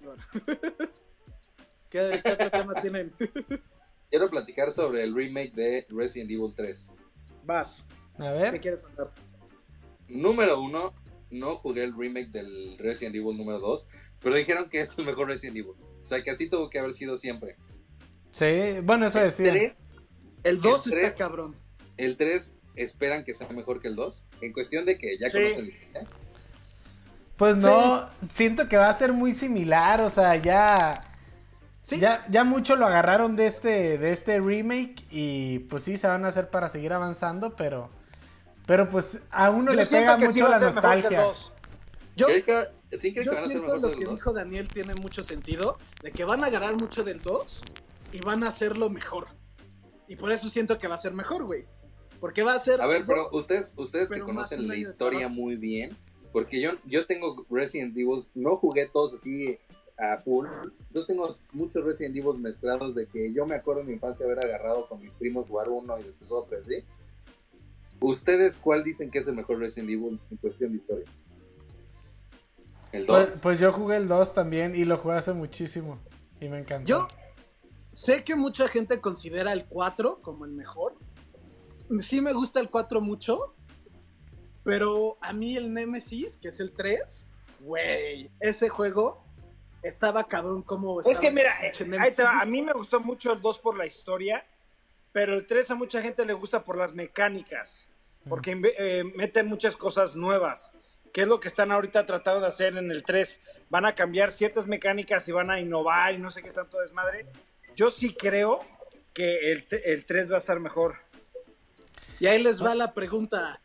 ¿Qué, 1.90 2.20
qué 2.24 2.32
otro 2.32 2.50
tema 2.50 2.74
tienen? 2.80 3.12
Quiero 4.10 4.28
platicar 4.30 4.70
sobre 4.70 5.02
el 5.04 5.14
remake 5.14 5.52
de 5.54 5.86
Resident 5.88 6.30
Evil 6.30 6.52
3. 6.54 6.94
Vas, 7.44 7.86
A 8.18 8.22
¿qué 8.22 8.28
ver. 8.30 8.60
quieres 8.60 8.84
hablar? 8.84 9.10
Número 10.08 10.60
uno, 10.60 10.92
no 11.30 11.56
jugué 11.56 11.84
el 11.84 11.96
remake 11.96 12.28
del 12.30 12.76
Resident 12.78 13.16
Evil 13.16 13.36
número 13.36 13.58
2, 13.58 13.88
pero 14.20 14.34
dijeron 14.36 14.68
que 14.68 14.80
es 14.80 14.96
el 14.98 15.06
mejor 15.06 15.28
Resident 15.28 15.56
Evil. 15.58 15.72
O 15.80 16.04
sea, 16.04 16.22
que 16.22 16.30
así 16.30 16.48
tuvo 16.48 16.68
que 16.68 16.78
haber 16.78 16.92
sido 16.92 17.16
siempre. 17.16 17.56
Sí, 18.32 18.80
bueno, 18.82 19.06
eso 19.06 19.18
El 19.20 19.24
decía. 19.26 19.50
3, 19.52 19.72
El 20.44 20.60
2 20.60 20.86
El 20.86 20.92
está 20.92 21.00
tres- 21.06 21.16
cabrón. 21.16 21.56
el 21.96 22.16
3 22.16 22.56
esperan 22.74 23.24
que 23.24 23.32
sea 23.34 23.48
mejor 23.48 23.80
que 23.80 23.88
el 23.88 23.96
2. 23.96 24.26
En 24.42 24.52
cuestión 24.52 24.84
de 24.84 24.98
que 24.98 25.16
ya 25.18 25.28
Sí. 25.30 25.38
conocen 25.38 25.64
la 25.68 25.70
historia. 25.72 26.02
Pues 27.42 27.56
no, 27.56 28.08
siento 28.28 28.68
que 28.68 28.76
va 28.76 28.88
a 28.88 28.92
ser 28.92 29.12
muy 29.12 29.32
similar, 29.32 30.00
o 30.00 30.08
sea, 30.10 30.36
ya, 30.36 31.00
Sí, 31.82 31.98
ya, 31.98 32.24
ya 32.28 32.44
mucho 32.44 32.76
lo 32.76 32.86
agarraron 32.86 33.34
de 33.34 33.46
este, 33.46 33.98
de 33.98 34.12
este 34.12 34.38
remake 34.38 35.02
y 35.10 35.58
pues 35.58 35.82
sí, 35.82 35.96
se 35.96 36.06
van 36.06 36.24
a 36.24 36.28
hacer 36.28 36.50
para 36.50 36.68
seguir 36.68 36.92
avanzando, 36.92 37.56
pero, 37.56 37.90
pero 38.64 38.88
pues 38.88 39.22
a 39.32 39.50
uno 39.50 39.72
Yo 39.72 39.76
le 39.78 39.86
pega 39.86 40.16
sí 40.20 40.24
mucho 40.24 40.46
la 40.46 40.60
nostalgia. 40.60 41.32
yo, 42.14 42.26
¿Creen 42.26 42.44
que- 42.44 42.96
¿Sí 42.96 43.12
creen 43.12 43.26
yo 43.26 43.32
que 43.32 43.36
van 43.38 43.44
a 43.44 43.48
ser 43.48 43.50
siento 43.50 43.66
mejor 43.66 43.80
lo 43.80 43.88
que 43.88 43.94
que 43.94 44.00
el 44.02 44.10
2? 44.10 44.14
dijo 44.14 44.32
Daniel 44.32 44.68
tiene 44.68 44.94
mucho 45.02 45.24
sentido, 45.24 45.78
de 46.00 46.12
que 46.12 46.24
van 46.24 46.44
a 46.44 46.46
agarrar 46.46 46.76
mucho 46.76 47.02
del 47.02 47.20
2 47.20 47.60
y 48.12 48.20
van 48.20 48.44
a 48.44 48.50
hacerlo 48.50 48.88
mejor. 48.88 49.26
Y 50.06 50.14
por 50.14 50.30
eso 50.30 50.48
siento 50.48 50.78
que 50.78 50.86
va 50.86 50.94
a 50.94 50.98
ser 50.98 51.12
mejor, 51.12 51.42
güey. 51.42 51.64
Porque 52.20 52.44
va 52.44 52.54
a 52.54 52.60
ser... 52.60 52.80
A 52.80 52.86
ver, 52.86 53.04
pero 53.04 53.30
ustedes, 53.32 53.74
ustedes 53.76 54.10
que 54.10 54.20
conocen 54.20 54.68
la 54.68 54.76
historia 54.76 55.26
muy 55.26 55.56
bien, 55.56 55.98
porque 56.32 56.60
yo, 56.60 56.72
yo 56.86 57.06
tengo 57.06 57.46
Resident 57.50 57.96
Evil, 57.96 58.24
no 58.34 58.56
jugué 58.56 58.88
todos 58.88 59.14
así 59.14 59.58
a 59.98 60.18
full, 60.18 60.46
yo 60.92 61.06
tengo 61.06 61.36
muchos 61.52 61.84
Resident 61.84 62.16
Evil 62.16 62.40
mezclados 62.40 62.94
de 62.94 63.06
que 63.06 63.32
yo 63.32 63.46
me 63.46 63.54
acuerdo 63.54 63.82
en 63.82 63.88
mi 63.88 63.92
infancia 63.94 64.24
haber 64.24 64.44
agarrado 64.44 64.88
con 64.88 65.00
mis 65.00 65.12
primos 65.14 65.46
jugar 65.46 65.68
uno 65.68 65.98
y 65.98 66.04
después 66.04 66.32
otro, 66.32 66.58
¿sí? 66.66 66.84
¿Ustedes 68.00 68.56
cuál 68.56 68.82
dicen 68.82 69.10
que 69.10 69.18
es 69.18 69.28
el 69.28 69.36
mejor 69.36 69.60
Resident 69.60 69.90
Evil 69.90 70.20
en 70.30 70.36
cuestión 70.38 70.72
de 70.72 70.78
historia? 70.78 71.06
¿El 72.90 73.06
2? 73.06 73.24
Pues, 73.26 73.40
pues 73.40 73.60
yo 73.60 73.70
jugué 73.72 73.96
el 73.96 74.08
2 74.08 74.34
también 74.34 74.74
y 74.74 74.84
lo 74.84 74.98
jugué 74.98 75.16
hace 75.16 75.32
muchísimo 75.32 75.98
y 76.40 76.48
me 76.48 76.58
encantó. 76.58 76.88
Yo 76.88 77.08
sé 77.92 78.24
que 78.24 78.34
mucha 78.34 78.66
gente 78.68 79.00
considera 79.00 79.52
el 79.52 79.66
4 79.66 80.20
como 80.20 80.44
el 80.44 80.52
mejor. 80.52 80.94
Sí 82.00 82.20
me 82.20 82.32
gusta 82.32 82.58
el 82.58 82.70
4 82.70 83.00
mucho, 83.00 83.54
pero 84.64 85.18
a 85.20 85.32
mí 85.32 85.56
el 85.56 85.72
Nemesis, 85.72 86.36
que 86.36 86.48
es 86.48 86.60
el 86.60 86.72
3, 86.72 87.26
güey, 87.60 88.30
ese 88.40 88.68
juego 88.68 89.24
estaba 89.82 90.24
cabrón 90.24 90.62
como... 90.62 91.00
Es 91.02 91.18
que 91.18 91.30
mira, 91.30 91.58
eh, 91.62 91.72
ahí 91.98 92.12
te 92.12 92.22
va. 92.22 92.40
A 92.40 92.44
mí 92.44 92.62
me 92.62 92.72
gustó 92.72 93.00
mucho 93.00 93.32
el 93.32 93.40
2 93.40 93.58
por 93.58 93.76
la 93.76 93.86
historia, 93.86 94.44
pero 95.10 95.34
el 95.34 95.46
3 95.46 95.72
a 95.72 95.74
mucha 95.74 96.00
gente 96.00 96.24
le 96.24 96.32
gusta 96.32 96.64
por 96.64 96.76
las 96.76 96.94
mecánicas, 96.94 97.88
porque 98.28 98.60
eh, 98.78 99.04
meten 99.16 99.46
muchas 99.46 99.76
cosas 99.76 100.14
nuevas, 100.14 100.72
que 101.12 101.22
es 101.22 101.28
lo 101.28 101.40
que 101.40 101.48
están 101.48 101.72
ahorita 101.72 102.06
tratando 102.06 102.40
de 102.40 102.46
hacer 102.46 102.76
en 102.76 102.90
el 102.90 103.02
3. 103.02 103.40
Van 103.68 103.84
a 103.84 103.94
cambiar 103.94 104.30
ciertas 104.30 104.66
mecánicas 104.66 105.28
y 105.28 105.32
van 105.32 105.50
a 105.50 105.60
innovar 105.60 106.14
y 106.14 106.18
no 106.18 106.30
sé 106.30 106.42
qué 106.42 106.52
tanto 106.52 106.78
desmadre. 106.78 107.26
Yo 107.74 107.90
sí 107.90 108.14
creo 108.14 108.60
que 109.12 109.50
el, 109.52 109.66
el 109.84 110.04
3 110.04 110.30
va 110.30 110.36
a 110.36 110.38
estar 110.38 110.60
mejor. 110.60 110.94
Y 112.20 112.26
ahí 112.26 112.40
les 112.40 112.64
va 112.64 112.74
la 112.76 112.94
pregunta. 112.94 113.60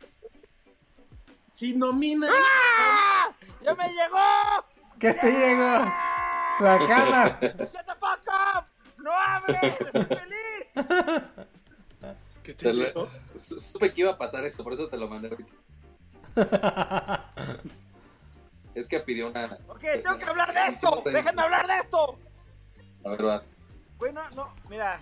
Si 1.58 1.74
nominan... 1.74 2.30
¡Ah! 2.32 3.34
¡Ya 3.64 3.74
me 3.74 3.88
llegó! 3.90 4.20
¿Qué 5.00 5.12
te 5.16 5.32
llegó? 5.32 5.86
La 6.60 6.80
cama. 6.88 7.40
¡Shut 7.42 7.58
the 7.58 7.96
fuck 8.00 8.22
up! 8.28 8.66
¡No 8.98 9.12
hables! 9.12 9.58
¡Estoy 9.82 10.04
feliz! 10.06 10.68
¿Qué 12.44 12.54
Te 12.54 12.66
te 12.66 12.74
lo- 12.74 12.86
dijo? 12.86 13.10
Su- 13.34 13.60
Supe 13.60 13.92
que 13.92 14.02
iba 14.02 14.12
a 14.12 14.18
pasar 14.20 14.46
eso, 14.46 14.64
por 14.64 14.74
eso 14.74 14.88
te 14.88 14.98
lo 14.98 15.08
mandé 15.08 15.30
ahorita. 15.30 15.52
Es 18.76 18.88
que 18.88 19.00
pidió 19.00 19.30
una... 19.32 19.58
Ok, 19.70 19.80
tengo 20.04 20.20
que 20.20 20.26
hablar 20.26 20.54
de 20.54 20.68
esto. 20.68 21.02
Déjenme 21.06 21.42
hablar 21.42 21.66
de 21.66 21.78
esto. 21.80 22.20
A 23.04 23.10
ver, 23.10 23.24
vas. 23.24 23.58
Bueno, 23.98 24.22
no, 24.36 24.54
mira. 24.70 25.00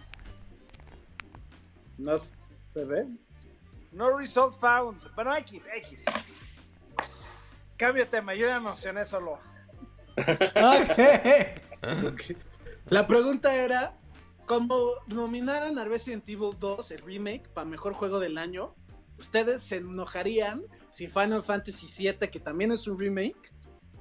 ¿No 1.98 2.16
se 2.18 2.86
ve? 2.86 3.06
No 3.92 4.18
result 4.18 4.58
found. 4.58 5.14
Bueno, 5.16 5.36
X, 5.36 5.68
X. 5.74 6.06
Cambio 7.78 8.06
de 8.06 8.10
tema, 8.10 8.34
yo 8.34 8.48
ya 8.48 8.60
me 8.60 8.68
emocioné 8.68 9.06
solo. 9.06 9.40
Ok. 10.18 12.38
La 12.88 13.06
pregunta 13.06 13.56
era, 13.56 13.98
como 14.46 14.92
nominaran 15.08 15.78
a 15.78 15.86
Resident 15.86 16.28
Evil 16.30 16.52
2, 16.60 16.92
el 16.92 17.02
remake, 17.02 17.50
para 17.50 17.66
mejor 17.66 17.94
juego 17.94 18.20
del 18.20 18.38
año, 18.38 18.76
¿ustedes 19.18 19.62
se 19.62 19.78
enojarían 19.78 20.64
si 20.92 21.08
Final 21.08 21.44
Fantasy 21.44 21.88
VII, 21.88 22.30
que 22.30 22.40
también 22.40 22.72
es 22.72 22.88
un 22.88 23.00
remake, 23.00 23.52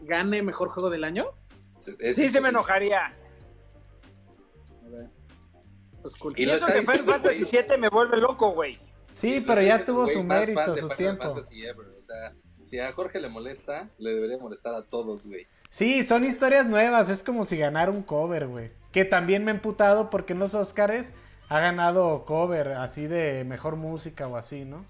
gane 0.03 0.43
mejor 0.43 0.69
juego 0.69 0.91
del 0.91 1.05
año? 1.05 1.27
Sí, 1.79 2.29
se 2.29 2.41
me 2.41 2.51
enojaría. 2.51 3.07
A 3.07 4.89
ver. 4.89 5.11
Pues 6.01 6.15
cool. 6.17 6.39
Y 6.39 6.49
eso 6.49 6.67
que 6.67 6.83
Final 6.83 6.87
diciendo, 6.87 7.13
Fantasy. 7.13 7.45
VII 7.45 7.79
me 7.79 7.89
vuelve 7.89 8.19
loco, 8.19 8.51
güey. 8.51 8.77
Sí, 9.15 9.41
pero 9.41 9.63
ya 9.63 9.85
tuvo 9.85 10.07
su 10.07 10.23
mérito, 10.23 10.77
su 10.77 10.89
Final 10.89 10.97
tiempo. 10.97 11.41
Ever, 11.53 11.87
O 11.97 12.01
sea, 12.01 12.35
si 12.75 12.81
a 12.81 12.93
Jorge 12.93 13.21
le 13.21 13.29
molesta, 13.29 13.89
le 13.99 14.15
debería 14.15 14.37
molestar 14.37 14.75
a 14.75 14.83
todos, 14.83 15.29
güey. 15.29 15.47
Sí, 15.71 16.03
son 16.03 16.25
historias 16.25 16.67
nuevas, 16.67 17.09
es 17.09 17.23
como 17.23 17.45
si 17.45 17.57
ganara 17.57 17.93
un 17.93 18.03
cover, 18.03 18.49
güey. 18.49 18.73
Que 18.91 19.05
también 19.05 19.45
me 19.45 19.53
he 19.53 19.55
emputado 19.55 20.11
porque 20.11 20.33
en 20.33 20.41
los 20.41 20.57
Oscars 20.57 21.13
ha 21.49 21.61
ganado 21.61 22.25
cover 22.25 22.73
así 22.73 23.07
de 23.07 23.45
mejor 23.45 23.77
música 23.77 24.27
o 24.27 24.37
así, 24.37 24.65
¿no? 24.65 24.85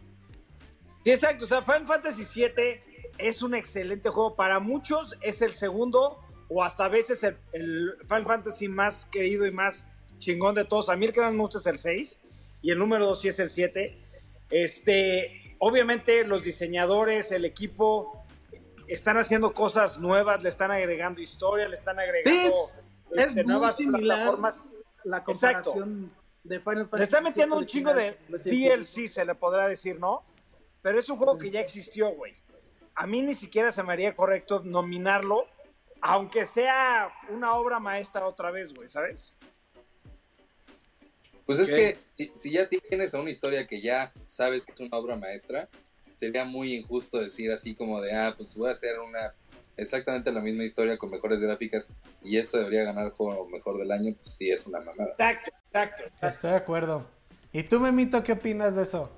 Sí, 1.04 1.10
exacto. 1.10 1.44
O 1.44 1.46
sea, 1.46 1.60
Final 1.60 1.84
Fantasy 1.84 2.24
VII 2.24 2.80
es 3.18 3.42
un 3.42 3.54
excelente 3.54 4.08
juego. 4.08 4.34
Para 4.34 4.60
muchos 4.60 5.18
es 5.20 5.42
el 5.42 5.52
segundo 5.52 6.18
o 6.48 6.64
hasta 6.64 6.86
a 6.86 6.88
veces 6.88 7.22
el, 7.22 7.36
el 7.52 7.96
Final 8.04 8.24
Fantasy 8.24 8.66
más 8.66 9.04
querido 9.04 9.46
y 9.46 9.50
más 9.50 9.86
chingón 10.20 10.54
de 10.54 10.64
todos. 10.64 10.88
A 10.88 10.96
mí 10.96 11.04
el 11.04 11.12
que 11.12 11.20
más 11.20 11.34
me 11.34 11.40
gusta 11.40 11.58
es 11.58 11.66
el 11.66 11.76
6 11.76 12.20
y 12.62 12.70
el 12.70 12.78
número 12.78 13.04
2 13.04 13.20
sí 13.20 13.28
es 13.28 13.38
el 13.40 13.50
7. 13.50 13.98
Este, 14.48 15.43
obviamente 15.64 16.24
los 16.26 16.42
diseñadores, 16.42 17.32
el 17.32 17.44
equipo 17.46 18.22
están 18.86 19.16
haciendo 19.16 19.54
cosas 19.54 19.98
nuevas, 19.98 20.42
le 20.42 20.50
están 20.50 20.70
agregando 20.70 21.20
historia, 21.22 21.66
le 21.68 21.74
están 21.74 21.98
agregando 21.98 22.38
es- 22.48 22.76
este, 23.12 23.40
es 23.40 23.46
nuevas 23.46 23.76
plataformas. 23.76 24.64
La 25.04 25.18
Exacto. 25.18 25.74
de 26.42 26.60
Final 26.60 26.88
Fantasy 26.88 26.98
Le 26.98 27.04
está 27.04 27.20
metiendo 27.20 27.56
un 27.56 27.66
chingo 27.66 27.92
de 27.94 28.18
DLC, 28.28 29.06
se 29.08 29.24
le 29.24 29.34
podrá 29.34 29.68
decir, 29.68 29.98
¿no? 29.98 30.22
Pero 30.82 30.98
es 30.98 31.08
un 31.08 31.16
juego 31.16 31.38
que 31.38 31.50
ya 31.50 31.60
existió, 31.60 32.10
güey. 32.10 32.34
A 32.94 33.06
mí 33.06 33.22
ni 33.22 33.34
siquiera 33.34 33.72
se 33.72 33.82
me 33.82 33.92
haría 33.92 34.14
correcto 34.14 34.60
nominarlo, 34.64 35.46
aunque 36.02 36.44
sea 36.46 37.10
una 37.30 37.54
obra 37.54 37.80
maestra 37.80 38.26
otra 38.26 38.50
vez, 38.50 38.72
güey, 38.74 38.88
¿sabes? 38.88 39.36
Pues 41.46 41.58
es 41.58 41.70
que 41.70 41.98
si, 42.06 42.30
si 42.34 42.52
ya 42.52 42.68
tienes 42.68 43.14
a 43.14 43.20
una 43.20 43.30
historia 43.30 43.66
que 43.66 43.80
ya 43.80 44.12
sabes 44.26 44.64
que 44.64 44.72
es 44.72 44.80
una 44.80 44.96
obra 44.96 45.16
maestra, 45.16 45.68
sería 46.14 46.44
muy 46.44 46.74
injusto 46.74 47.18
decir 47.18 47.52
así 47.52 47.74
como 47.74 48.00
de, 48.00 48.14
ah, 48.14 48.34
pues 48.36 48.54
voy 48.56 48.68
a 48.68 48.72
hacer 48.72 48.98
una 48.98 49.34
exactamente 49.76 50.30
la 50.30 50.40
misma 50.40 50.64
historia 50.64 50.96
con 50.96 51.10
mejores 51.10 51.40
gráficas 51.40 51.88
y 52.22 52.38
esto 52.38 52.58
debería 52.58 52.84
ganar 52.84 53.10
juego 53.10 53.48
mejor 53.48 53.78
del 53.78 53.90
año, 53.90 54.14
pues 54.14 54.34
sí 54.36 54.50
es 54.50 54.66
una 54.66 54.80
mamada. 54.80 55.10
Exacto, 55.12 55.50
exacto. 55.66 56.04
Estoy 56.26 56.50
de 56.50 56.56
acuerdo. 56.56 57.06
¿Y 57.52 57.62
tú, 57.64 57.80
Memito, 57.80 58.22
qué 58.22 58.32
opinas 58.32 58.76
de 58.76 58.82
eso? 58.82 59.10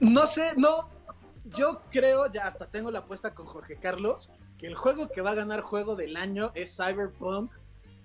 No 0.00 0.26
sé, 0.26 0.52
no. 0.56 0.90
Yo 1.56 1.82
creo, 1.90 2.30
ya 2.32 2.48
hasta 2.48 2.68
tengo 2.68 2.90
la 2.90 3.00
apuesta 3.00 3.34
con 3.34 3.46
Jorge 3.46 3.76
Carlos, 3.76 4.32
que 4.58 4.66
el 4.66 4.74
juego 4.74 5.08
que 5.08 5.20
va 5.20 5.30
a 5.30 5.34
ganar 5.34 5.60
juego 5.60 5.94
del 5.94 6.16
año 6.16 6.50
es 6.54 6.76
Cyberpunk, 6.76 7.52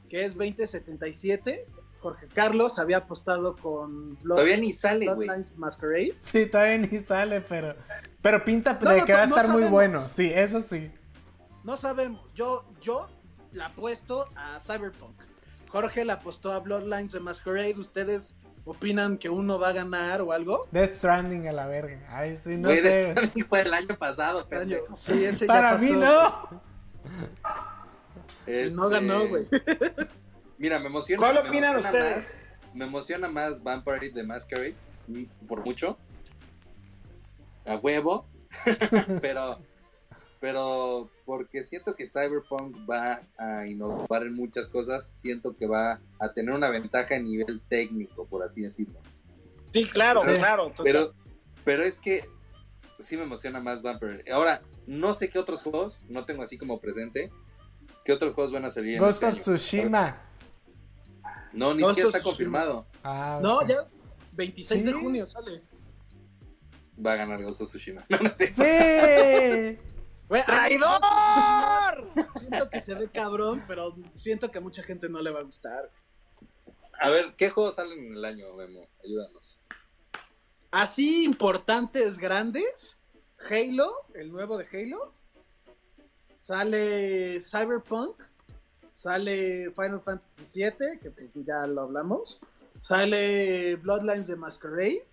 que 0.10 0.26
es 0.26 0.36
2077. 0.36 1.66
Jorge 2.02 2.28
Carlos 2.34 2.80
había 2.80 2.98
apostado 2.98 3.56
con 3.56 4.18
Blood- 4.20 4.36
Todavía 4.36 4.58
ni 4.58 4.74
sale, 4.74 5.14
güey. 5.14 5.30
Masquerade. 5.58 6.16
Sí, 6.22 6.46
todavía 6.48 6.78
ni 6.80 6.98
sale, 7.00 7.42
pero... 7.42 7.76
Pero 8.22 8.44
pinta 8.44 8.78
No, 8.82 8.90
de 8.92 9.00
no, 9.00 9.06
que 9.06 9.14
va 9.14 9.24
a 9.24 9.26
no 9.28 9.36
estar 9.36 9.52
muy 9.52 9.64
bueno. 9.70 10.08
Sí, 10.10 10.32
eso 10.34 10.62
sí. 10.62 10.92
No 11.64 11.76
sabemos. 11.78 12.22
Yo, 12.36 12.66
yo 12.82 13.08
la 13.52 13.68
apuesto 13.68 14.28
a 14.36 14.60
Cyberpunk. 14.60 15.16
Jorge 15.70 16.04
la 16.06 16.14
apostó 16.14 16.52
a 16.54 16.60
Bloodlines 16.60 17.12
de 17.12 17.20
Masquerade. 17.20 17.76
¿Ustedes 17.80 18.36
opinan 18.66 19.18
que 19.18 19.30
uno 19.30 19.58
va 19.60 19.70
a 19.70 19.72
ganar 19.74 20.22
o 20.22 20.32
algo? 20.34 20.68
Death 20.72 20.94
Stranding 20.94 21.48
a 21.48 21.52
la 21.52 21.66
verga. 21.68 22.00
Ay, 22.10 22.36
sí, 22.36 22.58
no 22.58 22.68
Güey, 22.70 22.82
sé. 22.82 22.90
de 23.14 23.14
Sonic 23.16 23.48
fue 23.48 23.62
el 23.62 23.74
año 23.74 23.96
pasado, 23.98 24.48
pendejo. 24.48 24.94
Sí, 24.96 25.24
ese 25.26 25.48
ya 25.48 25.54
Para 25.54 25.72
pasó. 25.72 25.84
mí 25.84 25.92
no. 25.94 26.62
No 28.76 28.90
ganó, 28.90 29.28
güey. 29.28 29.48
Mira, 30.62 30.78
me 30.78 30.86
emociona. 30.86 31.18
¿Cuál 31.20 31.34
me 31.44 31.50
opinan 31.50 31.74
emociona 31.74 31.98
ustedes? 32.06 32.42
más- 32.44 32.76
me 32.76 32.86
emociona 32.86 33.28
más 33.28 33.64
Vampire 33.64 34.12
the 34.12 34.22
Masquerades, 34.24 34.92
mm, 35.08 35.24
por 35.48 35.66
mucho. 35.66 35.98
A 37.66 37.76
huevo. 37.78 38.28
pero, 39.22 39.60
pero 40.40 41.10
porque 41.26 41.64
siento 41.64 41.96
que 41.96 42.06
Cyberpunk 42.06 42.78
va 42.88 43.22
a 43.40 43.66
innovar 43.66 44.22
en 44.22 44.36
muchas 44.36 44.70
cosas, 44.70 45.10
siento 45.16 45.58
que 45.58 45.66
va 45.66 46.00
a 46.20 46.32
tener 46.34 46.54
una 46.54 46.70
ventaja 46.70 47.16
a 47.16 47.20
nivel 47.20 47.60
técnico, 47.68 48.28
por 48.28 48.44
así 48.44 48.62
decirlo. 48.62 49.00
Sí, 49.74 49.90
claro, 49.90 50.22
claro. 50.22 50.72
Pero, 50.84 51.16
pero 51.64 51.82
es 51.82 52.00
que 52.00 52.24
sí 53.00 53.18
me 53.18 53.24
emociona 53.24 53.60
más 53.60 53.82
Vampire. 53.82 54.32
Ahora, 54.32 54.62
no 54.86 55.16
sé 55.16 55.30
qué 55.30 55.40
otros 55.40 55.64
juegos, 55.64 56.04
no 56.08 56.24
tengo 56.26 56.44
así 56.44 56.60
como 56.60 56.80
presente, 56.80 57.32
qué 58.06 58.14
otros 58.14 58.36
juegos 58.36 58.52
van 58.54 58.66
a 58.66 58.70
salir. 58.70 58.96
en 58.96 59.00
Ghost 59.00 59.24
este 59.24 59.26
of 59.26 59.34
año. 59.34 59.58
Tsushima. 59.58 60.31
No, 61.54 61.74
ni 61.74 61.84
siquiera 61.84 62.10
está 62.10 62.22
confirmado. 62.22 62.86
Ah, 63.04 63.40
No, 63.42 63.66
ya 63.68 63.88
26 64.34 64.86
de 64.86 64.94
junio 64.94 65.26
sale. 65.26 65.62
Va 67.04 67.14
a 67.14 67.16
ganar 67.16 67.42
Ghost 67.44 67.62
of 67.62 67.70
Tsushima. 67.70 68.06
No, 68.10 68.18
no 68.20 68.32
sé. 68.32 68.48
¡Sí! 68.48 69.80
¡Traidor! 70.46 72.08
Siento 72.40 72.70
que 72.70 72.82
se 72.82 72.94
ve 72.94 73.10
cabrón, 73.10 73.64
pero 73.68 73.96
siento 74.16 74.50
que 74.50 74.60
a 74.60 74.62
mucha 74.62 74.82
gente 74.84 75.10
no 75.10 75.22
le 75.22 75.32
va 75.32 75.40
a 75.40 75.44
gustar. 75.44 75.92
A 77.00 77.10
ver, 77.10 77.34
¿qué 77.36 77.50
juegos 77.50 77.76
salen 77.76 78.00
en 78.00 78.14
el 78.16 78.24
año, 78.24 78.54
Memo? 78.54 78.88
Ayúdanos. 79.04 79.60
Así 80.70 81.26
importantes, 81.26 82.18
grandes. 82.18 83.02
Halo, 83.50 83.92
el 84.14 84.32
nuevo 84.32 84.58
de 84.58 84.68
Halo. 84.72 85.14
Sale 86.40 87.42
Cyberpunk. 87.42 88.22
Sale 88.92 89.72
Final 89.72 90.02
Fantasy 90.02 90.62
VII, 90.62 91.00
que 91.02 91.10
pues 91.12 91.32
ya 91.34 91.66
lo 91.66 91.82
hablamos. 91.82 92.40
Sale 92.82 93.76
Bloodlines 93.78 94.28
de 94.28 94.36
Masquerade. 94.36 95.06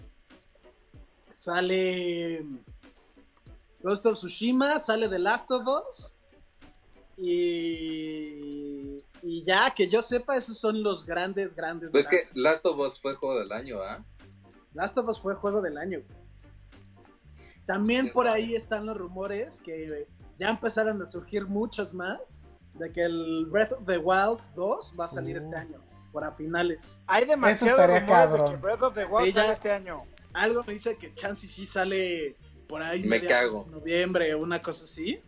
Sale 1.32 2.44
Ghost 3.80 4.06
of 4.06 4.18
Tsushima. 4.18 4.78
Sale 4.78 5.08
The 5.08 5.18
Last 5.18 5.50
of 5.50 5.66
Us. 5.66 6.12
Y, 7.16 9.02
y 9.22 9.44
ya, 9.44 9.72
que 9.74 9.88
yo 9.88 10.02
sepa, 10.02 10.36
esos 10.36 10.58
son 10.58 10.82
los 10.82 11.04
grandes, 11.04 11.54
grandes. 11.54 11.90
Pues 11.90 12.08
grandes. 12.08 12.32
que 12.32 12.40
Last 12.40 12.66
of 12.66 12.78
Us 12.78 13.00
fue 13.00 13.14
juego 13.14 13.38
del 13.38 13.52
año, 13.52 13.80
¿ah? 13.80 14.04
Last 14.74 14.98
of 14.98 15.08
Us 15.08 15.20
fue 15.20 15.34
juego 15.34 15.60
del 15.60 15.78
año. 15.78 16.00
También 17.66 18.06
Sí, 18.06 18.12
por 18.12 18.26
ahí 18.26 18.54
están 18.54 18.86
los 18.86 18.96
rumores 18.96 19.60
que 19.60 20.06
ya 20.38 20.48
empezaron 20.48 21.02
a 21.02 21.06
surgir 21.06 21.46
muchos 21.46 21.92
más 21.92 22.40
de 22.78 22.92
que 22.92 23.02
el 23.04 23.46
Breath 23.50 23.72
of 23.72 23.84
the 23.86 23.98
Wild 23.98 24.40
2 24.54 24.94
va 24.98 25.04
a 25.06 25.08
salir 25.08 25.36
Uh. 25.36 25.40
este 25.40 25.56
año, 25.56 25.78
para 26.12 26.32
finales. 26.32 27.00
Hay 27.06 27.24
demasiados 27.24 27.86
rumores 28.00 28.32
de 28.32 28.44
que 28.50 28.56
Breath 28.56 28.82
of 28.82 28.94
the 28.94 29.04
Wild 29.04 29.32
sale 29.34 29.52
este 29.52 29.72
año. 29.72 30.02
Algo 30.32 30.62
me 30.64 30.74
dice 30.74 30.96
que 30.96 31.12
Chansey 31.14 31.48
sí 31.48 31.64
sale 31.64 32.36
por 32.68 32.82
ahí 32.82 33.02
Me 33.04 33.24
cago. 33.24 33.66
noviembre 33.70 34.32
o 34.34 34.40
una 34.42 34.60
cosa 34.62 34.84
así. 34.84 35.20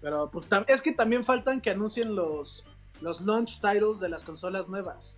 Pero 0.00 0.30
pues 0.30 0.46
es 0.66 0.82
que 0.82 0.92
también 0.92 1.24
faltan 1.24 1.60
que 1.60 1.70
anuncien 1.70 2.14
los, 2.14 2.64
los 3.00 3.22
launch 3.22 3.60
titles 3.60 4.00
de 4.00 4.08
las 4.10 4.22
consolas 4.22 4.68
nuevas. 4.68 5.16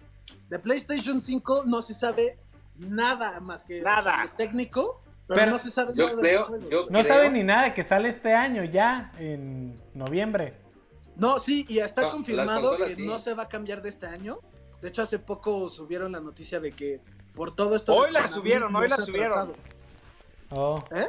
De 0.49 0.59
PlayStation 0.61 1.21
5 1.21 1.65
no 1.67 1.83
se 1.83 1.93
sabe 1.93 2.39
nada 2.77 3.41
más 3.41 3.65
que 3.65 3.81
Nada. 3.81 4.25
lo 4.27 4.31
técnico, 4.33 5.03
pero, 5.27 5.41
Pero 5.41 5.51
no 5.53 5.59
se 5.59 5.71
sabe 5.71 5.93
Yo 5.95 6.05
nada 6.07 6.17
de 6.17 6.21
creo, 6.23 6.69
yo 6.71 6.81
No 6.91 7.01
creo- 7.01 7.05
saben 7.05 7.33
ni 7.33 7.43
nada 7.43 7.75
que 7.75 7.83
sale 7.83 8.09
este 8.09 8.33
año 8.35 8.65
ya, 8.65 9.13
en 9.19 9.81
noviembre. 9.95 10.55
No, 11.17 11.39
sí, 11.39 11.65
y 11.69 11.79
está 11.79 12.03
No, 12.03 12.11
confirmado 12.13 12.61
consolas 12.61 12.89
que 12.91 12.95
sí. 12.97 13.07
no 13.07 13.19
se 13.19 13.35
va 13.35 13.45
a 13.45 13.49
cambiar 13.49 13.83
de 13.83 13.89
este 13.89 14.07
año. 14.07 14.39
De 14.83 14.89
hecho, 14.89 15.03
hace 15.03 15.19
poco 15.19 15.69
subieron 15.71 16.13
la 16.13 16.21
noticia 16.21 16.61
de 16.61 16.73
que 16.73 17.01
por 17.35 17.55
todo 17.55 17.75
esto... 17.77 17.95
Hoy 17.95 18.11
la 18.13 18.27
subieron, 18.29 18.75
hoy 18.77 18.89
la 18.89 18.97
subieron. 18.99 19.33
atrasado. 19.33 19.55
Oh. 20.51 20.85
¿Eh? 20.95 21.07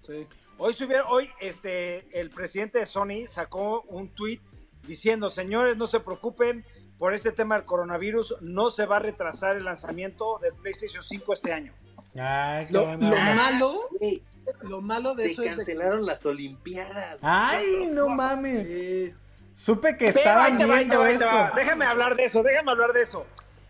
Sí. 0.00 0.26
Hoy 0.56 0.72
subieron, 0.72 1.06
hoy 1.10 1.28
este, 1.40 2.18
el 2.18 2.30
presidente 2.30 2.78
de 2.78 2.86
Sony 2.86 3.26
sacó 3.26 3.82
un 3.88 4.08
tweet 4.08 4.40
diciendo, 4.86 5.28
señores, 5.28 5.76
no 5.76 5.86
se 5.86 6.00
preocupen 6.00 6.64
por 6.98 7.12
este 7.14 7.30
tema 7.30 7.56
del 7.56 7.64
coronavirus, 7.64 8.36
no 8.40 8.70
se 8.70 8.86
va 8.86 8.96
a 8.96 9.00
retrasar 9.00 9.56
el 9.56 9.64
lanzamiento 9.64 10.38
del 10.40 10.54
PlayStation 10.54 11.02
5 11.02 11.32
este 11.32 11.52
año. 11.52 11.72
Ay, 12.20 12.66
qué 12.66 12.72
Lo, 12.72 12.86
malo, 12.98 13.74
Güey, 13.98 14.22
lo 14.62 14.80
malo 14.80 15.14
de 15.14 15.24
se 15.24 15.32
eso 15.32 15.42
es 15.42 15.50
de 15.50 15.56
cancelaron 15.56 16.06
las 16.06 16.24
Olimpiadas. 16.26 17.20
Ay, 17.22 17.88
no 17.92 18.08
mames. 18.08 18.66
que... 18.66 19.14
Supe 19.54 19.96
que 19.96 20.06
Pero 20.12 20.18
estaban 20.18 20.52
ahí 20.52 20.58
te 20.58 20.66
va, 20.66 20.74
ahí 20.76 20.88
te 20.88 20.96
viendo 20.96 20.98
va, 21.00 21.06
ahí 21.06 21.16
te 21.18 21.24
esto. 21.24 21.36
va. 21.36 21.52
Déjame 21.56 21.84
hablar 21.84 22.14
de 22.16 22.24
eso, 22.24 22.42
déjame 22.42 22.70
hablar 22.70 22.92
de 22.92 23.02
eso. 23.02 23.26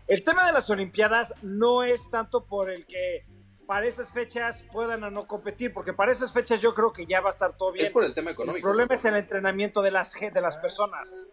El 0.07 0.23
tema 0.23 0.45
de 0.45 0.53
las 0.53 0.69
Olimpiadas 0.69 1.33
no 1.41 1.83
es 1.83 2.09
tanto 2.09 2.45
por 2.45 2.69
el 2.69 2.85
que 2.85 3.25
para 3.67 3.85
esas 3.87 4.11
fechas 4.11 4.63
puedan 4.71 5.03
o 5.03 5.11
no 5.11 5.27
competir, 5.27 5.73
porque 5.73 5.93
para 5.93 6.11
esas 6.11 6.31
fechas 6.31 6.61
yo 6.61 6.73
creo 6.73 6.91
que 6.93 7.05
ya 7.05 7.21
va 7.21 7.29
a 7.29 7.31
estar 7.31 7.55
todo 7.55 7.71
bien. 7.71 7.85
Es 7.85 7.91
por 7.91 8.03
el 8.03 8.13
tema 8.13 8.29
El 8.31 8.33
económico. 8.33 8.67
problema 8.67 8.93
es 8.93 9.05
el 9.05 9.15
entrenamiento 9.15 9.81
de 9.81 9.91
las, 9.91 10.13
de 10.13 10.41
las 10.41 10.57
personas. 10.57 11.27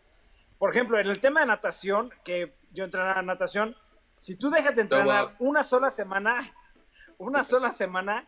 Por 0.58 0.70
ejemplo, 0.70 0.98
en 0.98 1.06
el 1.06 1.20
tema 1.20 1.40
de 1.40 1.46
natación, 1.46 2.10
que 2.24 2.54
yo 2.72 2.84
entrenaba 2.84 3.22
natación, 3.22 3.76
Si 4.16 4.36
tú 4.36 4.48
dejas 4.50 4.74
de 4.74 4.82
entrenar 4.82 5.28
una 5.38 5.62
sola 5.62 5.90
semana, 5.90 6.38
una 7.18 7.44
sola 7.44 7.70
semana, 7.70 8.26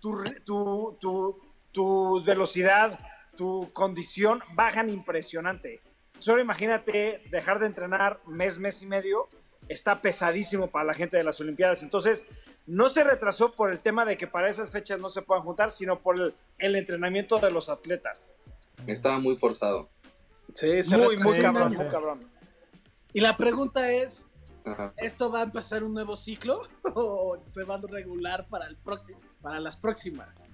tu, 0.00 0.24
tu, 0.44 0.96
tu, 1.00 1.40
tu 1.72 2.24
velocidad, 2.24 2.98
tu 3.36 3.70
condición 3.72 4.40
bajan 4.54 4.88
impresionante. 4.88 5.80
Solo 6.18 6.40
imagínate 6.40 7.22
dejar 7.30 7.58
de 7.58 7.66
entrenar 7.66 8.20
mes, 8.26 8.58
mes 8.58 8.82
y 8.82 8.86
medio, 8.86 9.28
está 9.68 10.00
pesadísimo 10.00 10.68
para 10.68 10.84
la 10.84 10.94
gente 10.94 11.16
de 11.16 11.24
las 11.24 11.40
Olimpiadas. 11.40 11.82
Entonces, 11.82 12.26
no 12.66 12.88
se 12.88 13.04
retrasó 13.04 13.52
por 13.52 13.70
el 13.70 13.80
tema 13.80 14.04
de 14.04 14.16
que 14.16 14.26
para 14.26 14.48
esas 14.48 14.70
fechas 14.70 15.00
no 15.00 15.08
se 15.08 15.22
puedan 15.22 15.44
juntar, 15.44 15.70
sino 15.70 16.00
por 16.00 16.18
el, 16.18 16.34
el 16.58 16.76
entrenamiento 16.76 17.38
de 17.38 17.50
los 17.50 17.68
atletas. 17.68 18.36
Estaba 18.86 19.18
muy 19.18 19.36
forzado. 19.36 19.88
Sí, 20.54 20.68
muy, 20.90 21.16
muy 21.18 21.38
cabrón, 21.38 21.74
muy 21.74 21.86
cabrón. 21.88 22.30
Y 23.12 23.20
la 23.20 23.36
pregunta 23.36 23.90
es, 23.92 24.26
¿esto 24.96 25.30
va 25.30 25.40
a 25.40 25.42
empezar 25.44 25.84
un 25.84 25.94
nuevo 25.94 26.16
ciclo 26.16 26.62
o 26.94 27.38
se 27.46 27.64
va 27.64 27.76
a 27.76 27.80
regular 27.88 28.46
para, 28.48 28.66
el 28.66 28.76
próximo, 28.76 29.20
para 29.40 29.60
las 29.60 29.76
próximas? 29.76 30.46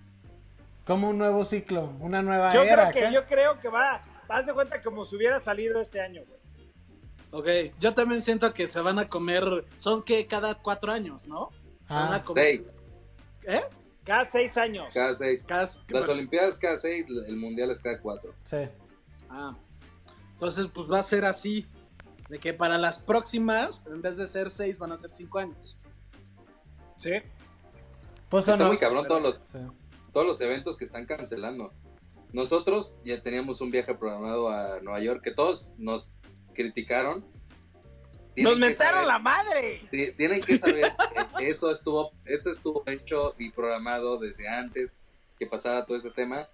Como 0.85 1.11
un 1.11 1.19
nuevo 1.19 1.45
ciclo, 1.45 1.93
una 2.01 2.23
nueva 2.23 2.53
yo 2.53 2.63
era. 2.63 2.91
Creo 2.91 3.09
que, 3.09 3.15
yo 3.15 3.27
creo 3.27 3.61
que 3.61 3.69
va, 3.69 4.05
haz 4.29 4.47
de 4.47 4.53
cuenta 4.53 4.81
como 4.81 5.05
si 5.05 5.17
hubiera 5.17 5.39
salido 5.39 5.81
este 5.81 6.01
año, 6.01 6.23
güey. 6.27 6.41
Ok, 7.35 7.75
yo 7.81 7.95
también 7.95 8.21
siento 8.21 8.53
que 8.53 8.67
se 8.67 8.81
van 8.81 8.99
a 8.99 9.09
comer, 9.09 9.45
son 9.79 10.03
que 10.03 10.27
cada 10.27 10.55
cuatro 10.57 10.93
años, 10.93 11.27
¿no? 11.27 11.51
Se 11.89 11.95
van 11.95 12.13
a 12.13 12.17
ah. 12.17 12.23
comer. 12.23 12.45
Seis. 12.45 12.75
¿Eh? 13.45 13.63
Cada 14.05 14.25
seis 14.25 14.57
años. 14.57 14.93
Cada 14.93 15.15
seis. 15.15 15.47
Las 15.89 16.09
Olimpiadas 16.09 16.59
cada 16.59 16.77
seis, 16.77 17.07
el 17.09 17.37
Mundial 17.37 17.71
es 17.71 17.81
cada 17.81 18.01
cuatro. 18.01 18.35
Sí. 18.43 18.69
Ah. 19.31 19.57
Entonces, 20.35 20.67
pues 20.75 20.91
va 20.91 20.99
a 20.99 21.03
ser 21.03 21.25
así. 21.25 21.67
De 22.33 22.41
que 22.41 22.55
para 22.55 22.79
las 22.79 22.99
próximas, 22.99 23.85
en 23.87 24.01
vez 24.01 24.17
de 24.17 24.27
ser 24.27 24.51
seis, 24.51 24.79
van 24.79 24.91
a 24.91 24.97
ser 24.97 25.11
cinco 25.13 25.39
años. 25.39 25.77
Sí. 26.97 27.11
Pues 28.31 28.49
Está 28.49 28.67
muy 28.67 28.79
cabrón 28.79 29.07
todos 29.07 29.21
los, 29.21 29.43
todos 30.15 30.27
los 30.27 30.41
eventos 30.41 30.79
que 30.79 30.85
están 30.85 31.05
cancelando. 31.05 31.75
Nosotros 32.33 32.97
ya 33.05 33.21
teníamos 33.21 33.61
un 33.61 33.71
viaje 33.71 33.95
programado 33.95 34.49
a 34.49 34.81
Nueva 34.81 35.01
York 35.01 35.21
que 35.23 35.33
todos 35.33 35.73
nos 35.77 36.15
criticaron. 36.55 37.23
Nos 38.35 38.59
mentaron 38.59 39.07
la 39.07 39.19
madre. 39.19 39.83
Tienen 40.17 40.41
que 40.41 40.57
saber 40.57 40.91
que 41.37 41.51
eso 41.51 41.71
estuvo, 41.71 42.13
eso 42.25 42.51
estuvo 42.51 42.83
hecho 42.87 43.35
y 43.37 43.51
programado 43.51 44.17
desde 44.17 44.49
antes 44.49 44.99
que 45.39 45.47
pasara 45.47 45.85
todo 45.85 45.99
este 45.99 46.11
tema 46.11 46.49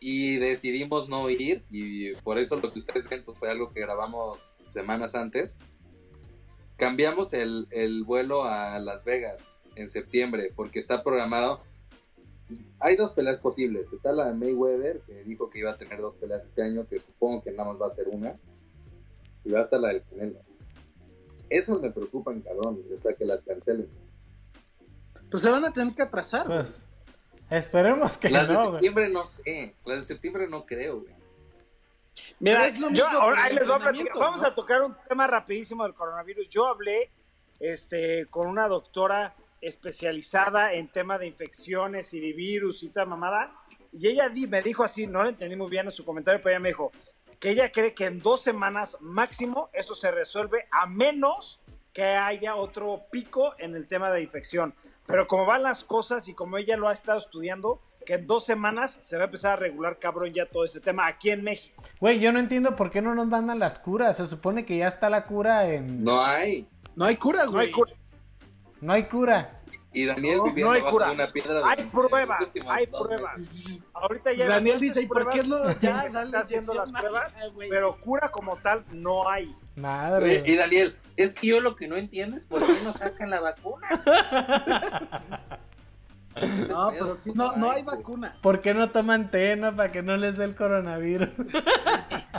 y 0.00 0.36
decidimos 0.36 1.08
no 1.08 1.28
ir 1.30 1.64
y 1.70 2.14
por 2.16 2.38
eso 2.38 2.56
lo 2.56 2.72
que 2.72 2.78
ustedes 2.78 3.08
ven 3.08 3.24
pues, 3.24 3.38
fue 3.38 3.50
algo 3.50 3.72
que 3.72 3.80
grabamos 3.80 4.54
semanas 4.68 5.14
antes. 5.14 5.58
Cambiamos 6.76 7.32
el, 7.32 7.66
el 7.70 8.04
vuelo 8.04 8.44
a 8.44 8.78
Las 8.78 9.04
Vegas 9.04 9.60
en 9.76 9.88
septiembre 9.88 10.52
porque 10.54 10.78
está 10.78 11.02
programado. 11.02 11.60
Hay 12.78 12.96
dos 12.96 13.12
peleas 13.12 13.38
posibles. 13.38 13.86
Está 13.92 14.12
la 14.12 14.26
de 14.26 14.34
Mayweather, 14.34 15.00
que 15.06 15.24
dijo 15.24 15.48
que 15.50 15.60
iba 15.60 15.72
a 15.72 15.78
tener 15.78 16.00
dos 16.00 16.14
peleas 16.16 16.44
este 16.44 16.62
año, 16.62 16.86
que 16.86 16.98
supongo 16.98 17.42
que 17.42 17.50
nada 17.50 17.72
más 17.72 17.80
va 17.80 17.86
a 17.86 17.90
ser 17.90 18.08
una. 18.08 18.36
Y 19.44 19.50
va 19.50 19.60
a 19.60 19.62
estar 19.62 19.80
la 19.80 19.88
del 19.88 20.02
Canelo. 20.02 20.40
Esas 21.48 21.80
me 21.80 21.90
preocupan, 21.90 22.40
cabrón. 22.42 22.82
O 22.94 22.98
sea, 22.98 23.14
que 23.14 23.24
las 23.24 23.42
cancelen. 23.42 23.88
Pues 25.30 25.42
se 25.42 25.50
van 25.50 25.64
a 25.64 25.72
tener 25.72 25.94
que 25.94 26.02
atrasar. 26.02 26.46
Pues, 26.46 26.85
esperemos 27.50 28.16
que 28.16 28.28
las 28.28 28.48
no. 28.48 28.54
Las 28.54 28.64
de 28.64 28.70
septiembre 28.72 29.08
no 29.08 29.24
sé. 29.24 29.74
Las 29.84 29.96
de 29.98 30.02
septiembre 30.02 30.48
no 30.48 30.64
creo, 30.66 31.00
güey. 31.00 31.14
Mira, 32.40 32.68
yo, 32.68 33.08
ahora, 33.08 33.44
ahí 33.44 33.54
les 33.54 33.66
voy 33.66 33.76
a 33.76 33.78
platicar. 33.78 34.18
Vamos 34.18 34.42
a 34.42 34.54
tocar 34.54 34.82
un 34.82 34.96
tema 35.08 35.26
rapidísimo 35.26 35.84
del 35.84 35.94
coronavirus. 35.94 36.48
Yo 36.48 36.66
hablé 36.66 37.10
este, 37.60 38.26
con 38.26 38.46
una 38.46 38.68
doctora 38.68 39.34
especializada 39.60 40.72
en 40.72 40.88
tema 40.88 41.18
de 41.18 41.26
infecciones 41.26 42.12
y 42.14 42.20
de 42.20 42.32
virus 42.32 42.82
y 42.82 42.88
tal 42.88 43.08
mamada. 43.08 43.52
Y 43.92 44.08
ella 44.08 44.30
me 44.48 44.62
dijo 44.62 44.84
así, 44.84 45.06
no 45.06 45.22
le 45.22 45.30
entendí 45.30 45.56
muy 45.56 45.70
bien 45.70 45.86
en 45.86 45.92
su 45.92 46.04
comentario, 46.04 46.40
pero 46.42 46.54
ella 46.54 46.60
me 46.60 46.68
dijo 46.68 46.92
que 47.38 47.50
ella 47.50 47.70
cree 47.70 47.94
que 47.94 48.06
en 48.06 48.20
dos 48.20 48.42
semanas 48.42 48.96
máximo 49.00 49.70
esto 49.72 49.94
se 49.94 50.10
resuelve 50.10 50.66
a 50.70 50.86
menos 50.86 51.60
que 51.96 52.04
haya 52.04 52.56
otro 52.56 53.06
pico 53.10 53.54
en 53.58 53.74
el 53.74 53.88
tema 53.88 54.10
de 54.10 54.20
infección. 54.20 54.74
Pero 55.06 55.26
como 55.26 55.46
van 55.46 55.62
las 55.62 55.82
cosas 55.82 56.28
y 56.28 56.34
como 56.34 56.58
ella 56.58 56.76
lo 56.76 56.88
ha 56.88 56.92
estado 56.92 57.18
estudiando, 57.18 57.80
que 58.04 58.16
en 58.16 58.26
dos 58.26 58.44
semanas 58.44 58.98
se 59.00 59.16
va 59.16 59.22
a 59.22 59.24
empezar 59.24 59.52
a 59.52 59.56
regular 59.56 59.98
cabrón 59.98 60.30
ya 60.34 60.44
todo 60.44 60.66
ese 60.66 60.78
tema 60.78 61.06
aquí 61.06 61.30
en 61.30 61.42
México. 61.42 61.82
Güey, 61.98 62.20
yo 62.20 62.32
no 62.32 62.38
entiendo 62.38 62.76
por 62.76 62.90
qué 62.90 63.00
no 63.00 63.14
nos 63.14 63.28
mandan 63.28 63.58
las 63.58 63.78
curas. 63.78 64.18
Se 64.18 64.26
supone 64.26 64.66
que 64.66 64.76
ya 64.76 64.88
está 64.88 65.08
la 65.08 65.24
cura 65.24 65.72
en... 65.72 66.04
No 66.04 66.22
hay. 66.22 66.68
No 66.94 67.06
hay 67.06 67.16
cura, 67.16 67.46
güey. 67.46 67.54
No 67.54 67.60
hay 67.60 67.72
cura. 67.72 67.92
No 68.82 68.92
hay 68.92 69.02
cura. 69.04 69.62
Y 69.96 70.04
Daniel 70.04 70.38
no, 70.38 70.52
no 70.54 70.70
hay 70.72 70.82
cura. 70.82 71.10
una 71.10 71.32
piedra 71.32 71.62
Hay 71.64 71.84
pruebas, 71.84 72.52
hay 72.68 72.86
pruebas. 72.86 73.82
Ahorita 73.94 74.30
ya 74.34 74.46
Daniel 74.46 74.78
dice, 74.78 75.00
¿y 75.00 75.06
por 75.06 75.30
qué 75.30 75.42
no 75.42 75.56
ya 75.80 76.04
está 76.04 76.40
haciendo 76.40 76.74
las 76.74 76.92
pruebas? 76.92 77.38
pero 77.70 77.96
cura 77.98 78.30
como 78.30 78.56
tal 78.56 78.84
no 78.92 79.26
hay. 79.26 79.56
Madre. 79.74 80.42
Y 80.44 80.54
Daniel, 80.54 80.96
es 81.16 81.34
que 81.34 81.46
yo 81.46 81.62
lo 81.62 81.76
que 81.76 81.88
no 81.88 81.96
entiendo 81.96 82.36
es 82.36 82.44
por 82.44 82.60
qué 82.60 82.74
no 82.84 82.92
sacan 82.92 83.30
la 83.30 83.40
vacuna. 83.40 83.88
No, 86.68 86.90
pero 86.90 87.16
sí, 87.16 87.32
no, 87.34 87.56
no 87.56 87.70
hay 87.70 87.82
vacuna. 87.82 88.36
¿Por 88.42 88.60
qué 88.60 88.74
no 88.74 88.90
toman 88.90 89.30
té, 89.30 89.56
no? 89.56 89.74
Para 89.74 89.90
que 89.90 90.02
no 90.02 90.18
les 90.18 90.36
dé 90.36 90.44
el 90.44 90.54
coronavirus. 90.54 91.30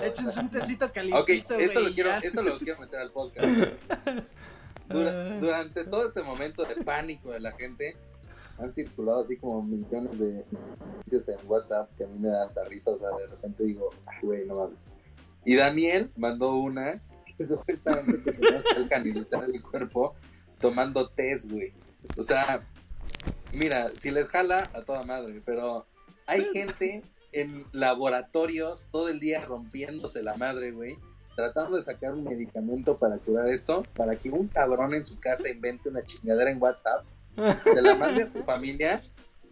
Échense 0.03 0.39
un 0.39 0.51
tecito 0.51 0.93
calientito, 0.93 1.55
Ok, 1.55 1.59
esto, 1.59 1.79
lo 1.79 1.91
quiero, 1.91 2.11
esto 2.11 2.43
lo 2.43 2.59
quiero 2.59 2.79
meter 2.79 2.99
al 2.99 3.11
podcast. 3.11 3.47
durante 4.89 5.83
todo 5.85 6.05
este 6.05 6.23
momento 6.23 6.63
de 6.63 6.75
pánico 6.83 7.31
de 7.31 7.39
la 7.39 7.51
gente, 7.53 7.95
han 8.57 8.73
circulado 8.73 9.23
así 9.23 9.37
como 9.37 9.61
millones 9.61 10.17
de 10.19 10.43
noticias 10.51 11.27
en 11.27 11.47
WhatsApp 11.47 11.89
que 11.97 12.05
a 12.05 12.07
mí 12.07 12.19
me 12.19 12.29
da 12.29 12.45
hasta 12.45 12.63
risa. 12.63 12.91
O 12.91 12.97
sea, 12.97 13.09
de 13.09 13.27
repente 13.27 13.63
digo, 13.63 13.89
güey, 14.21 14.45
no 14.45 14.55
mames. 14.55 14.91
Y 15.45 15.55
Daniel 15.55 16.11
mandó 16.15 16.55
una 16.55 17.01
que 17.37 17.45
supuestamente 17.45 18.21
que 18.23 18.31
tenía 18.31 18.63
el 18.75 19.17
en 19.17 19.55
el 19.55 19.61
cuerpo 19.61 20.15
tomando 20.59 21.09
test, 21.09 21.51
güey. 21.51 21.73
O 22.17 22.23
sea, 22.23 22.67
mira, 23.53 23.91
si 23.93 24.11
les 24.11 24.29
jala, 24.29 24.69
a 24.73 24.81
toda 24.81 25.03
madre, 25.03 25.41
pero 25.45 25.85
hay 26.25 26.43
gente 26.45 27.03
en 27.31 27.65
laboratorios 27.71 28.87
todo 28.91 29.09
el 29.09 29.19
día 29.19 29.45
rompiéndose 29.45 30.23
la 30.23 30.35
madre, 30.35 30.71
güey, 30.71 30.97
tratando 31.37 31.75
de 31.75 31.83
sacar 31.83 32.13
un 32.13 32.23
medicamento 32.23 32.97
para 32.97 33.19
curar 33.19 33.47
esto, 33.47 33.83
para 33.95 34.15
que 34.15 34.31
un 34.31 34.47
cabrón 34.47 34.95
en 34.95 35.05
su 35.05 35.19
casa 35.19 35.47
invente 35.47 35.87
una 35.87 36.03
chingadera 36.03 36.49
en 36.49 36.59
WhatsApp, 36.59 37.05
se 37.63 37.79
la 37.79 37.95
mande 37.95 38.23
a 38.23 38.27
su 38.27 38.43
familia 38.43 39.03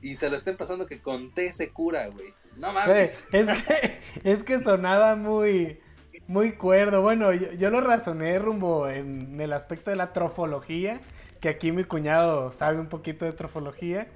y 0.02 0.16
se 0.16 0.28
lo 0.28 0.36
estén 0.36 0.58
pasando 0.58 0.88
que 0.88 1.00
con 1.00 1.32
té 1.32 1.54
se 1.54 1.70
cura, 1.70 2.08
güey. 2.08 2.34
No 2.58 2.74
mames. 2.74 3.28
Es 3.32 3.48
que, 3.48 4.00
es 4.24 4.44
que 4.44 4.60
sonaba 4.60 5.16
muy, 5.16 5.80
muy 6.26 6.54
cuerdo. 6.54 7.04
Bueno, 7.04 7.32
yo, 7.32 7.70
lo 7.70 7.82
razoné 7.82 8.40
rumbo 8.40 8.90
en 8.90 9.40
el 9.40 9.54
aspecto 9.54 9.92
de 9.92 9.96
la 9.96 10.12
trofología, 10.12 11.00
que 11.40 11.50
aquí 11.50 11.72
mi 11.72 11.84
cuñado 11.84 12.52
sabe 12.52 12.80
un 12.80 12.88
poquito 12.88 13.26
de 13.26 13.34
trofología. 13.34 14.08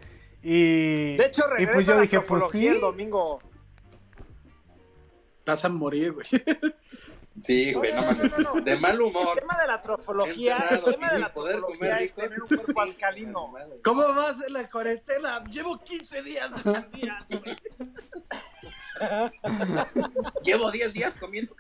Y, 0.42 1.18
de 1.18 1.26
hecho, 1.28 1.44
y 1.60 1.68
pues 1.68 1.86
yo 1.86 2.02
dije, 2.02 2.20
pues 2.22 2.46
sí. 2.52 2.66
El 2.66 2.82
domingo. 2.82 3.38
Vas 5.46 5.64
a 5.64 5.70
morir, 5.70 6.14
güey. 6.14 6.26
Sí, 7.40 7.74
güey, 7.74 7.94
no, 7.94 8.02
mames. 8.02 8.32
De 8.66 8.76
mal 8.78 9.00
humor. 9.02 9.38
El 9.38 9.40
tema 9.42 9.58
de 9.62 9.68
la 9.68 9.82
trofología, 9.82 10.58
el 10.72 10.84
tema 10.84 11.10
de 11.12 11.20
la 11.20 11.34
trofología 11.34 12.00
es 12.00 12.14
tener 12.14 12.42
un 12.42 12.48
cuerpo 12.48 12.82
alcalino. 12.82 13.54
¿Cómo 13.84 14.14
vas 14.14 14.42
en 14.46 14.54
la 14.54 14.70
cuarentena? 14.70 15.44
Llevo 15.46 15.80
15 15.80 16.22
días 16.22 16.56
de 16.56 16.64
sandías, 16.64 17.28
güey. 17.30 17.56
Llevo 20.44 20.72
10 20.72 20.94
días 20.94 21.14
comiendo 21.20 21.56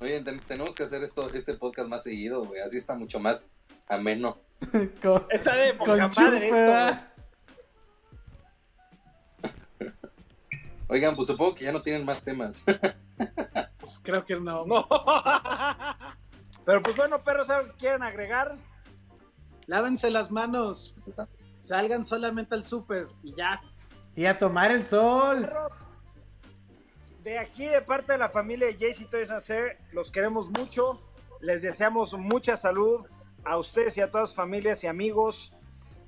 Oye, 0.00 0.24
tenemos 0.48 0.74
que 0.74 0.82
hacer 0.82 1.04
esto, 1.04 1.28
este 1.34 1.54
podcast 1.54 1.88
más 1.88 2.02
seguido, 2.02 2.44
güey. 2.44 2.62
Así 2.62 2.78
está 2.78 2.94
mucho 2.94 3.20
más 3.20 3.50
ameno. 3.86 4.40
está 5.30 5.56
de 5.56 5.74
poca 5.74 6.08
madre 6.08 6.46
esto. 6.46 7.09
Oigan, 10.90 11.14
pues 11.14 11.28
supongo 11.28 11.54
que 11.54 11.64
ya 11.64 11.72
no 11.72 11.82
tienen 11.82 12.04
más 12.04 12.24
temas. 12.24 12.64
pues 13.78 14.00
creo 14.02 14.24
que 14.24 14.34
no. 14.34 14.66
No. 14.66 14.88
Pero 16.64 16.82
pues 16.82 16.96
bueno, 16.96 17.22
perros, 17.22 17.48
¿algo 17.48 17.72
quieren 17.78 18.02
agregar? 18.02 18.56
Lávense 19.66 20.10
las 20.10 20.32
manos. 20.32 20.96
Salgan 21.60 22.04
solamente 22.04 22.56
al 22.56 22.64
súper 22.64 23.06
y 23.22 23.32
ya. 23.36 23.62
Y 24.16 24.26
a 24.26 24.36
tomar 24.36 24.72
el 24.72 24.84
sol. 24.84 25.42
Perros, 25.42 25.86
de 27.22 27.38
aquí, 27.38 27.66
de 27.66 27.82
parte 27.82 28.12
de 28.12 28.18
la 28.18 28.28
familia 28.28 28.66
de 28.66 28.76
JC 28.76 29.08
Toys 29.08 29.30
Hacer, 29.30 29.78
los 29.92 30.10
queremos 30.10 30.50
mucho. 30.50 31.00
Les 31.40 31.62
deseamos 31.62 32.14
mucha 32.14 32.56
salud 32.56 33.06
a 33.44 33.58
ustedes 33.58 33.96
y 33.96 34.00
a 34.00 34.10
todas 34.10 34.30
las 34.30 34.34
familias 34.34 34.82
y 34.82 34.88
amigos. 34.88 35.52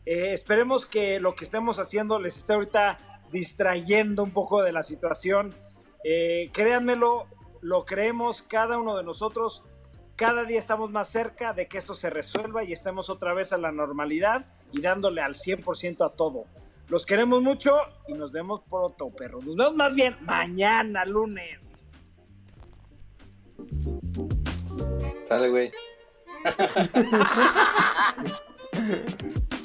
Eh, 0.07 0.33
esperemos 0.33 0.87
que 0.87 1.21
lo 1.21 1.37
que 1.37 1.45
estemos 1.45 1.79
haciendo 1.79 2.19
les 2.19 2.37
esté 2.37 2.55
ahorita 2.55 2.99
distrayendo 3.33 4.23
un 4.23 4.31
poco 4.31 4.63
de 4.63 4.73
la 4.73 4.83
situación. 4.83 5.55
Eh, 6.05 6.51
créanmelo, 6.53 7.27
lo 7.61 7.85
creemos 7.85 8.43
cada 8.43 8.79
uno 8.79 8.97
de 8.97 9.03
nosotros. 9.03 9.65
Cada 10.17 10.45
día 10.45 10.59
estamos 10.59 10.91
más 10.91 11.09
cerca 11.09 11.53
de 11.53 11.67
que 11.67 11.79
esto 11.79 11.95
se 11.95 12.11
resuelva 12.11 12.63
y 12.63 12.73
estemos 12.73 13.09
otra 13.09 13.35
vez 13.35 13.53
a 13.53 13.59
la 13.59 13.73
normalidad 13.73 14.47
y 14.71 14.83
dándole 14.83 15.23
al 15.23 15.35
100% 15.35 16.07
a 16.07 16.11
todo. 16.11 16.45
Los 16.89 17.07
queremos 17.07 17.43
mucho 17.43 17.77
y 18.07 18.13
nos 18.13 18.33
vemos 18.33 18.61
pronto, 18.69 19.11
perros. 19.11 19.45
Nos 19.45 19.57
vemos 19.57 19.75
más 19.75 19.95
bien 19.95 20.17
mañana, 20.21 21.05
lunes. 21.05 21.87
Sale, 25.25 25.49
güey. 25.49 25.73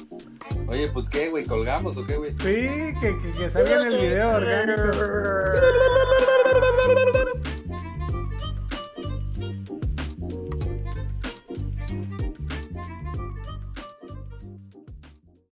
Oye, 0.68 0.88
pues 0.88 1.08
qué, 1.08 1.30
güey, 1.30 1.44
colgamos 1.44 1.96
o 1.96 2.04
qué, 2.04 2.16
güey. 2.16 2.32
Sí, 2.32 2.94
que, 3.00 3.16
que, 3.22 3.32
que 3.38 3.50
salga 3.50 3.80
en 3.80 3.86
el 3.86 3.98
video 3.98 4.34
orgánico. 4.34 4.82